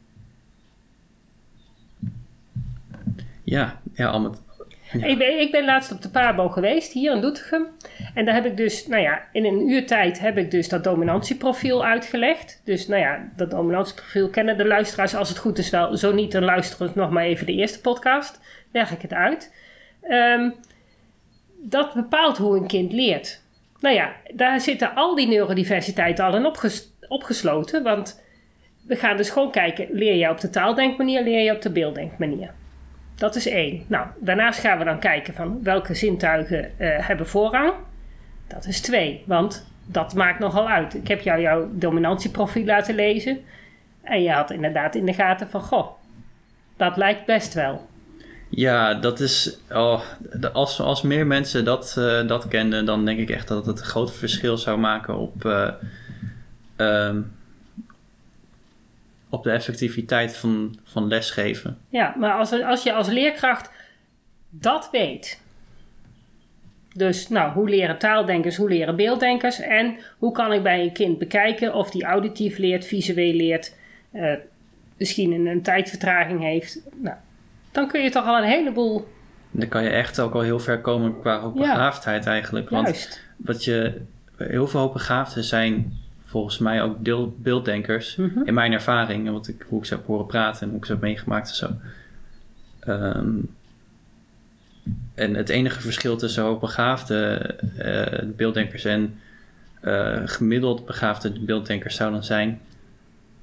Ja, 3.45 3.81
ja, 3.95 4.07
al 4.07 4.21
met, 4.21 4.43
Ja. 4.93 5.07
Ik, 5.07 5.19
ben, 5.19 5.41
ik 5.41 5.51
ben 5.51 5.65
laatst 5.65 5.93
op 5.93 6.03
de 6.03 6.11
Pabo 6.11 6.49
geweest, 6.49 6.93
hier 6.93 7.15
in 7.15 7.21
Doetinchem. 7.21 7.67
En 8.15 8.25
daar 8.25 8.35
heb 8.35 8.45
ik 8.45 8.57
dus, 8.57 8.87
nou 8.87 9.03
ja, 9.03 9.23
in 9.33 9.45
een 9.45 9.69
uur 9.69 9.87
tijd 9.87 10.19
heb 10.21 10.39
ik 10.39 10.51
dus 10.51 10.69
dat 10.69 10.85
dominantieprofiel 10.85 11.85
uitgelegd. 11.85 12.61
Dus 12.65 12.87
nou 12.87 13.01
ja, 13.01 13.33
dat 13.37 13.51
dominantieprofiel 13.51 14.29
kennen 14.29 14.57
de 14.57 14.67
luisteraars 14.67 15.15
als 15.15 15.29
het 15.29 15.39
goed 15.39 15.59
is 15.59 15.71
wel. 15.71 15.97
Zo 15.97 16.13
niet, 16.13 16.33
dan 16.33 16.45
luisteren 16.45 16.87
we 16.87 17.01
nog 17.01 17.11
maar 17.11 17.25
even 17.25 17.47
de 17.47 17.53
eerste 17.53 17.81
podcast. 17.81 18.41
Leg 18.73 18.91
ik 18.91 19.03
het 19.03 19.13
uit. 19.13 19.55
Ehm, 20.03 20.51
dat 21.63 21.95
bepaalt 21.95 22.37
hoe 22.37 22.57
een 22.57 22.67
kind 22.67 22.93
leert. 22.93 23.43
Nou 23.81 23.95
ja, 23.95 24.13
daar 24.35 24.61
zitten 24.61 24.95
al 24.95 25.15
die 25.15 25.29
neurodiversiteit 25.29 26.21
al 26.21 26.37
in 26.37 26.47
opges- 26.47 26.93
opgesloten. 27.09 27.83
Want 27.83 28.23
we 28.87 28.97
gaan 28.97 29.17
dus 29.17 29.31
gewoon 29.31 29.51
kijken, 29.51 29.87
leer 29.91 30.15
je 30.15 30.31
op 30.31 30.41
de 30.41 30.51
taaldenkmanier, 30.51 31.23
leer 31.23 31.45
je 31.45 31.55
op 31.55 31.63
de 31.63 31.71
beelddenkmanier. 31.71 32.51
Dat 33.15 33.35
is 33.35 33.47
één. 33.47 33.85
Nou, 33.87 34.07
daarnaast 34.21 34.61
gaan 34.61 34.79
we 34.79 34.85
dan 34.85 34.99
kijken 34.99 35.35
van 35.35 35.63
welke 35.63 35.95
zintuigen 35.95 36.79
eh, 36.79 37.07
hebben 37.07 37.27
voorrang. 37.29 37.73
Dat 38.47 38.67
is 38.67 38.81
twee, 38.81 39.23
want 39.27 39.67
dat 39.87 40.15
maakt 40.15 40.39
nogal 40.39 40.69
uit. 40.69 40.95
Ik 40.95 41.09
heb 41.09 41.21
jou 41.21 41.41
jouw 41.41 41.69
dominantieprofiel 41.73 42.65
laten 42.65 42.95
lezen. 42.95 43.45
En 44.03 44.23
je 44.23 44.31
had 44.31 44.51
inderdaad 44.51 44.95
in 44.95 45.07
de 45.07 45.13
gaten 45.13 45.49
van, 45.49 45.61
goh, 45.61 45.87
dat 46.77 46.97
lijkt 46.97 47.27
best 47.27 47.55
wel. 47.55 47.87
Ja, 48.55 48.95
dat 48.95 49.21
is. 49.21 49.59
Oh, 49.71 50.01
als, 50.53 50.81
als 50.81 51.03
meer 51.03 51.27
mensen 51.27 51.65
dat, 51.65 51.95
eh, 51.99 52.27
dat 52.27 52.49
kenden, 52.49 52.85
dan 52.85 53.05
denk 53.05 53.19
ik 53.19 53.31
echt 53.31 53.49
dat 53.49 53.67
het 53.67 53.79
een 53.79 53.85
groot 53.85 54.13
verschil 54.13 54.57
zou 54.57 54.79
maken 54.79 55.17
op. 55.19 55.45
eh, 55.45 55.71
ehm, 56.77 57.21
op 59.29 59.43
de 59.43 59.51
effectiviteit 59.51 60.37
van, 60.37 60.79
van 60.85 61.07
lesgeven. 61.07 61.79
Ja, 61.89 62.15
maar 62.19 62.33
als, 62.33 62.63
als 62.63 62.83
je 62.83 62.93
als 62.93 63.09
leerkracht 63.09 63.71
dat 64.51 64.89
weet. 64.93 65.41
Dus, 66.95 67.29
nou, 67.29 67.53
hoe 67.53 67.69
leren 67.69 67.99
taaldenkers, 67.99 68.57
hoe 68.57 68.69
leren 68.69 68.97
beelddenkers 68.97 69.61
en 69.61 69.97
hoe 70.19 70.33
kan 70.33 70.53
ik 70.53 70.63
bij 70.63 70.83
een 70.83 70.93
kind 70.93 71.19
bekijken 71.19 71.75
of 71.75 71.91
die 71.91 72.05
auditief 72.05 72.59
leert, 72.59 72.87
visueel 72.87 73.35
leert, 73.35 73.75
eh, 74.11 74.33
misschien 74.97 75.33
een, 75.33 75.47
een 75.47 75.63
tijdvertraging 75.63 76.41
heeft. 76.41 76.81
Nou, 77.01 77.17
dan 77.75 77.89
kun 77.89 78.03
je 78.03 78.11
toch 78.11 78.27
al 78.27 78.37
een 78.37 78.49
heleboel 78.49 79.09
Dan 79.51 79.69
kan 79.69 79.83
je 79.83 79.89
echt 79.89 80.21
ook 80.21 80.35
al 80.35 80.41
heel 80.41 80.61
ver 80.61 80.81
komen 80.81 81.21
qua 81.21 81.41
hoogbegaafdheid 81.41 82.27
eigenlijk. 82.27 82.71
Want 82.71 82.87
juist. 82.87 83.21
wat 83.37 83.65
je, 83.65 84.01
heel 84.37 84.67
veel 84.67 84.81
hoogbegaafden 84.81 85.45
zijn 85.45 85.99
volgens 86.25 86.59
mij 86.59 86.83
ook 86.83 87.05
deel, 87.05 87.35
beelddenkers. 87.39 88.17
Mhm. 88.17 88.43
In 88.45 88.55
mijn 88.55 88.73
ervaring, 88.73 89.27
en 89.27 89.33
wat 89.33 89.49
ik, 89.49 89.67
hoe 89.69 89.79
ik 89.79 89.85
ze 89.85 89.95
heb 89.95 90.07
horen 90.07 90.27
praten 90.27 90.63
en 90.63 90.69
hoe 90.69 90.79
ik 90.79 90.85
ze 90.85 90.93
heb 90.93 91.01
meegemaakt 91.01 91.49
en 91.49 91.55
zo. 91.55 91.71
Ehm, 92.81 93.31
en 95.15 95.35
het 95.35 95.49
enige 95.49 95.81
verschil 95.81 96.17
tussen 96.17 96.43
hoogbegaafde 96.43 97.37
eh, 97.79 98.29
beelddenkers 98.37 98.85
en 98.85 99.19
eh, 99.81 100.21
gemiddeld 100.25 100.87
begaafde 100.87 101.41
beelddenkers 101.41 101.97
zou 101.97 102.13
dan 102.13 102.25
zijn 102.25 102.61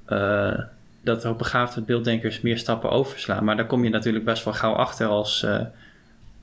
eh, 0.04 0.58
dat 1.04 1.22
hoogbegaafde 1.22 1.80
beelddenkers 1.80 2.40
meer 2.40 2.58
stappen 2.58 2.90
overslaan. 2.90 3.44
Maar 3.44 3.56
daar 3.56 3.66
kom 3.66 3.84
je 3.84 3.90
natuurlijk 3.90 4.24
best 4.24 4.44
wel 4.44 4.54
gauw 4.54 4.72
achter 4.74 5.06
als, 5.06 5.42
eh, 5.42 5.60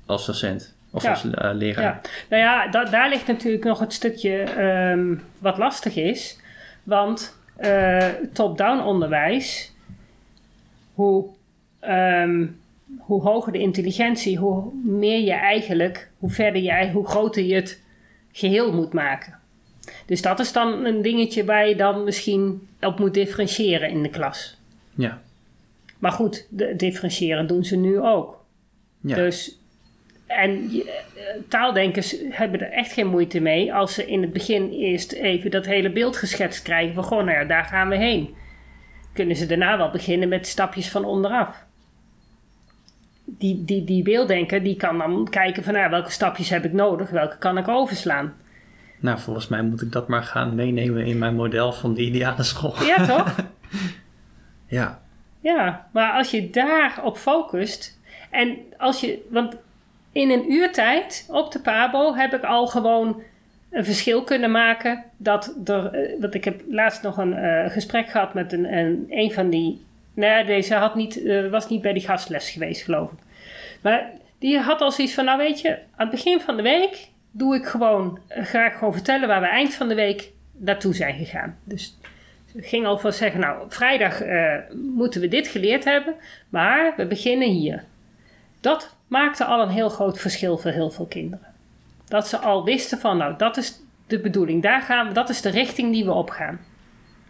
als 0.05 0.26
docent 0.26 0.76
of 0.91 1.03
Ja. 1.03 1.10
als 1.10 1.24
eh, 1.32 1.49
leraar. 1.53 1.84
Ja, 1.84 2.01
nou 2.30 2.41
ja, 2.43 2.68
da- 2.68 2.84
daar 2.86 3.10
ligt 3.10 3.28
natuurlijk 3.28 3.64
nog 3.64 3.80
het 3.80 3.93
stukje 3.93 4.38
ehm, 4.41 5.16
wat 5.39 5.57
lastig 5.57 5.95
is. 5.95 6.39
Want 6.84 7.38
eh, 7.55 8.07
top-down 8.34 8.80
onderwijs, 8.84 9.74
hoe, 10.93 11.26
ehm, 11.80 12.45
hoe 12.99 13.22
hoger 13.22 13.51
de 13.51 13.60
intelligentie, 13.60 14.38
hoe 14.38 14.74
meer 14.84 15.20
je 15.22 15.34
eigenlijk, 15.34 16.10
hoe 16.18 16.30
verder 16.30 16.62
je, 16.62 16.72
ei- 16.72 16.91
hoe 16.91 17.07
groter 17.07 17.43
je 17.43 17.55
het 17.55 17.82
geheel 18.32 18.74
moet 18.74 18.93
maken. 18.93 19.38
Dus 20.10 20.22
dat 20.22 20.39
is 20.39 20.51
dan 20.51 20.86
een 20.86 21.01
dingetje 21.01 21.45
waar 21.45 21.68
je 21.68 21.76
dan 21.76 22.03
misschien 22.03 22.68
op 22.82 22.99
moet 22.99 23.14
differentiëren 23.14 23.89
in 23.89 24.03
de 24.03 24.10
klas. 24.10 24.57
Ja. 24.95 25.22
Maar 25.99 26.12
goed, 26.12 26.47
de, 26.49 26.76
differentiëren 26.76 27.47
doen 27.47 27.64
ze 27.64 27.76
nu 27.76 27.99
ook. 27.99 28.45
Ja. 29.01 29.16
Dus, 29.16 29.60
en 30.28 30.72
eh, 30.72 30.84
taaldenkers 31.47 32.16
hebben 32.30 32.60
er 32.60 32.72
echt 32.72 32.91
geen 32.91 33.07
moeite 33.07 33.39
mee 33.39 33.74
als 33.74 33.93
ze 33.93 34.05
in 34.05 34.22
het 34.22 34.34
begin 34.34 34.72
eerst 34.72 35.12
even 35.12 35.51
dat 35.51 35.66
hele 35.66 35.91
beeld 35.91 36.18
geschetst 36.18 36.62
krijgen 36.62 36.93
van 36.93 37.03
gewoon, 37.03 37.26
nou 37.26 37.38
ja, 37.38 37.45
daar 37.45 37.66
gaan 37.66 37.89
we 37.89 37.97
heen. 37.97 38.36
Kunnen 39.14 39.36
ze 39.36 39.45
daarna 39.45 39.78
wel 39.78 39.91
beginnen 39.91 40.30
met 40.30 40.47
stapjes 40.47 40.89
van 40.89 41.05
onderaf. 41.05 41.66
Die, 43.26 43.66
die, 43.66 43.84
die 43.84 44.03
beelddenker 44.03 44.64
die 44.64 44.76
kan 44.76 44.97
dan 44.97 45.28
kijken 45.30 45.64
van 45.64 45.74
nou, 45.74 45.89
welke 45.89 46.12
stapjes 46.12 46.49
heb 46.49 46.66
ik 46.66 46.74
nodig, 46.74 47.10
welke 47.10 47.38
kan 47.38 47.57
ik 47.57 47.68
overslaan. 47.68 48.34
Nou, 49.00 49.20
volgens 49.20 49.47
mij 49.47 49.62
moet 49.62 49.82
ik 49.82 49.91
dat 49.91 50.08
maar 50.08 50.24
gaan 50.24 50.56
meenemen 50.56 51.06
in 51.06 51.18
mijn 51.18 51.36
model 51.36 51.74
van 51.74 51.93
de 51.93 52.02
ideale 52.02 52.43
school. 52.43 52.84
Ja, 52.84 53.06
toch? 53.06 53.36
Ja. 54.68 55.02
Ja, 55.39 55.88
maar 55.91 56.12
als 56.12 56.32
je 56.32 56.50
daarop 56.50 57.18
focust 57.18 58.00
en 58.30 58.58
als 58.78 59.00
je, 59.00 59.28
want 59.30 59.56
in 60.12 60.30
een 60.30 60.52
uurtijd 60.52 61.26
op 61.30 61.52
de 61.52 61.60
Pabo 61.60 62.16
heb 62.16 62.34
ik 62.34 62.43
al 62.43 62.68
gewoon 62.68 63.22
een 63.70 63.86
verschil 63.86 64.24
kunnen 64.24 64.52
maken. 64.52 65.04
Dat 65.18 65.56
er, 65.66 65.93
eh, 65.93 66.22
want 66.22 66.34
ik 66.34 66.43
heb 66.43 66.62
laatst 66.70 67.02
nog 67.04 67.18
een 67.18 67.34
eh, 67.34 67.72
gesprek 67.72 68.10
gehad 68.10 68.34
met 68.34 68.54
een, 68.54 68.78
een, 68.78 69.06
een 69.10 69.32
van 69.32 69.50
die, 69.50 69.86
nee, 70.14 70.45
deze 70.45 70.76
had 70.76 70.95
niet, 70.95 71.24
eh, 71.24 71.50
was 71.50 71.70
niet 71.70 71.82
bij 71.82 71.93
die 71.93 72.06
gastles 72.06 72.50
geweest, 72.50 72.84
geloof 72.84 73.12
ik. 73.12 73.18
Maar 73.82 74.12
die 74.39 74.58
had 74.58 74.82
al 74.82 74.91
zoiets 74.91 75.14
van, 75.14 75.26
nou 75.26 75.38
weet 75.38 75.62
je, 75.62 75.70
aan 75.70 76.08
het 76.08 76.10
begin 76.10 76.39
van 76.39 76.56
de 76.56 76.64
week 76.64 77.09
doe 77.32 77.55
ik 77.55 77.65
gewoon, 77.65 78.19
eh, 78.27 78.45
ga 78.45 78.65
ik 78.65 78.73
gewoon 78.73 78.93
vertellen 78.93 79.27
waar 79.27 79.41
we 79.41 79.47
eind 79.47 79.73
van 79.73 79.88
de 79.88 79.95
week 79.95 80.32
naartoe 80.57 80.93
zijn 80.93 81.15
gegaan. 81.15 81.57
Dus 81.63 81.97
ik 82.53 82.65
ging 82.65 82.86
al 82.86 82.97
van 82.97 83.13
zeggen, 83.13 83.39
nou, 83.39 83.65
vrijdag 83.67 84.21
eh, 84.21 84.55
moeten 84.95 85.21
we 85.21 85.27
dit 85.27 85.47
geleerd 85.47 85.84
hebben, 85.84 86.15
maar 86.49 86.93
we 86.97 87.05
beginnen 87.05 87.49
hier. 87.49 87.84
Dat 88.61 88.95
maakte 89.07 89.45
al 89.45 89.61
een 89.61 89.69
heel 89.69 89.89
groot 89.89 90.19
verschil 90.19 90.57
voor 90.57 90.71
heel 90.71 90.89
veel 90.89 91.05
kinderen. 91.05 91.47
Dat 92.05 92.27
ze 92.27 92.38
al 92.38 92.63
wisten 92.63 92.99
van, 92.99 93.17
nou, 93.17 93.38
dat 93.38 93.57
is 93.57 93.80
de 94.07 94.19
bedoeling, 94.19 94.61
daar 94.63 94.82
gaan 94.82 95.07
we, 95.07 95.13
dat 95.13 95.30
is 95.30 95.41
de 95.41 95.49
richting 95.49 95.93
die 95.93 96.05
we 96.05 96.11
opgaan. 96.11 96.59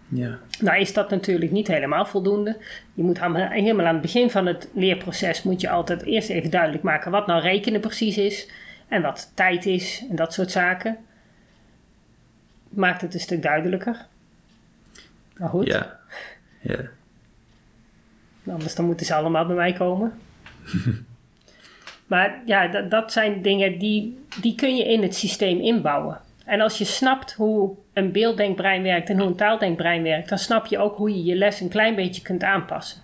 Ja. 0.07 0.39
Nou 0.59 0.79
is 0.79 0.93
dat 0.93 1.09
natuurlijk 1.09 1.51
niet 1.51 1.67
helemaal 1.67 2.05
voldoende. 2.05 2.57
Je 2.93 3.03
moet 3.03 3.19
helemaal 3.19 3.85
aan 3.85 3.93
het 3.93 4.01
begin 4.01 4.29
van 4.29 4.45
het 4.45 4.69
leerproces 4.73 5.43
moet 5.43 5.61
je 5.61 5.69
altijd 5.69 6.03
eerst 6.03 6.29
even 6.29 6.49
duidelijk 6.49 6.83
maken 6.83 7.11
wat 7.11 7.27
nou 7.27 7.41
rekenen 7.41 7.81
precies 7.81 8.17
is 8.17 8.49
en 8.89 9.01
wat 9.01 9.31
tijd 9.33 9.65
is 9.65 10.05
en 10.09 10.15
dat 10.15 10.33
soort 10.33 10.51
zaken. 10.51 10.97
Maakt 12.69 13.01
het 13.01 13.13
een 13.13 13.19
stuk 13.19 13.41
duidelijker. 13.41 14.05
Maar 15.37 15.49
goed. 15.49 15.67
Ja. 15.67 15.99
Ja. 16.61 16.79
Anders 18.47 18.75
dan 18.75 18.85
moeten 18.85 19.05
ze 19.05 19.13
allemaal 19.13 19.45
bij 19.45 19.55
mij 19.55 19.73
komen. 19.73 20.13
maar 22.07 22.41
ja, 22.45 22.67
dat, 22.67 22.91
dat 22.91 23.11
zijn 23.11 23.41
dingen 23.41 23.79
die, 23.79 24.25
die 24.41 24.55
kun 24.55 24.75
je 24.75 24.83
in 24.83 25.01
het 25.01 25.15
systeem 25.15 25.59
inbouwen. 25.59 26.21
En 26.45 26.61
als 26.61 26.77
je 26.77 26.85
snapt 26.85 27.33
hoe 27.33 27.75
een 27.93 28.11
beelddenkbrein 28.11 28.83
werkt 28.83 29.09
en 29.09 29.19
hoe 29.19 29.27
een 29.27 29.35
taaldenkbrein 29.35 30.03
werkt, 30.03 30.29
dan 30.29 30.37
snap 30.37 30.65
je 30.65 30.77
ook 30.77 30.95
hoe 30.95 31.09
je 31.09 31.23
je 31.23 31.35
les 31.35 31.59
een 31.59 31.69
klein 31.69 31.95
beetje 31.95 32.21
kunt 32.21 32.43
aanpassen. 32.43 33.01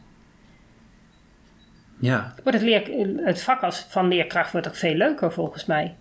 Ja. 2.05 2.33
Wordt 2.43 2.57
het, 2.59 2.67
leer, 2.67 3.07
het 3.25 3.41
vak 3.41 3.61
als, 3.61 3.79
van 3.89 4.07
leerkracht 4.07 4.51
wordt 4.51 4.67
ook 4.67 4.75
veel 4.75 4.93
leuker 4.95 5.31
volgens 5.31 5.65
mij. 5.65 5.95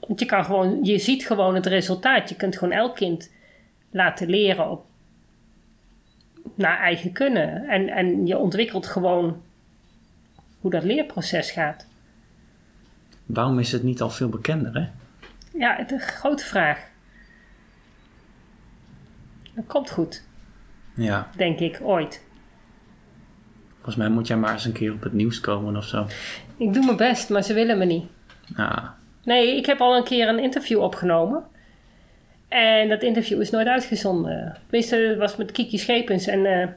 Want 0.00 0.20
je, 0.20 0.26
kan 0.26 0.44
gewoon, 0.44 0.84
je 0.84 0.98
ziet 0.98 1.26
gewoon 1.26 1.54
het 1.54 1.66
resultaat. 1.66 2.28
Je 2.28 2.34
kunt 2.36 2.58
gewoon 2.58 2.74
elk 2.74 2.96
kind 2.96 3.30
laten 3.90 4.28
leren 4.28 4.70
op, 4.70 4.84
naar 6.54 6.78
eigen 6.78 7.12
kunnen. 7.12 7.68
En, 7.68 7.88
en 7.88 8.26
je 8.26 8.38
ontwikkelt 8.38 8.86
gewoon 8.86 9.42
hoe 10.60 10.70
dat 10.70 10.84
leerproces 10.84 11.50
gaat. 11.50 11.86
Waarom 13.26 13.58
is 13.58 13.72
het 13.72 13.82
niet 13.82 14.00
al 14.00 14.10
veel 14.10 14.28
bekender, 14.28 14.74
hè? 14.74 14.88
Ja, 15.58 15.76
het 15.76 15.92
is 15.92 16.00
een 16.02 16.06
grote 16.08 16.44
vraag. 16.44 16.88
Dat 19.54 19.66
komt 19.66 19.90
goed, 19.90 20.22
Ja. 20.94 21.28
denk 21.36 21.58
ik, 21.58 21.78
ooit. 21.82 22.22
Volgens 23.84 23.96
mij 23.96 24.08
moet 24.08 24.26
jij 24.26 24.36
maar 24.36 24.52
eens 24.52 24.64
een 24.64 24.72
keer 24.72 24.92
op 24.92 25.02
het 25.02 25.12
nieuws 25.12 25.40
komen 25.40 25.76
of 25.76 25.84
zo. 25.84 26.06
Ik 26.56 26.74
doe 26.74 26.84
mijn 26.84 26.96
best, 26.96 27.28
maar 27.28 27.42
ze 27.42 27.54
willen 27.54 27.78
me 27.78 27.84
niet. 27.84 28.04
Ah. 28.56 28.84
Nee, 29.24 29.56
ik 29.56 29.66
heb 29.66 29.80
al 29.80 29.96
een 29.96 30.04
keer 30.04 30.28
een 30.28 30.38
interview 30.38 30.80
opgenomen. 30.80 31.44
En 32.48 32.88
dat 32.88 33.02
interview 33.02 33.40
is 33.40 33.50
nooit 33.50 33.66
uitgezonden. 33.66 34.56
Tenminste, 34.62 34.96
het 34.96 35.18
was 35.18 35.36
met 35.36 35.52
Kiki 35.52 35.78
Schepens. 35.78 36.26
En 36.26 36.46
eh, 36.46 36.68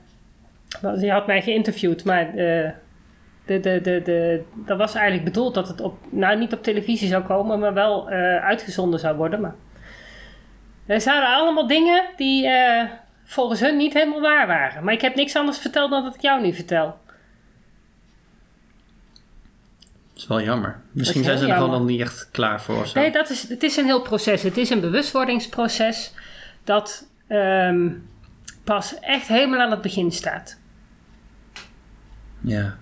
wel, 0.82 0.99
die 0.99 1.12
had 1.12 1.28
mij 1.28 1.41
geïnterviewd. 1.41 2.03
Maar 2.03 2.36
eh, 2.36 2.70
de, 3.45 3.60
de, 3.60 3.82
de, 3.82 4.01
de, 4.01 4.43
dat 4.53 4.78
was 4.78 4.95
eigenlijk 4.95 5.26
bedoeld 5.26 5.53
dat 5.53 5.68
het 5.68 5.82
op, 5.82 5.97
nou, 6.10 6.38
niet 6.38 6.53
op 6.53 6.64
televisie 6.64 7.08
zou 7.08 7.24
komen, 7.24 7.60
maar 7.60 7.74
wel 7.74 8.10
eh, 8.10 8.45
uitgezonden 8.45 8.99
zou 8.99 9.18
worden. 9.18 9.41
Maar 9.41 9.55
er 10.86 11.01
zaten 11.01 11.36
allemaal 11.36 11.68
dingen 11.68 12.03
die 12.16 12.47
eh, 12.47 12.84
volgens 13.28 13.60
hun 13.60 13.78
niet 13.78 13.94
helemaal 13.94 14.22
waar 14.22 14.48
waren. 14.48 14.84
Maar 14.84 14.94
ik 14.94 15.02
heb 15.02 15.16
niks 15.16 15.36
anders 15.36 15.58
verteld 15.58 15.92
dan 15.92 16.04
dat 16.04 16.16
ik 16.16 16.22
jou 16.22 16.42
nu 16.42 16.54
vertel. 16.54 16.98
Dat 20.14 20.22
is 20.22 20.28
wel 20.28 20.42
jammer. 20.42 20.82
Misschien 20.92 21.24
zijn 21.24 21.38
ze 21.38 21.48
er 21.48 21.54
gewoon 21.54 21.72
nog 21.72 21.86
niet 21.86 22.02
echt 22.02 22.30
klaar 22.32 22.62
voor 22.62 22.88
zo. 22.88 23.00
Nee, 23.00 23.12
dat 23.12 23.30
is, 23.30 23.50
het 23.50 23.64
is 23.64 23.78
een 23.78 23.86
heel 23.86 24.02
proces. 24.02 24.44
Het 24.44 24.58
is 24.58 24.70
een 24.70 24.80
bewustwordingsproces 24.80 26.14
dat 26.64 27.08
ehm, 27.28 27.90
pas 28.64 29.00
echt 29.00 29.28
helemaal 29.28 29.60
aan 29.60 29.72
het 29.72 29.82
begin 29.82 30.12
staat. 30.12 30.60
Ja. 32.42 32.78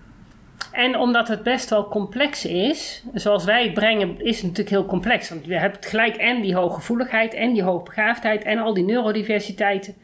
En 0.71 0.97
omdat 0.97 1.27
het 1.27 1.43
best 1.43 1.69
wel 1.69 1.87
complex 1.87 2.45
is, 2.45 3.03
zoals 3.13 3.43
wij 3.43 3.63
het 3.63 3.73
brengen, 3.73 4.21
is 4.21 4.35
het 4.35 4.43
natuurlijk 4.43 4.69
heel 4.69 4.85
complex. 4.85 5.29
Want 5.29 5.45
je 5.45 5.53
hebt 5.53 5.85
gelijk 5.85 6.15
en 6.15 6.41
die 6.41 6.55
hooggevoeligheid 6.55 7.33
en 7.33 7.53
die 7.53 7.63
hoogbegaafdheid 7.63 8.43
en 8.43 8.59
al 8.59 8.73
die 8.73 8.83
neurodiversiteiten. 8.83 9.95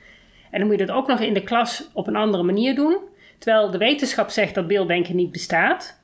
En 0.51 0.59
dan 0.59 0.67
moet 0.67 0.79
je 0.79 0.85
dat 0.85 0.95
ook 0.95 1.07
nog 1.07 1.19
in 1.19 1.33
de 1.33 1.43
klas 1.43 1.89
op 1.93 2.07
een 2.07 2.15
andere 2.15 2.43
manier 2.43 2.75
doen. 2.75 2.97
Terwijl 3.37 3.71
de 3.71 3.77
wetenschap 3.77 4.29
zegt 4.29 4.55
dat 4.55 4.67
beelddenken 4.67 5.15
niet 5.15 5.31
bestaat. 5.31 5.99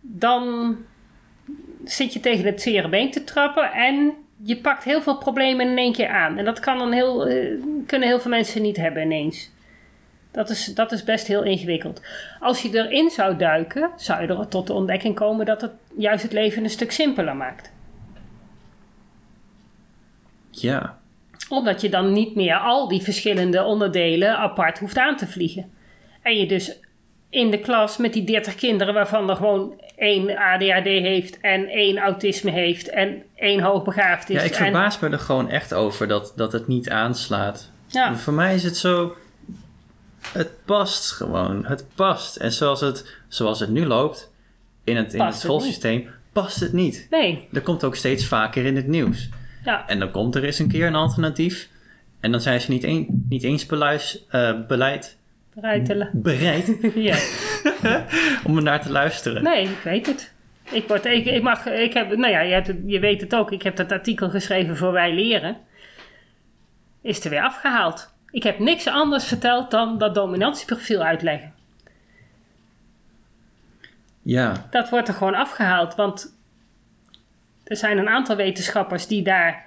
Dan 0.00 0.76
zit 1.84 2.12
je 2.12 2.20
tegen 2.20 2.44
het 2.44 2.62
zere 2.62 2.88
been 2.88 3.10
te 3.10 3.24
trappen 3.24 3.72
en 3.72 4.14
je 4.42 4.56
pakt 4.56 4.84
heel 4.84 5.02
veel 5.02 5.18
problemen 5.18 5.68
in 5.68 5.78
één 5.78 5.92
keer 5.92 6.08
aan. 6.08 6.38
En 6.38 6.44
dat 6.44 6.60
kan 6.60 6.78
dan 6.78 6.92
heel, 6.92 7.26
eh, 7.26 7.54
kunnen 7.86 8.08
heel 8.08 8.20
veel 8.20 8.30
mensen 8.30 8.62
niet 8.62 8.76
hebben 8.76 9.02
ineens. 9.02 9.50
Dat 10.30 10.50
is, 10.50 10.64
dat 10.64 10.92
is 10.92 11.04
best 11.04 11.26
heel 11.26 11.42
ingewikkeld. 11.42 12.02
Als 12.40 12.62
je 12.62 12.68
erin 12.78 13.10
zou 13.10 13.36
duiken, 13.36 13.90
zou 13.96 14.22
je 14.22 14.28
er 14.28 14.48
tot 14.48 14.66
de 14.66 14.72
ontdekking 14.72 15.14
komen 15.14 15.46
dat 15.46 15.60
het 15.60 15.72
juist 15.96 16.22
het 16.22 16.32
leven 16.32 16.64
een 16.64 16.70
stuk 16.70 16.92
simpeler 16.92 17.36
maakt. 17.36 17.72
Ja. 20.50 20.97
Omdat 21.48 21.80
je 21.80 21.88
dan 21.88 22.12
niet 22.12 22.34
meer 22.34 22.56
al 22.58 22.88
die 22.88 23.02
verschillende 23.02 23.62
onderdelen 23.62 24.36
apart 24.36 24.78
hoeft 24.78 24.98
aan 24.98 25.16
te 25.16 25.26
vliegen. 25.26 25.70
En 26.22 26.36
je 26.36 26.46
dus 26.46 26.80
in 27.30 27.50
de 27.50 27.58
klas 27.58 27.96
met 27.96 28.12
die 28.12 28.24
30 28.24 28.54
kinderen, 28.54 28.94
waarvan 28.94 29.30
er 29.30 29.36
gewoon 29.36 29.80
één 29.96 30.36
ADHD 30.36 30.84
heeft 30.84 31.40
en 31.40 31.68
één 31.68 31.98
autisme 31.98 32.50
heeft 32.50 32.88
en 32.88 33.22
één 33.34 33.60
hoogbegaafd 33.60 34.30
is. 34.30 34.36
Ja, 34.36 34.42
ik 34.42 34.50
en, 34.50 34.56
verbaas 34.56 34.98
me 34.98 35.08
er 35.08 35.18
gewoon 35.18 35.48
echt 35.48 35.74
over 35.74 36.08
dat, 36.08 36.32
dat 36.36 36.52
het 36.52 36.66
niet 36.66 36.90
aanslaat. 36.90 37.70
ja, 37.86 38.16
Voor 38.16 38.32
mij 38.32 38.54
is 38.54 38.64
het 38.64 38.76
zo... 38.76 39.16
Het 40.32 40.50
past 40.64 41.10
gewoon. 41.10 41.64
Het 41.66 41.84
past. 41.94 42.36
En 42.36 42.52
zoals 42.52 42.80
het, 42.80 43.16
zoals 43.28 43.60
het 43.60 43.70
nu 43.70 43.86
loopt, 43.86 44.30
in 44.84 44.96
het, 44.96 45.14
in 45.14 45.20
het 45.20 45.34
schoolsysteem, 45.34 46.08
past 46.32 46.60
het 46.60 46.72
niet. 46.72 47.06
nee, 47.10 47.48
Dat 47.50 47.62
komt 47.62 47.84
ook 47.84 47.96
steeds 47.96 48.26
vaker 48.26 48.64
in 48.64 48.76
het 48.76 48.86
nieuws. 48.86 49.28
Ja, 49.68 49.88
En 49.88 49.98
dan 49.98 50.10
komt 50.10 50.34
er 50.34 50.44
eens 50.44 50.58
een 50.58 50.68
keer 50.68 50.86
een 50.86 50.94
alternatief. 50.94 51.68
En 52.20 52.32
dan 52.32 52.40
zijn 52.40 52.60
ze 52.60 52.70
niet, 52.70 52.84
een, 52.84 53.26
niet 53.28 53.42
eens 53.42 53.66
beluis, 53.66 54.24
eh, 54.28 54.66
beleid, 54.66 55.18
bereid 56.12 56.76
ja. 56.94 57.16
om 58.44 58.56
er 58.56 58.62
naar 58.62 58.82
te 58.82 58.90
luisteren. 58.90 59.42
Nee, 59.42 59.62
ik 59.62 59.80
weet 59.84 60.06
het. 60.06 60.32
Ik, 60.70 60.88
word, 60.88 61.04
ik, 61.04 61.26
ik, 61.26 61.42
mag, 61.42 61.66
ik 61.66 61.92
heb, 61.92 62.16
nou 62.16 62.32
ja, 62.32 62.40
je, 62.40 62.52
hebt 62.52 62.66
het, 62.66 62.76
je 62.86 62.98
weet 62.98 63.20
het 63.20 63.34
ook. 63.34 63.52
Ik 63.52 63.62
heb 63.62 63.76
dat 63.76 63.92
artikel 63.92 64.30
geschreven 64.30 64.76
voor 64.76 64.92
Wij 64.92 65.14
Leren. 65.14 65.56
Is 67.02 67.24
er 67.24 67.30
weer 67.30 67.42
afgehaald. 67.42 68.12
Ik 68.30 68.42
heb 68.42 68.58
niks 68.58 68.86
anders 68.86 69.24
verteld 69.24 69.70
dan 69.70 69.98
dat 69.98 70.14
dominantieprofiel 70.14 71.02
uitleggen. 71.02 71.52
Ja, 74.22 74.66
Dat 74.70 74.88
wordt 74.88 75.08
er 75.08 75.14
gewoon 75.14 75.34
afgehaald. 75.34 75.94
Want 75.94 76.37
er 77.68 77.76
zijn 77.76 77.98
een 77.98 78.08
aantal 78.08 78.36
wetenschappers 78.36 79.06
die 79.06 79.22
daar 79.22 79.64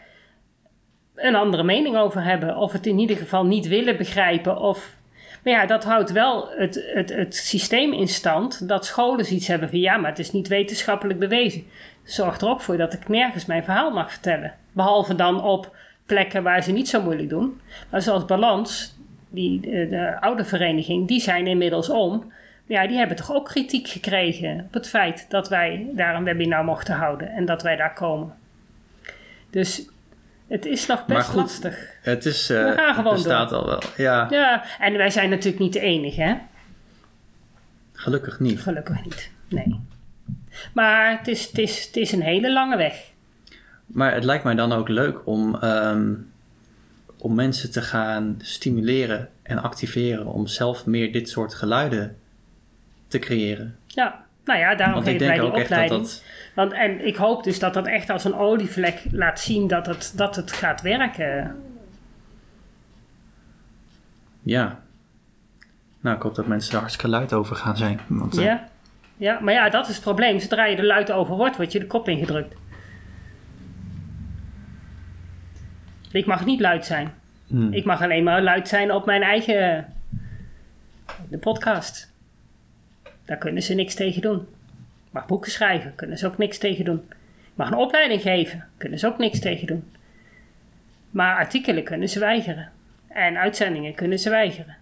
een 1.15 1.35
andere 1.35 1.63
mening 1.63 1.97
over 1.97 2.23
hebben. 2.23 2.57
Of 2.57 2.71
het 2.71 2.85
in 2.85 2.99
ieder 2.99 3.17
geval 3.17 3.45
niet 3.45 3.67
willen 3.67 3.97
begrijpen. 3.97 4.57
Of, 4.57 4.95
maar 5.43 5.53
ja, 5.53 5.65
dat 5.65 5.83
houdt 5.83 6.11
wel 6.11 6.49
het, 6.49 6.91
het, 6.93 7.09
het 7.09 7.35
systeem 7.35 7.93
in 7.93 8.07
stand. 8.07 8.67
Dat 8.67 8.85
scholen 8.85 9.25
zoiets 9.25 9.47
hebben 9.47 9.69
van 9.69 9.79
ja, 9.79 9.97
maar 9.97 10.09
het 10.09 10.19
is 10.19 10.31
niet 10.31 10.47
wetenschappelijk 10.47 11.19
bewezen. 11.19 11.63
Zorgt 12.03 12.41
er 12.41 12.49
ook 12.49 12.61
voor 12.61 12.77
dat 12.77 12.93
ik 12.93 13.07
nergens 13.07 13.45
mijn 13.45 13.63
verhaal 13.63 13.91
mag 13.91 14.11
vertellen. 14.11 14.53
Behalve 14.71 15.15
dan 15.15 15.43
op 15.43 15.75
plekken 16.05 16.43
waar 16.43 16.63
ze 16.63 16.71
niet 16.71 16.89
zo 16.89 17.01
moeilijk 17.01 17.29
doen. 17.29 17.61
Maar 17.89 18.01
zoals 18.01 18.25
balans, 18.25 18.95
die, 19.29 19.59
de 19.61 20.17
oude 20.19 20.45
vereniging, 20.45 21.07
die 21.07 21.21
zijn 21.21 21.47
inmiddels 21.47 21.89
om. 21.89 22.31
Ja, 22.72 22.88
die 22.88 22.97
hebben 22.97 23.17
toch 23.17 23.32
ook 23.32 23.45
kritiek 23.45 23.88
gekregen 23.88 24.63
op 24.65 24.74
het 24.74 24.88
feit 24.88 25.26
dat 25.30 25.49
wij 25.49 25.88
daar 25.93 26.15
een 26.15 26.24
webinar 26.24 26.63
mochten 26.63 26.95
houden 26.95 27.30
en 27.30 27.45
dat 27.45 27.61
wij 27.61 27.76
daar 27.76 27.93
komen. 27.93 28.34
Dus 29.49 29.89
het 30.47 30.65
is 30.65 30.86
nog 30.86 31.05
best 31.05 31.28
goed, 31.28 31.41
lastig. 31.41 31.95
Het 32.01 32.26
is, 32.26 32.49
eh, 32.49 32.63
We 32.63 32.74
gaan 32.76 32.95
gewoon 32.95 33.13
het 33.13 33.24
bestaat 33.24 33.51
al 33.51 33.65
wel. 33.65 33.82
Ja, 33.97 34.28
Ja, 34.30 34.63
en 34.80 34.97
wij 34.97 35.09
zijn 35.09 35.30
natuurlijk 35.30 35.59
niet 35.59 35.74
de 35.74 35.80
enige, 35.80 36.22
hè? 36.22 36.36
gelukkig 37.93 38.39
niet. 38.39 38.61
Gelukkig 38.61 39.03
niet. 39.03 39.32
Nee. 39.47 39.80
Maar 40.74 41.17
het 41.17 41.28
is, 41.28 41.47
het 41.47 41.57
is, 41.57 41.86
het 41.86 41.95
is 41.95 42.11
een 42.11 42.22
hele 42.22 42.53
lange 42.53 42.78
weg. 42.78 43.11
Maar 43.86 44.13
het 44.13 44.24
lijkt 44.24 44.43
mij 44.43 44.55
dan 44.55 44.72
ook 44.72 44.88
leuk 44.88 45.28
om, 45.28 45.55
ehm, 45.55 46.13
om 47.17 47.36
mensen 47.36 47.72
te 47.72 47.82
gaan 47.82 48.36
stimuleren 48.41 49.30
en 49.43 49.61
activeren 49.61 50.26
om 50.26 50.47
zelf 50.47 50.86
meer 50.86 51.11
dit 51.11 51.30
soort 51.30 51.53
geluiden 51.53 52.19
te 53.12 53.20
creëren. 53.20 53.76
Ja, 53.88 54.26
nou 54.45 54.59
ja, 54.59 54.76
daarom 54.76 55.03
geven 55.03 55.28
wij 55.28 55.34
die 55.39 55.41
ook 55.47 55.55
echt 55.57 55.70
dat 55.70 55.78
opleiding. 55.80 56.01
dat. 56.01 56.24
Want, 56.55 56.72
en 56.72 57.05
ik 57.07 57.16
hoop 57.16 57.43
dus 57.43 57.59
dat 57.59 57.74
dat 57.74 57.88
echt 57.88 58.09
als 58.09 58.24
een 58.24 58.36
olievlek 58.36 59.01
laat 59.12 59.39
zien 59.39 59.68
dat 59.68 59.86
het, 59.86 60.14
dat 60.16 60.36
het 60.36 60.51
gaat 60.51 60.82
werken. 60.82 61.55
Ja. 64.43 64.80
Nou, 65.99 66.16
ik 66.16 66.22
hoop 66.22 66.36
dat 66.36 66.47
mensen 66.47 66.74
er 66.74 66.80
hartstikke 66.80 67.09
luid 67.09 67.34
over 67.34 67.55
gaan 67.55 67.78
zijn. 67.78 67.99
Want, 68.07 68.38
eh, 68.38 68.43
Ja? 68.43 68.68
ja, 69.18 69.39
maar 69.39 69.53
ja, 69.53 69.70
dat 69.70 69.88
is 69.88 69.95
het 69.95 70.03
probleem. 70.03 70.39
Zodra 70.39 70.66
je 70.66 70.76
er 70.76 70.86
luid 70.86 71.12
over 71.12 71.36
wordt, 71.36 71.57
word 71.57 71.72
je 71.72 71.80
de 71.80 71.88
kop 71.88 72.07
ingedrukt. 72.09 72.55
Ik 76.12 76.26
mag 76.26 76.45
niet 76.45 76.59
luid 76.59 76.86
zijn. 76.86 77.14
hmm. 77.47 77.74
Ik 77.74 77.86
mag 77.86 78.01
alleen 78.01 78.24
maar 78.24 78.41
luid 78.41 78.68
zijn 78.68 78.91
op 78.91 79.05
mijn 79.05 79.22
eigen 79.22 79.93
de 81.30 81.38
podcast. 81.38 82.11
Daar 83.32 83.39
kunnen 83.39 83.63
ze 83.63 83.73
niks 83.73 83.93
tegen 83.93 84.21
doen. 84.21 84.47
Mag 85.11 85.25
boeken 85.25 85.51
schrijven, 85.51 85.95
kunnen 85.95 86.17
ze 86.17 86.27
ook 86.27 86.38
niks 86.38 86.57
tegen 86.57 86.86
doen. 86.86 87.09
Mag 87.55 87.67
een 87.67 87.77
opleiding 87.77 88.21
geven, 88.21 88.67
kunnen 88.77 88.99
ze 88.99 89.07
ook 89.07 89.17
niks 89.17 89.39
tegen 89.39 89.67
doen. 89.67 89.91
Maar 91.09 91.36
artikelen 91.36 91.84
kunnen 91.84 92.09
ze 92.09 92.19
weigeren. 92.19 92.71
En 93.07 93.38
uitzendingen 93.38 93.93
kunnen 93.93 94.19
ze 94.19 94.29
weigeren. 94.29 94.77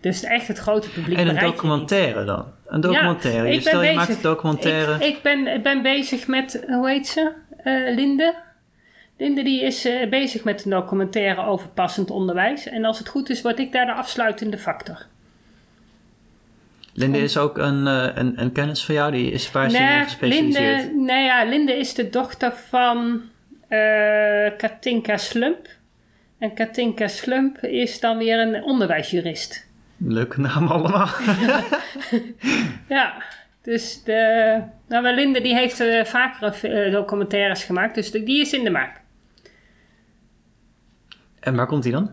Dus 0.00 0.22
echt 0.22 0.48
het 0.48 0.58
grote 0.58 0.90
publiek 0.90 1.18
En 1.18 1.28
een 1.28 1.38
documentaire 1.38 2.24
dan? 2.24 2.52
Een 2.66 2.80
documentaire. 2.80 3.42
Ja, 3.42 3.48
je 3.48 3.56
ik 3.56 3.62
ben 3.62 3.72
stel 3.72 3.82
je 3.82 3.88
bezig. 3.88 3.96
maakt 3.96 4.16
een 4.16 4.30
documentaire. 4.30 4.94
Ik, 4.94 5.16
ik, 5.16 5.22
ben, 5.22 5.46
ik 5.46 5.62
ben 5.62 5.82
bezig 5.82 6.26
met, 6.26 6.64
hoe 6.66 6.88
heet 6.88 7.06
ze? 7.06 7.32
Eh, 7.56 7.94
Linde. 7.94 8.34
Linde 9.16 9.42
die 9.42 9.62
is 9.62 9.84
eh, 9.84 10.08
bezig 10.08 10.44
met 10.44 10.64
een 10.64 10.70
documentaire 10.70 11.42
over 11.42 11.68
passend 11.68 12.10
onderwijs. 12.10 12.68
En 12.68 12.84
als 12.84 12.98
het 12.98 13.08
goed 13.08 13.30
is, 13.30 13.42
word 13.42 13.58
ik 13.58 13.72
daar 13.72 13.86
de 13.86 13.92
afsluitende 13.92 14.58
factor. 14.58 15.06
Linde 16.98 17.18
is 17.18 17.36
ook 17.36 17.58
een, 17.58 17.86
eh, 17.86 18.08
een, 18.14 18.40
een 18.40 18.52
kennis 18.52 18.84
van 18.84 18.94
jou. 18.94 19.12
Die 19.12 19.30
is 19.30 19.50
waar 19.50 19.64
in 19.64 20.02
gespecialiseerd? 20.04 20.84
Linde, 20.84 21.02
nee, 21.12 21.24
ja, 21.24 21.44
Linde 21.44 21.72
is 21.72 21.94
de 21.94 22.10
dochter 22.10 22.52
van 22.52 23.22
eh, 23.68 24.56
Katinka 24.56 25.16
Slump. 25.16 25.68
En 26.38 26.54
Katinka 26.54 27.08
Slump 27.08 27.58
is 27.58 28.00
dan 28.00 28.18
weer 28.18 28.38
een 28.38 28.62
onderwijsjurist. 28.62 29.66
Leuke 29.96 30.40
naam 30.40 30.66
allemaal. 30.66 31.08
Ja, 32.88 33.22
dus 33.62 34.02
de, 34.04 34.62
nou, 34.88 35.02
maar 35.02 35.14
Linde 35.14 35.40
die 35.40 35.54
heeft 35.54 35.80
eh, 35.80 36.04
vaker 36.04 36.90
documentaires 36.90 37.64
gemaakt, 37.64 37.94
dus 37.94 38.10
die 38.10 38.40
is 38.40 38.52
in 38.52 38.64
de 38.64 38.70
maak. 38.70 39.00
en 41.40 41.56
waar 41.56 41.66
komt 41.66 41.82
die 41.82 41.92
dan? 41.92 42.10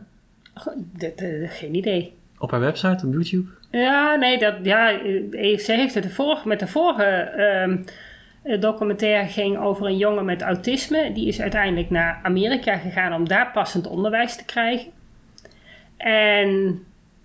Geen 1.47 1.75
idee. 1.75 2.13
Op 2.37 2.51
haar 2.51 2.59
website, 2.59 3.05
op 3.05 3.13
YouTube? 3.13 3.49
Ja, 3.77 4.15
nee, 4.15 4.37
dat, 4.37 4.55
ja, 4.63 5.01
eh, 5.01 5.57
ze 5.57 5.73
heeft 5.73 5.93
het 5.93 6.03
de 6.03 6.09
vorige, 6.09 6.47
met 6.47 6.59
de 6.59 6.67
vorige 6.67 7.03
ehm, 7.03 7.77
eh, 8.41 8.61
documentaire 8.61 9.27
ging 9.27 9.57
over 9.57 9.85
een 9.85 9.97
jongen 9.97 10.25
met 10.25 10.41
autisme. 10.41 11.11
Die 11.13 11.27
is 11.27 11.41
uiteindelijk 11.41 11.89
naar 11.89 12.19
Amerika 12.23 12.77
gegaan 12.77 13.13
om 13.13 13.27
daar 13.27 13.51
passend 13.51 13.87
onderwijs 13.87 14.35
te 14.35 14.45
krijgen. 14.45 14.91
En 15.97 16.83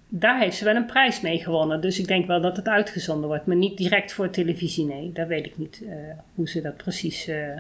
daar 0.09 0.39
heeft 0.39 0.57
ze 0.57 0.65
wel 0.65 0.75
een 0.77 0.87
prijs 0.87 1.21
mee 1.21 1.39
gewonnen. 1.39 1.81
Dus 1.81 1.99
ik 1.99 2.07
denk 2.07 2.27
wel 2.27 2.41
dat 2.41 2.57
het 2.57 2.69
uitgezonden 2.69 3.29
wordt. 3.29 3.47
Maar 3.47 3.57
niet 3.57 3.77
direct 3.77 4.13
voor 4.13 4.31
televisie, 4.31 4.85
nee. 4.85 5.13
Dat 5.13 5.27
weet 5.27 5.47
ik 5.47 5.59
niet 5.59 5.83
eh, 5.89 5.95
hoe 6.35 6.49
ze 6.49 6.61
dat 6.61 6.77
precies... 6.77 7.27
eh. 7.27 7.59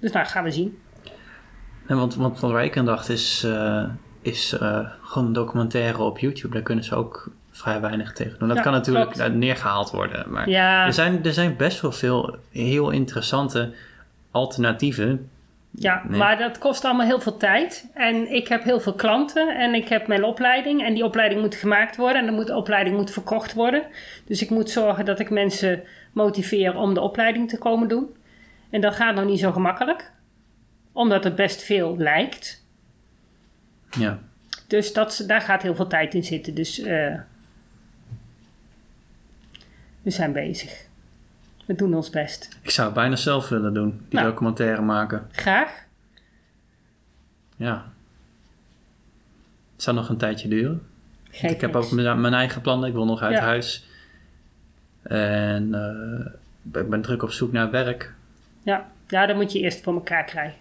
Dus 0.00 0.12
nou, 0.12 0.26
gaan 0.26 0.44
we 0.44 0.50
zien. 0.50 0.78
En 1.86 1.96
want, 1.96 2.14
want 2.14 2.40
wat 2.40 2.62
ik 2.62 2.76
aan 2.76 2.84
dacht 2.84 3.08
is, 3.08 3.44
eh, 3.44 3.88
is 4.22 4.52
eh, 4.52 4.78
gewoon 5.02 5.26
een 5.26 5.32
documentaire 5.32 6.02
op 6.02 6.18
YouTube. 6.18 6.54
Daar 6.54 6.62
kunnen 6.62 6.84
ze 6.84 6.94
ook 6.94 7.30
vrij 7.50 7.80
weinig 7.80 8.12
tegen 8.12 8.38
doen. 8.38 8.48
Dat 8.48 8.56
Ja, 8.56 8.62
kan 8.62 8.72
natuurlijk 8.72 9.10
klopt. 9.10 9.28
eh, 9.28 9.34
neergehaald 9.34 9.90
worden. 9.90 10.30
Maar 10.32 10.48
Ja, 10.48 10.86
er, 10.86 10.92
zijn, 10.92 11.24
er 11.24 11.32
zijn 11.32 11.56
best 11.56 11.80
wel 11.80 11.92
veel 11.92 12.36
heel 12.50 12.90
interessante 12.90 13.72
alternatieven. 14.30 15.30
Ja, 15.70 16.02
Nee. 16.08 16.18
maar 16.18 16.38
dat 16.38 16.58
kost 16.58 16.84
allemaal 16.84 17.06
heel 17.06 17.20
veel 17.20 17.36
tijd. 17.36 17.90
En 17.94 18.32
ik 18.34 18.48
heb 18.48 18.62
heel 18.64 18.80
veel 18.80 18.92
klanten 18.94 19.56
en 19.58 19.74
ik 19.74 19.88
heb 19.88 20.06
mijn 20.06 20.24
opleiding. 20.24 20.84
En 20.84 20.94
die 20.94 21.04
opleiding 21.04 21.40
moet 21.40 21.54
gemaakt 21.54 21.96
worden 21.96 22.26
en 22.28 22.36
de 22.44 22.56
opleiding 22.56 22.96
moet 22.96 23.10
verkocht 23.10 23.52
worden. 23.54 23.82
Dus 24.26 24.42
ik 24.42 24.50
moet 24.50 24.70
zorgen 24.70 25.04
dat 25.04 25.18
ik 25.20 25.30
mensen 25.30 25.82
motiveer 26.12 26.76
om 26.76 26.94
de 26.94 27.00
opleiding 27.00 27.48
te 27.48 27.58
komen 27.58 27.88
doen. 27.88 28.16
En 28.70 28.80
dat 28.80 28.94
gaat 28.94 29.14
nog 29.14 29.24
niet 29.24 29.38
zo 29.40 29.52
gemakkelijk. 29.52 30.10
Omdat 30.92 31.24
het 31.24 31.34
best 31.34 31.62
veel 31.62 31.94
lijkt. 31.98 32.61
Ja. 33.98 34.18
Dus 34.66 34.92
dat, 34.92 35.24
daar 35.26 35.40
gaat 35.40 35.62
heel 35.62 35.74
veel 35.74 35.86
tijd 35.86 36.14
in 36.14 36.24
zitten. 36.24 36.54
Dus 36.54 36.78
eh, 36.78 37.14
we 40.02 40.10
zijn 40.10 40.32
bezig. 40.32 40.86
We 41.66 41.74
doen 41.74 41.94
ons 41.94 42.10
best. 42.10 42.48
Ik 42.62 42.70
zou 42.70 42.86
het 42.86 42.96
bijna 42.96 43.16
zelf 43.16 43.48
willen 43.48 43.74
doen, 43.74 43.90
die 44.08 44.18
Nou. 44.18 44.30
documentaire 44.30 44.82
maken. 44.82 45.26
Graag. 45.32 45.84
Ja. 47.56 47.84
Het 49.72 49.82
zou 49.82 49.96
nog 49.96 50.08
een 50.08 50.16
tijdje 50.16 50.48
duren. 50.48 50.82
Ik 51.30 51.60
heb 51.60 51.76
ook 51.76 51.90
mijn, 51.90 52.20
mijn 52.20 52.34
eigen 52.34 52.60
plannen. 52.60 52.88
Ik 52.88 52.94
wil 52.94 53.04
nog 53.04 53.20
uit 53.22 53.34
Ja. 53.34 53.40
huis. 53.44 53.86
En 55.02 55.74
eh, 55.74 56.80
ik 56.82 56.90
ben 56.90 57.02
druk 57.02 57.22
op 57.22 57.30
zoek 57.30 57.52
naar 57.52 57.70
werk. 57.70 58.14
Ja. 58.62 58.90
ja, 59.08 59.26
dat 59.26 59.36
moet 59.36 59.52
je 59.52 59.58
eerst 59.58 59.82
voor 59.82 59.94
elkaar 59.94 60.24
krijgen. 60.24 60.58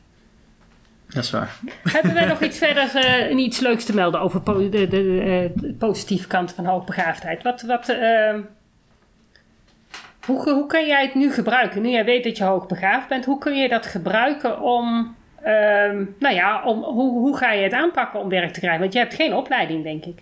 Dat 1.14 1.24
is 1.24 1.32
waar. 1.32 1.56
Hebben 1.84 2.14
wij 2.14 2.26
nog 2.26 2.42
iets 2.42 2.58
verder, 2.58 2.96
eh, 2.96 3.38
iets 3.38 3.60
leuks 3.60 3.86
te 3.86 3.96
melden 3.96 4.22
over 4.22 4.42
po- 4.42 4.70
de, 4.70 4.70
de, 4.70 4.88
de, 4.88 5.22
eh, 5.22 5.62
de 5.62 5.74
positieve 5.74 6.28
kant 6.28 6.54
van 6.54 6.66
hoogbegaafdheid? 6.66 7.44
Wat, 7.44 7.62
wat, 7.62 7.90
eh, 7.90 8.36
hoe, 10.26 10.50
hoe 10.50 10.68
kun 10.68 10.88
jij 10.88 11.02
het 11.02 11.16
nu 11.16 11.32
gebruiken? 11.32 11.82
Nu 11.82 11.90
jij 11.90 12.06
weet 12.06 12.24
dat 12.24 12.38
je 12.38 12.44
hoogbegaafd 12.44 13.08
bent, 13.08 13.26
hoe 13.26 13.38
kun 13.38 13.56
je 13.56 13.70
dat 13.70 13.86
gebruiken 13.86 14.62
om, 14.62 15.16
ehm, 15.44 16.06
nou 16.20 16.36
ja, 16.36 16.64
om, 16.64 16.84
hoe, 16.84 17.20
hoe 17.20 17.38
ga 17.38 17.52
je 17.52 17.64
het 17.64 17.74
aanpakken 17.74 18.20
om 18.20 18.30
werk 18.30 18.54
te 18.54 18.60
krijgen? 18.60 18.82
Want 18.82 18.94
je 18.94 19.00
hebt 19.00 19.14
geen 19.14 19.34
opleiding, 19.34 19.84
denk 19.84 20.06
ik. 20.06 20.22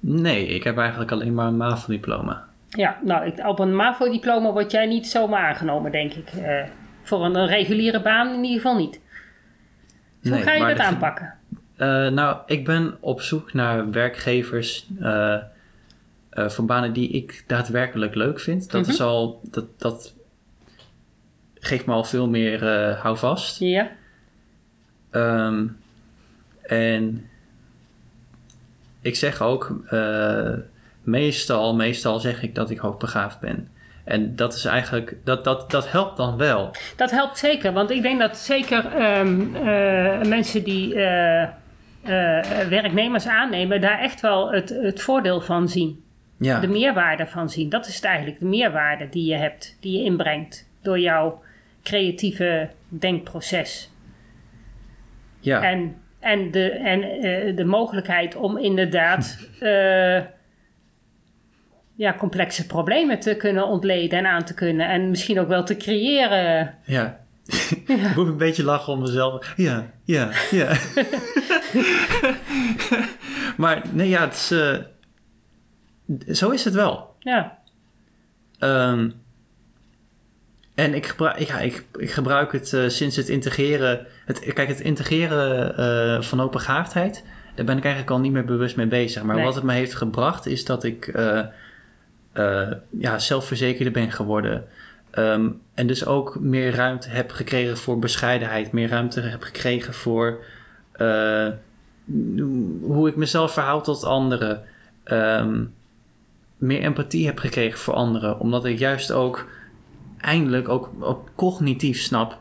Nee, 0.00 0.46
ik 0.46 0.64
heb 0.64 0.78
eigenlijk 0.78 1.12
alleen 1.12 1.34
maar 1.34 1.46
een 1.46 1.56
MAVO-diploma. 1.56 2.44
Ja, 2.68 2.98
nou, 3.02 3.26
ik, 3.26 3.46
op 3.46 3.58
een 3.58 3.76
MAVO-diploma 3.76 4.52
word 4.52 4.70
jij 4.70 4.86
niet 4.86 5.06
zomaar 5.06 5.48
aangenomen, 5.48 5.92
denk 5.92 6.12
ik. 6.12 6.28
Eh, 6.28 6.62
voor 7.02 7.24
een, 7.24 7.46
reguliere 7.46 8.02
baan 8.02 8.28
in 8.28 8.44
ieder 8.44 8.60
geval 8.60 8.76
niet. 8.76 9.00
Hoe 10.22 10.30
Nee, 10.30 10.42
ga 10.42 10.52
je 10.52 10.64
dat 10.66 10.76
de- 10.76 10.82
aanpakken? 10.82 11.34
Eh, 11.76 12.08
nou, 12.08 12.38
ik 12.46 12.64
ben 12.64 12.96
op 13.00 13.20
zoek 13.20 13.52
naar 13.52 13.90
werkgevers 13.90 14.86
eh, 15.00 15.34
eh, 16.30 16.48
voor 16.48 16.64
banen 16.64 16.92
die 16.92 17.08
ik 17.08 17.44
daadwerkelijk 17.46 18.14
leuk 18.14 18.40
vind. 18.40 18.70
Dat 18.70 18.80
Mhm. 18.82 18.90
is 18.90 19.00
al, 19.00 19.40
dat, 19.50 19.64
dat 19.80 20.14
geeft 21.54 21.86
me 21.86 21.92
al 21.92 22.04
veel 22.04 22.28
meer 22.28 22.64
houvast. 22.96 23.58
Ja, 23.58 23.90
Ehm, 25.10 25.66
en 26.62 27.28
ik 29.00 29.16
zeg 29.16 29.40
ook, 29.42 29.80
meestal, 31.02 31.74
meestal 31.74 32.20
zeg 32.20 32.42
ik 32.42 32.54
dat 32.54 32.70
ik 32.70 32.78
hoogbegaafd 32.78 33.40
ben. 33.40 33.68
En 34.04 34.36
dat 34.36 34.54
is 34.54 34.64
eigenlijk, 34.64 35.16
dat, 35.24 35.44
dat, 35.44 35.70
dat 35.70 35.90
helpt 35.90 36.16
dan 36.16 36.36
wel. 36.36 36.70
Dat 36.96 37.10
helpt 37.10 37.38
zeker, 37.38 37.72
want 37.72 37.90
ik 37.90 38.02
denk 38.02 38.18
dat 38.20 38.38
zeker 38.38 38.86
ehm, 38.86 39.54
eh, 39.54 40.22
mensen 40.22 40.64
die 40.64 40.94
eh, 40.94 41.42
eh, 41.42 42.68
werknemers 42.68 43.26
aannemen, 43.26 43.80
daar 43.80 43.98
echt 43.98 44.20
wel 44.20 44.52
het, 44.52 44.68
het 44.68 45.02
voordeel 45.02 45.40
van 45.40 45.68
zien. 45.68 46.04
Ja, 46.38 46.60
De 46.60 46.68
meerwaarde 46.68 47.26
van 47.26 47.50
zien. 47.50 47.68
Dat 47.68 47.86
is 47.86 47.94
het 47.94 48.04
eigenlijk, 48.04 48.38
de 48.38 48.46
meerwaarde 48.46 49.08
die 49.08 49.30
je 49.30 49.36
hebt, 49.36 49.76
die 49.80 49.98
je 49.98 50.04
inbrengt 50.04 50.68
door 50.82 50.98
jouw 50.98 51.42
creatieve 51.82 52.70
denkproces. 52.88 53.90
ja. 55.40 55.62
En, 55.62 55.96
en, 56.20 56.50
de, 56.50 56.70
en 56.70 57.00
de 57.56 57.64
mogelijkheid 57.64 58.36
om 58.36 58.58
inderdaad 58.58 59.38
ja, 62.02 62.14
complexe 62.18 62.66
problemen 62.66 63.20
te 63.20 63.34
kunnen 63.34 63.66
ontleden 63.66 64.18
en 64.18 64.26
aan 64.26 64.44
te 64.44 64.54
kunnen. 64.54 64.88
En 64.88 65.10
misschien 65.10 65.40
ook 65.40 65.48
wel 65.48 65.64
te 65.64 65.76
creëren. 65.76 66.74
ja. 66.84 67.20
ik 67.86 68.12
moet 68.16 68.26
een 68.26 68.36
beetje 68.36 68.64
lachen 68.64 68.92
om 68.92 69.00
mezelf. 69.00 69.52
Ja, 69.56 69.90
ja, 70.04 70.30
ja. 70.50 70.76
maar 73.56 73.82
nee, 73.92 74.08
ja, 74.08 74.20
het 74.20 74.34
is, 74.34 74.50
eh, 74.50 76.34
zo 76.34 76.50
is 76.50 76.64
het 76.64 76.74
wel. 76.74 77.14
Ja, 77.18 77.58
Ehm, 78.58 79.10
en 80.74 80.94
ik 80.94 81.06
gebruik, 81.06 81.38
ja, 81.38 81.58
ik, 81.58 81.84
ik 81.98 82.10
gebruik 82.10 82.52
het 82.52 82.72
eh, 82.72 82.88
sinds 82.88 83.16
het 83.16 83.28
integreren. 83.28 84.06
Het, 84.24 84.52
kijk, 84.52 84.68
het 84.68 84.80
integreren 84.80 85.76
eh, 85.76 86.22
van 86.22 86.40
opengaafdheid. 86.40 87.24
Daar 87.54 87.64
ben 87.64 87.76
ik 87.76 87.82
eigenlijk 87.84 88.12
al 88.12 88.20
niet 88.20 88.32
meer 88.32 88.44
bewust 88.44 88.76
mee 88.76 88.86
bezig. 88.86 89.22
Maar 89.22 89.36
Nee. 89.36 89.44
wat 89.44 89.54
het 89.54 89.64
me 89.64 89.72
heeft 89.72 89.94
gebracht 89.94 90.46
is 90.46 90.64
dat 90.64 90.84
ik 90.84 91.06
eh, 92.32 92.70
ja, 92.90 93.18
zelfverzekerder 93.18 93.92
ben 93.92 94.12
geworden. 94.12 94.64
Ehm, 95.10 95.48
en 95.74 95.86
dus 95.86 96.06
ook 96.06 96.40
meer 96.40 96.74
ruimte 96.74 97.08
heb 97.08 97.30
gekregen 97.30 97.76
voor 97.76 97.98
bescheidenheid. 97.98 98.72
Meer 98.72 98.88
ruimte 98.88 99.20
heb 99.20 99.42
gekregen 99.42 99.94
voor 99.94 100.44
eh, 100.92 101.48
hoe 102.82 103.08
ik 103.08 103.16
mezelf 103.16 103.52
verhoud 103.52 103.84
tot 103.84 104.04
anderen. 104.04 104.62
Ehm, 105.04 105.64
meer 106.56 106.80
empathie 106.80 107.26
heb 107.26 107.38
gekregen 107.38 107.78
voor 107.78 107.94
anderen. 107.94 108.38
Omdat 108.38 108.64
ik 108.64 108.78
juist 108.78 109.12
ook 109.12 109.46
eindelijk 110.18 110.68
ook, 110.68 110.90
ook 111.00 111.28
cognitief 111.34 112.00
snap 112.00 112.40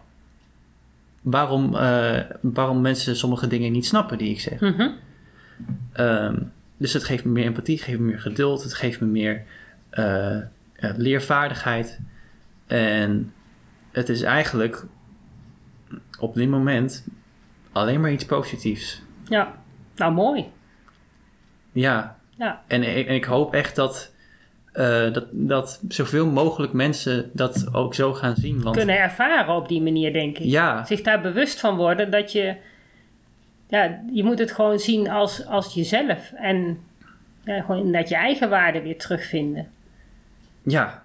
waarom, 1.21 1.75
eh, 1.75 2.19
waarom 2.41 2.81
mensen 2.81 3.15
sommige 3.15 3.47
dingen 3.47 3.71
niet 3.71 3.85
snappen 3.85 4.17
die 4.17 4.29
ik 4.29 4.39
zeg. 4.39 4.59
Mhm. 4.59 4.89
Ehm, 5.93 6.35
dus 6.77 6.93
het 6.93 7.03
geeft 7.03 7.23
me 7.23 7.31
meer 7.31 7.45
empathie, 7.45 7.75
het 7.75 7.83
geeft 7.83 7.99
me 7.99 8.05
meer 8.05 8.19
geduld, 8.19 8.63
het 8.63 8.73
geeft 8.73 8.99
me 8.99 9.07
meer 9.07 9.43
eh, 9.91 10.37
leervaardigheid. 10.75 11.99
En 12.67 13.33
het 13.91 14.09
is 14.09 14.21
eigenlijk 14.21 14.85
op 16.19 16.35
dit 16.35 16.49
moment 16.49 17.07
alleen 17.71 18.01
maar 18.01 18.11
iets 18.11 18.25
positiefs. 18.25 19.01
ja. 19.27 19.59
Nou, 19.95 20.13
mooi. 20.13 20.45
Ja, 21.71 22.17
Ja, 22.37 22.63
En 22.67 22.97
ik, 22.97 23.07
en 23.07 23.15
ik 23.15 23.23
hoop 23.23 23.53
echt 23.53 23.75
dat, 23.75 24.13
eh, 24.73 25.13
dat, 25.13 25.25
dat 25.31 25.81
zoveel 25.87 26.25
mogelijk 26.25 26.73
mensen 26.73 27.29
dat 27.33 27.73
ook 27.73 27.95
zo 27.95 28.13
gaan 28.13 28.35
zien. 28.35 28.61
Want 28.61 28.75
kunnen 28.75 28.99
ervaren 28.99 29.55
op 29.55 29.67
die 29.67 29.81
manier, 29.81 30.13
denk 30.13 30.37
ik. 30.37 30.45
ja, 30.45 30.85
Zich 30.85 31.01
daar 31.01 31.21
bewust 31.21 31.59
van 31.59 31.75
worden 31.75 32.11
dat 32.11 32.31
je... 32.31 32.55
Ja, 33.67 34.01
je 34.11 34.23
moet 34.23 34.39
het 34.39 34.51
gewoon 34.51 34.79
zien 34.79 35.09
als, 35.09 35.45
als 35.45 35.73
jezelf. 35.73 36.31
En 36.31 36.79
ja, 37.43 37.61
gewoon 37.61 37.77
inderdaad 37.77 38.09
je 38.09 38.15
eigen 38.15 38.49
waarde 38.49 38.81
weer 38.81 38.97
terugvinden. 38.97 39.67
Ja, 40.63 41.03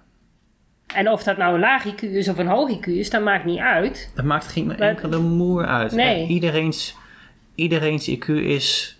En 0.93 1.09
of 1.09 1.23
dat 1.23 1.37
nou 1.37 1.53
een 1.53 1.59
laag 1.59 1.85
IQ 1.87 2.01
is 2.01 2.27
of 2.29 2.37
een 2.37 2.47
hoog 2.47 2.77
IQ 2.77 2.85
is, 2.85 3.09
dat 3.09 3.21
maakt 3.21 3.45
niet 3.45 3.59
uit. 3.59 4.11
dat 4.15 4.25
maakt 4.25 4.47
geen 4.47 4.65
Maar- 4.65 4.79
enkele 4.79 5.17
moer 5.19 5.65
uit. 5.65 5.91
Nee. 5.91 6.27
Iedereen's, 6.27 6.95
iedereen's 7.55 8.07
IQ 8.09 8.27
is 8.27 8.97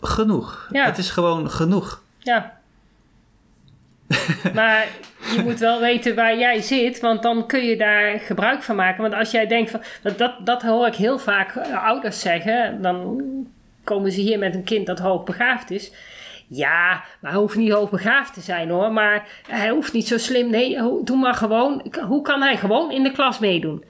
genoeg. 0.00 0.68
Ja. 0.72 0.84
Het 0.84 0.98
is 0.98 1.10
gewoon 1.10 1.50
genoeg. 1.50 2.02
Ja. 2.18 2.54
maar 4.54 4.86
je 5.34 5.42
moet 5.44 5.58
wel 5.58 5.80
weten 5.80 6.14
waar 6.14 6.38
jij 6.38 6.60
zit, 6.60 7.00
want 7.00 7.22
dan 7.22 7.46
kun 7.46 7.64
je 7.64 7.76
daar 7.76 8.18
gebruik 8.20 8.62
van 8.62 8.76
maken. 8.76 9.02
Want 9.02 9.14
als 9.14 9.30
jij 9.30 9.46
denkt 9.46 9.70
van. 9.70 9.82
Dat, 10.02 10.18
dat, 10.18 10.46
dat 10.46 10.62
hoor 10.62 10.86
ik 10.86 10.94
heel 10.94 11.18
vaak 11.18 11.54
eh, 11.56 11.84
ouders 11.84 12.20
zeggen. 12.20 12.82
Dan 12.82 13.22
komen 13.84 14.12
ze 14.12 14.20
hier 14.20 14.38
met 14.38 14.54
een 14.54 14.64
kind 14.64 14.86
dat 14.86 14.98
hoogbegaafd 14.98 15.70
is. 15.70 15.92
Ja, 16.48 17.04
maar 17.20 17.30
hij 17.30 17.40
hoeft 17.40 17.56
niet 17.56 17.72
hoogbegaafd 17.72 18.34
te 18.34 18.40
zijn 18.40 18.68
hoor. 18.68 18.92
Maar 18.92 19.28
hij 19.48 19.70
hoeft 19.70 19.92
niet 19.92 20.06
zo 20.06 20.18
slim. 20.18 20.50
Nee, 20.50 20.76
doe 21.04 21.16
maar 21.16 21.34
gewoon. 21.34 21.92
Hoe 22.06 22.22
kan 22.22 22.42
hij 22.42 22.56
gewoon 22.56 22.92
in 22.92 23.02
de 23.02 23.12
klas 23.12 23.38
meedoen? 23.38 23.84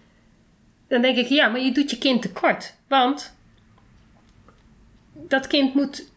Dan 0.89 1.03
denk 1.03 1.17
ik, 1.17 1.27
ja, 1.27 1.49
maar 1.49 1.61
je 1.61 1.73
doet 1.73 1.91
je 1.91 1.99
kind 1.99 2.23
tekort. 2.23 2.75
Want 2.89 3.37
dat 5.13 5.47
kind 5.47 5.75
moet 5.75 6.11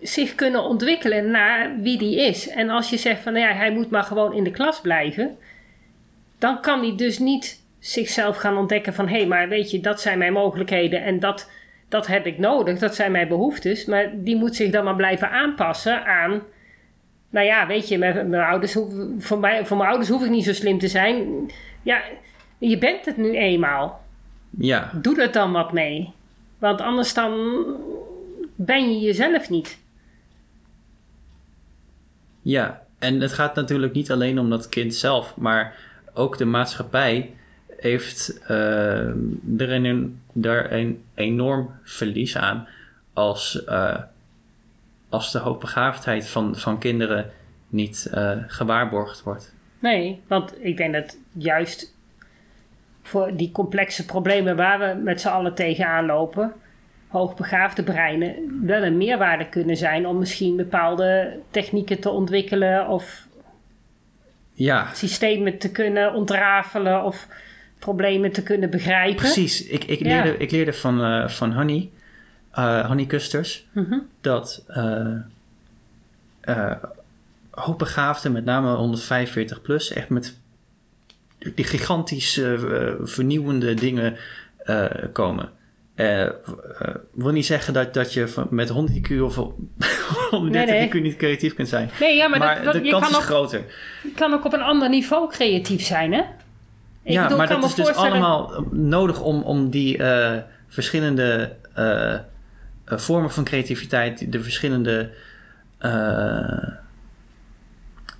zich 0.00 0.34
kunnen 0.34 0.62
ontwikkelen 0.62 1.30
naar 1.30 1.76
wie 1.80 1.98
die 1.98 2.16
is. 2.16 2.48
En 2.48 2.70
als 2.70 2.90
je 2.90 2.96
zegt 2.96 3.22
van 3.22 3.32
nou 3.32 3.46
ja, 3.46 3.54
hij 3.54 3.72
moet 3.72 3.90
maar 3.90 4.02
gewoon 4.02 4.32
in 4.32 4.44
de 4.44 4.50
klas 4.50 4.80
blijven, 4.80 5.38
dan 6.38 6.60
kan 6.60 6.80
hij 6.80 6.96
dus 6.96 7.18
niet 7.18 7.62
zichzelf 7.78 8.36
gaan 8.36 8.56
ontdekken 8.56 8.94
van 8.94 9.08
hé, 9.08 9.16
hey, 9.16 9.26
maar 9.26 9.48
weet 9.48 9.70
je, 9.70 9.80
dat 9.80 10.00
zijn 10.00 10.18
mijn 10.18 10.32
mogelijkheden 10.32 11.02
en 11.02 11.20
dat, 11.20 11.50
dat 11.90 12.06
heb 12.06 12.26
ik 12.26 12.38
nodig, 12.38 12.78
dat 12.78 12.94
zijn 12.94 13.12
mijn 13.12 13.28
behoeftes. 13.28 13.84
Maar 13.84 14.10
die 14.14 14.36
moet 14.36 14.56
zich 14.56 14.70
dan 14.70 14.84
maar 14.84 14.96
blijven 14.96 15.30
aanpassen 15.30 16.04
aan. 16.04 16.42
Nou 17.30 17.46
ja, 17.46 17.66
weet 17.66 17.88
je, 17.88 17.98
mijn, 17.98 18.28
mijn 18.28 18.42
ouders 18.42 18.76
voor, 19.18 19.38
mij, 19.38 19.66
voor 19.66 19.76
mijn 19.76 19.88
ouders 19.88 20.10
hoef 20.10 20.24
ik 20.24 20.30
niet 20.30 20.44
zo 20.44 20.52
slim 20.52 20.78
te 20.78 20.88
zijn. 20.88 21.26
Ja, 21.82 22.02
je 22.58 22.78
bent 22.78 23.04
het 23.04 23.16
nu 23.16 23.36
eenmaal. 23.36 24.04
Ja, 24.58 24.90
Doe 24.94 25.22
er 25.22 25.32
dan 25.32 25.52
wat 25.52 25.72
mee. 25.72 26.12
Want 26.58 26.80
anders 26.80 27.14
dan 27.14 27.62
ben 28.54 28.92
je 28.92 29.00
jezelf 29.00 29.50
niet. 29.50 29.78
ja. 32.42 32.88
En 32.98 33.20
het 33.20 33.32
gaat 33.32 33.54
natuurlijk 33.54 33.92
niet 33.92 34.10
alleen 34.10 34.38
om 34.38 34.50
dat 34.50 34.68
kind 34.68 34.94
zelf, 34.94 35.36
maar 35.36 35.76
ook 36.14 36.38
de 36.38 36.44
maatschappij 36.44 37.34
heeft 37.80 38.40
eh, 38.46 39.06
er 39.58 39.70
een, 39.70 40.20
daar 40.32 40.72
een 40.72 41.02
enorm 41.14 41.70
verlies 41.82 42.36
aan 42.36 42.68
als, 43.12 43.64
eh, 43.64 43.98
als 45.08 45.32
de 45.32 45.38
hoogbegaafdheid 45.38 46.28
van, 46.28 46.56
van 46.56 46.78
kinderen 46.78 47.30
niet 47.68 48.08
eh, 48.12 48.36
gewaarborgd 48.46 49.22
wordt. 49.22 49.54
Nee, 49.78 50.20
want 50.26 50.64
ik 50.64 50.76
denk 50.76 50.92
dat 50.92 51.18
juist 51.32 51.94
voor 53.02 53.36
die 53.36 53.50
complexe 53.50 54.04
problemen 54.04 54.56
waar 54.56 54.78
we 54.78 55.00
met 55.02 55.20
z'n 55.20 55.28
allen 55.28 55.54
tegenaan 55.54 56.06
lopen, 56.06 56.52
hoogbegaafde 57.08 57.82
breinen 57.82 58.60
wel 58.66 58.82
een 58.82 58.96
meerwaarde 58.96 59.48
kunnen 59.48 59.76
zijn 59.76 60.06
om 60.06 60.18
misschien 60.18 60.56
bepaalde 60.56 61.38
technieken 61.50 62.00
te 62.00 62.10
ontwikkelen 62.10 62.88
of 62.88 63.26
Ja, 64.52 64.92
systemen 64.92 65.58
te 65.58 65.70
kunnen 65.70 66.14
ontrafelen 66.14 67.04
of 67.04 67.26
problemen 67.80 68.32
te 68.32 68.42
kunnen 68.42 68.70
begrijpen. 68.70 69.16
Precies. 69.16 69.66
Ik, 69.66 69.84
ik, 69.84 69.98
Ja. 69.98 70.04
leerde, 70.22 70.36
ik 70.38 70.50
leerde 70.50 70.72
van, 70.72 71.02
eh, 71.04 71.28
van 71.28 71.52
Honey, 71.52 71.90
eh 72.52 72.86
Honey 72.86 73.06
Kusters, 73.06 73.66
Mhm. 73.72 73.98
dat 74.20 74.64
hoogbegaafden, 77.50 78.32
met 78.32 78.44
name 78.44 78.74
145 78.74 79.62
plus, 79.62 79.92
echt 79.92 80.08
met 80.08 80.38
die 81.54 81.64
gigantische 81.64 82.58
vernieuwende 83.02 83.74
dingen 83.74 84.16
komen. 85.12 85.50
Eh, 85.94 86.28
wil 87.12 87.32
niet 87.32 87.46
zeggen 87.46 87.74
dat, 87.74 87.94
dat 87.94 88.12
je 88.12 88.28
van, 88.28 88.46
met 88.50 88.68
100 88.68 88.96
IQ 89.10 89.20
of 89.20 89.34
130 89.34 90.30
Nee, 90.74 90.80
nee. 90.80 90.88
IQ 90.88 91.02
niet 91.02 91.16
creatief 91.16 91.54
kunt 91.54 91.68
zijn. 91.68 91.90
Nee, 92.00 92.16
ja, 92.16 92.28
maar, 92.28 92.38
Maar, 92.38 92.54
dat, 92.54 92.64
dat- 92.64 92.72
de 92.72 92.82
je 92.84 92.90
kans 92.90 93.02
kan 93.02 93.10
is 93.12 93.16
ook, 93.16 93.22
groter. 93.22 93.64
je 94.02 94.10
kan 94.14 94.32
ook 94.32 94.44
op 94.44 94.52
een 94.52 94.62
ander 94.62 94.88
niveau 94.88 95.30
creatief 95.30 95.82
zijn, 95.82 96.12
hè? 96.12 96.22
Ik 97.02 97.12
ja, 97.12 97.22
bedoel, 97.22 97.38
maar 97.38 97.48
dat 97.48 97.64
is 97.64 97.74
dus 97.74 97.94
allemaal 97.94 98.66
nodig 98.70 99.20
om, 99.20 99.42
om 99.42 99.70
die 99.70 99.98
eh, 99.98 100.38
verschillende 100.68 101.56
eh, 101.74 102.14
eh, 102.14 102.20
vormen 102.86 103.30
van 103.30 103.44
creativiteit, 103.44 104.32
de 104.32 104.42
verschillende, 104.42 105.10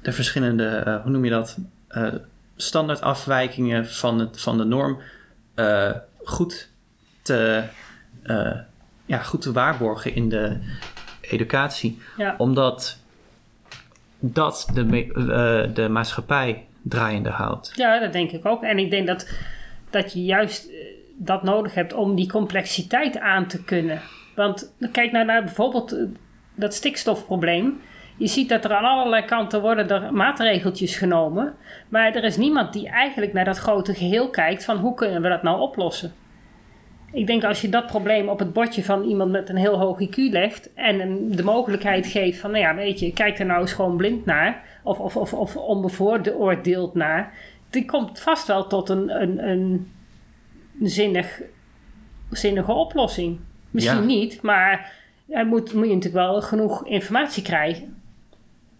de 0.02 0.12
verschillende, 0.12 1.00
hoe 1.02 1.10
noem 1.12 1.24
je 1.24 1.30
dat, 1.30 1.58
standaardafwijkingen 2.56 3.86
van, 3.86 4.18
het, 4.18 4.40
van 4.40 4.58
de 4.58 4.64
norm 4.64 5.00
goed, 6.24 6.68
te, 7.22 7.62
ja, 9.06 9.18
goed 9.18 9.42
te 9.42 9.52
waarborgen 9.52 10.14
in 10.14 10.28
de 10.28 10.58
educatie. 11.20 12.00
Ja. 12.16 12.34
Omdat 12.38 12.98
dat 14.18 14.68
de, 14.74 15.70
de 15.74 15.88
maatschappij 15.88 16.66
draaiende 16.82 17.30
houdt. 17.30 17.72
Ja, 17.74 17.98
dat 17.98 18.12
denk 18.12 18.30
ik 18.30 18.46
ook. 18.46 18.62
En 18.62 18.78
ik 18.78 18.90
denk 18.90 19.06
dat, 19.06 19.28
dat 19.90 20.12
je 20.12 20.24
juist 20.24 20.68
eh, 20.68 20.74
dat 21.16 21.42
nodig 21.42 21.74
hebt 21.74 21.92
om 21.92 22.14
die 22.14 22.28
complexiteit 22.28 23.18
aan 23.18 23.46
te 23.46 23.64
kunnen. 23.64 24.00
Want 24.34 24.74
kijk 24.92 25.12
nou 25.12 25.24
naar 25.24 25.44
bijvoorbeeld 25.44 25.92
eh, 25.92 26.02
dat 26.54 26.74
stikstofprobleem. 26.74 27.80
Je 28.16 28.26
ziet 28.26 28.48
dat 28.48 28.64
er 28.64 28.74
aan 28.74 28.84
allerlei 28.84 29.24
kanten 29.24 29.60
worden 29.60 29.88
er 29.88 30.14
maatregeltjes 30.14 30.96
genomen. 30.96 31.54
Maar 31.88 32.14
er 32.14 32.24
is 32.24 32.36
niemand 32.36 32.72
die 32.72 32.88
eigenlijk 32.88 33.32
naar 33.32 33.44
dat 33.44 33.58
grote 33.58 33.94
geheel 33.94 34.30
kijkt 34.30 34.64
van 34.64 34.76
hoe 34.76 34.94
kunnen 34.94 35.22
we 35.22 35.28
dat 35.28 35.42
nou 35.42 35.60
oplossen. 35.60 36.12
Ik 37.12 37.26
denk 37.26 37.44
als 37.44 37.60
je 37.60 37.68
dat 37.68 37.86
probleem 37.86 38.28
op 38.28 38.38
het 38.38 38.52
bordje 38.52 38.84
van 38.84 39.02
iemand 39.02 39.30
met 39.30 39.48
een 39.48 39.56
heel 39.56 39.78
hoog 39.78 40.00
IQ 40.00 40.16
legt 40.16 40.74
en 40.74 41.28
de 41.30 41.42
mogelijkheid 41.42 42.06
geeft 42.06 42.38
van, 42.38 42.50
nou 42.50 42.62
ja, 42.62 42.74
weet 42.74 42.98
je, 42.98 43.12
kijk 43.12 43.38
er 43.38 43.46
nou 43.46 43.60
eens 43.60 43.72
gewoon 43.72 43.96
blind 43.96 44.24
naar 44.24 44.64
of, 44.82 44.98
of, 44.98 45.16
of, 45.16 45.32
of 45.34 45.56
onbevooroordeeld 45.56 46.94
naar, 46.94 47.32
die 47.70 47.84
komt 47.84 48.20
vast 48.20 48.46
wel 48.46 48.66
tot 48.66 48.88
een, 48.88 49.22
een, 49.22 49.48
een 49.48 49.92
zinnig, 50.82 51.40
zinnige 52.30 52.72
oplossing. 52.72 53.38
Misschien 53.70 53.98
Ja. 54.00 54.04
niet, 54.06 54.42
maar 54.42 54.92
er 55.28 55.46
moet, 55.46 55.72
moet 55.74 55.88
je 55.88 55.94
natuurlijk 55.94 56.24
wel 56.24 56.42
genoeg 56.42 56.86
informatie 56.86 57.42
krijgen. 57.42 57.94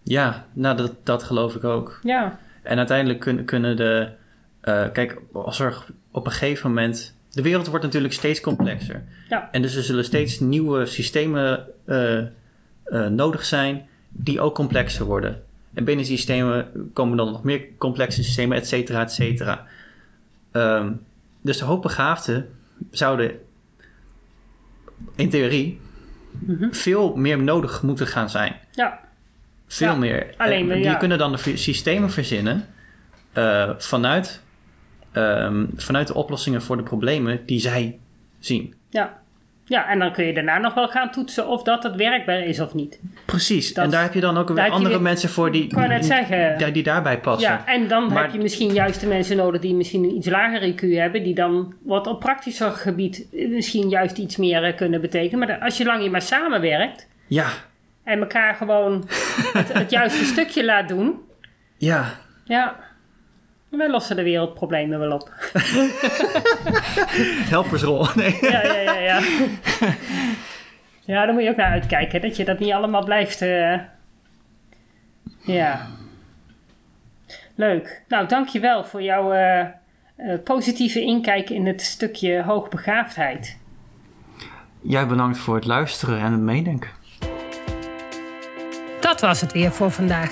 Ja, 0.03 0.45
nou 0.53 0.77
dat, 0.77 0.93
dat 1.03 1.23
geloof 1.23 1.55
ik 1.55 1.63
ook. 1.63 1.99
Ja, 2.03 2.39
En 2.63 2.77
uiteindelijk 2.77 3.19
kunnen, 3.19 3.45
kunnen 3.45 3.77
de. 3.77 4.09
eh, 4.61 4.85
kijk, 4.93 5.21
als 5.33 5.59
er 5.59 5.85
op 6.11 6.25
een 6.25 6.31
gegeven 6.31 6.69
moment. 6.69 7.15
De 7.29 7.41
wereld 7.41 7.67
wordt 7.67 7.83
natuurlijk 7.85 8.13
steeds 8.13 8.41
complexer. 8.41 9.03
Ja. 9.29 9.49
En 9.51 9.61
dus 9.61 9.75
er 9.75 9.83
zullen 9.83 10.03
steeds 10.03 10.39
nieuwe 10.39 10.85
systemen 10.85 11.65
eh, 11.85 12.17
eh, 12.17 12.27
nodig 13.09 13.45
zijn 13.45 13.87
die 14.09 14.41
ook 14.41 14.55
complexer 14.55 15.05
worden. 15.05 15.43
En 15.73 15.83
binnen 15.83 16.05
die 16.05 16.15
systemen 16.17 16.89
komen 16.93 17.17
dan 17.17 17.31
nog 17.31 17.43
meer 17.43 17.61
complexe 17.77 18.23
systemen, 18.23 18.57
et 18.57 18.67
cetera, 18.67 19.01
et 19.01 19.11
cetera. 19.11 19.65
Ehm, 20.51 20.91
dus 21.41 21.57
de 21.57 21.65
hoogbegaafden 21.65 22.49
zouden 22.91 23.39
in 25.15 25.29
theorie 25.29 25.79
veel 26.71 27.15
meer 27.15 27.43
nodig 27.43 27.81
moeten 27.81 28.07
gaan 28.07 28.29
zijn. 28.29 28.55
Ja, 28.71 28.99
Veel 29.67 29.87
Ja, 29.87 29.95
meer. 29.95 30.33
alleen 30.37 30.67
die 30.67 30.77
ja. 30.77 30.95
kunnen 30.95 31.17
dan 31.17 31.31
de 31.31 31.57
systemen 31.57 32.09
verzinnen 32.11 32.65
eh, 33.33 33.69
vanuit, 33.77 34.41
ehm, 35.11 35.65
vanuit 35.75 36.07
de 36.07 36.13
oplossingen 36.13 36.61
voor 36.61 36.77
de 36.77 36.83
problemen 36.83 37.45
die 37.45 37.59
zij 37.59 37.99
zien. 38.39 38.75
ja. 38.89 39.20
Ja, 39.71 39.87
en 39.89 39.99
dan 39.99 40.11
kun 40.11 40.25
je 40.25 40.33
daarna 40.33 40.57
nog 40.57 40.73
wel 40.73 40.87
gaan 40.87 41.11
toetsen 41.11 41.47
of 41.47 41.63
dat 41.63 41.83
het 41.83 41.95
werkbaar 41.95 42.39
is 42.43 42.59
of 42.59 42.73
niet. 42.73 42.99
Precies. 43.25 43.73
Dat- 43.73 43.85
en 43.85 43.91
daar 43.91 44.01
heb 44.03 44.13
je 44.13 44.19
dan 44.19 44.37
ook 44.37 44.49
weer 44.49 44.69
andere 44.69 44.89
weer- 44.89 45.01
mensen 45.01 45.29
voor 45.29 45.51
die, 45.51 45.67
zeggen. 46.03 46.73
die 46.73 46.83
daarbij 46.83 47.19
passen. 47.19 47.49
Ja, 47.51 47.65
en 47.65 47.87
dan 47.87 48.07
Maar- 48.07 48.21
heb 48.23 48.31
je 48.31 48.39
misschien 48.39 48.73
juist 48.73 48.99
de 49.01 49.07
mensen 49.07 49.37
nodig 49.37 49.61
die 49.61 49.73
misschien 49.73 50.03
een 50.03 50.15
iets 50.15 50.27
lager 50.29 50.61
IQ 50.73 50.81
hebben, 50.95 51.23
die 51.23 51.35
dan 51.35 51.73
wat 51.83 52.07
op 52.07 52.19
praktischer 52.19 52.71
gebied 52.71 53.27
misschien 53.31 53.89
juist 53.89 54.17
iets 54.17 54.37
meer 54.37 54.63
eh, 54.63 54.75
kunnen 54.75 55.01
betekenen. 55.01 55.47
Maar 55.47 55.59
als 55.59 55.77
je 55.77 55.85
lang 55.85 56.03
je 56.03 56.09
maar 56.09 56.21
samenwerkt 56.21 57.07
Ja, 57.27 57.47
en 58.03 58.19
elkaar 58.19 58.55
gewoon 58.55 59.03
het, 59.53 59.73
het 59.73 59.91
juiste 59.91 60.25
stukje 60.33 60.65
laat 60.65 60.87
doen, 60.87 61.19
ja. 61.77 62.05
ja, 62.43 62.75
wij 63.79 63.89
lossen 63.89 64.15
de 64.15 64.23
wereldproblemen 64.23 64.99
wel 64.99 65.11
op. 65.11 65.31
Helpersrol. 67.49 68.05
Nee. 68.15 68.37
Ja, 68.41 68.63
ja, 68.63 68.75
ja, 68.79 68.93
ja. 68.97 69.19
Ja, 71.05 71.25
daar 71.25 71.33
moet 71.33 71.43
je 71.43 71.49
ook 71.49 71.55
naar 71.55 71.71
uitkijken, 71.71 72.21
dat 72.21 72.35
je 72.35 72.45
dat 72.45 72.59
niet 72.59 72.71
allemaal 72.71 73.03
blijft. 73.03 73.41
eh, 73.41 73.79
Ja. 75.41 75.87
Leuk. 77.55 78.03
Nou, 78.07 78.27
dankjewel 78.27 78.83
voor 78.83 79.01
jouw 79.01 79.31
eh, 79.31 79.59
eh, 79.59 79.69
positieve 80.43 81.01
inkijk 81.01 81.49
in 81.49 81.65
het 81.65 81.81
stukje 81.81 82.41
hoogbegaafdheid. 82.43 83.57
Jij 84.81 85.07
bedankt 85.07 85.37
voor 85.37 85.55
het 85.55 85.65
luisteren 85.65 86.19
en 86.19 86.31
het 86.31 86.41
meedenken. 86.41 86.89
Dat 88.99 89.21
was 89.21 89.41
het 89.41 89.51
weer 89.51 89.71
voor 89.71 89.91
vandaag. 89.91 90.31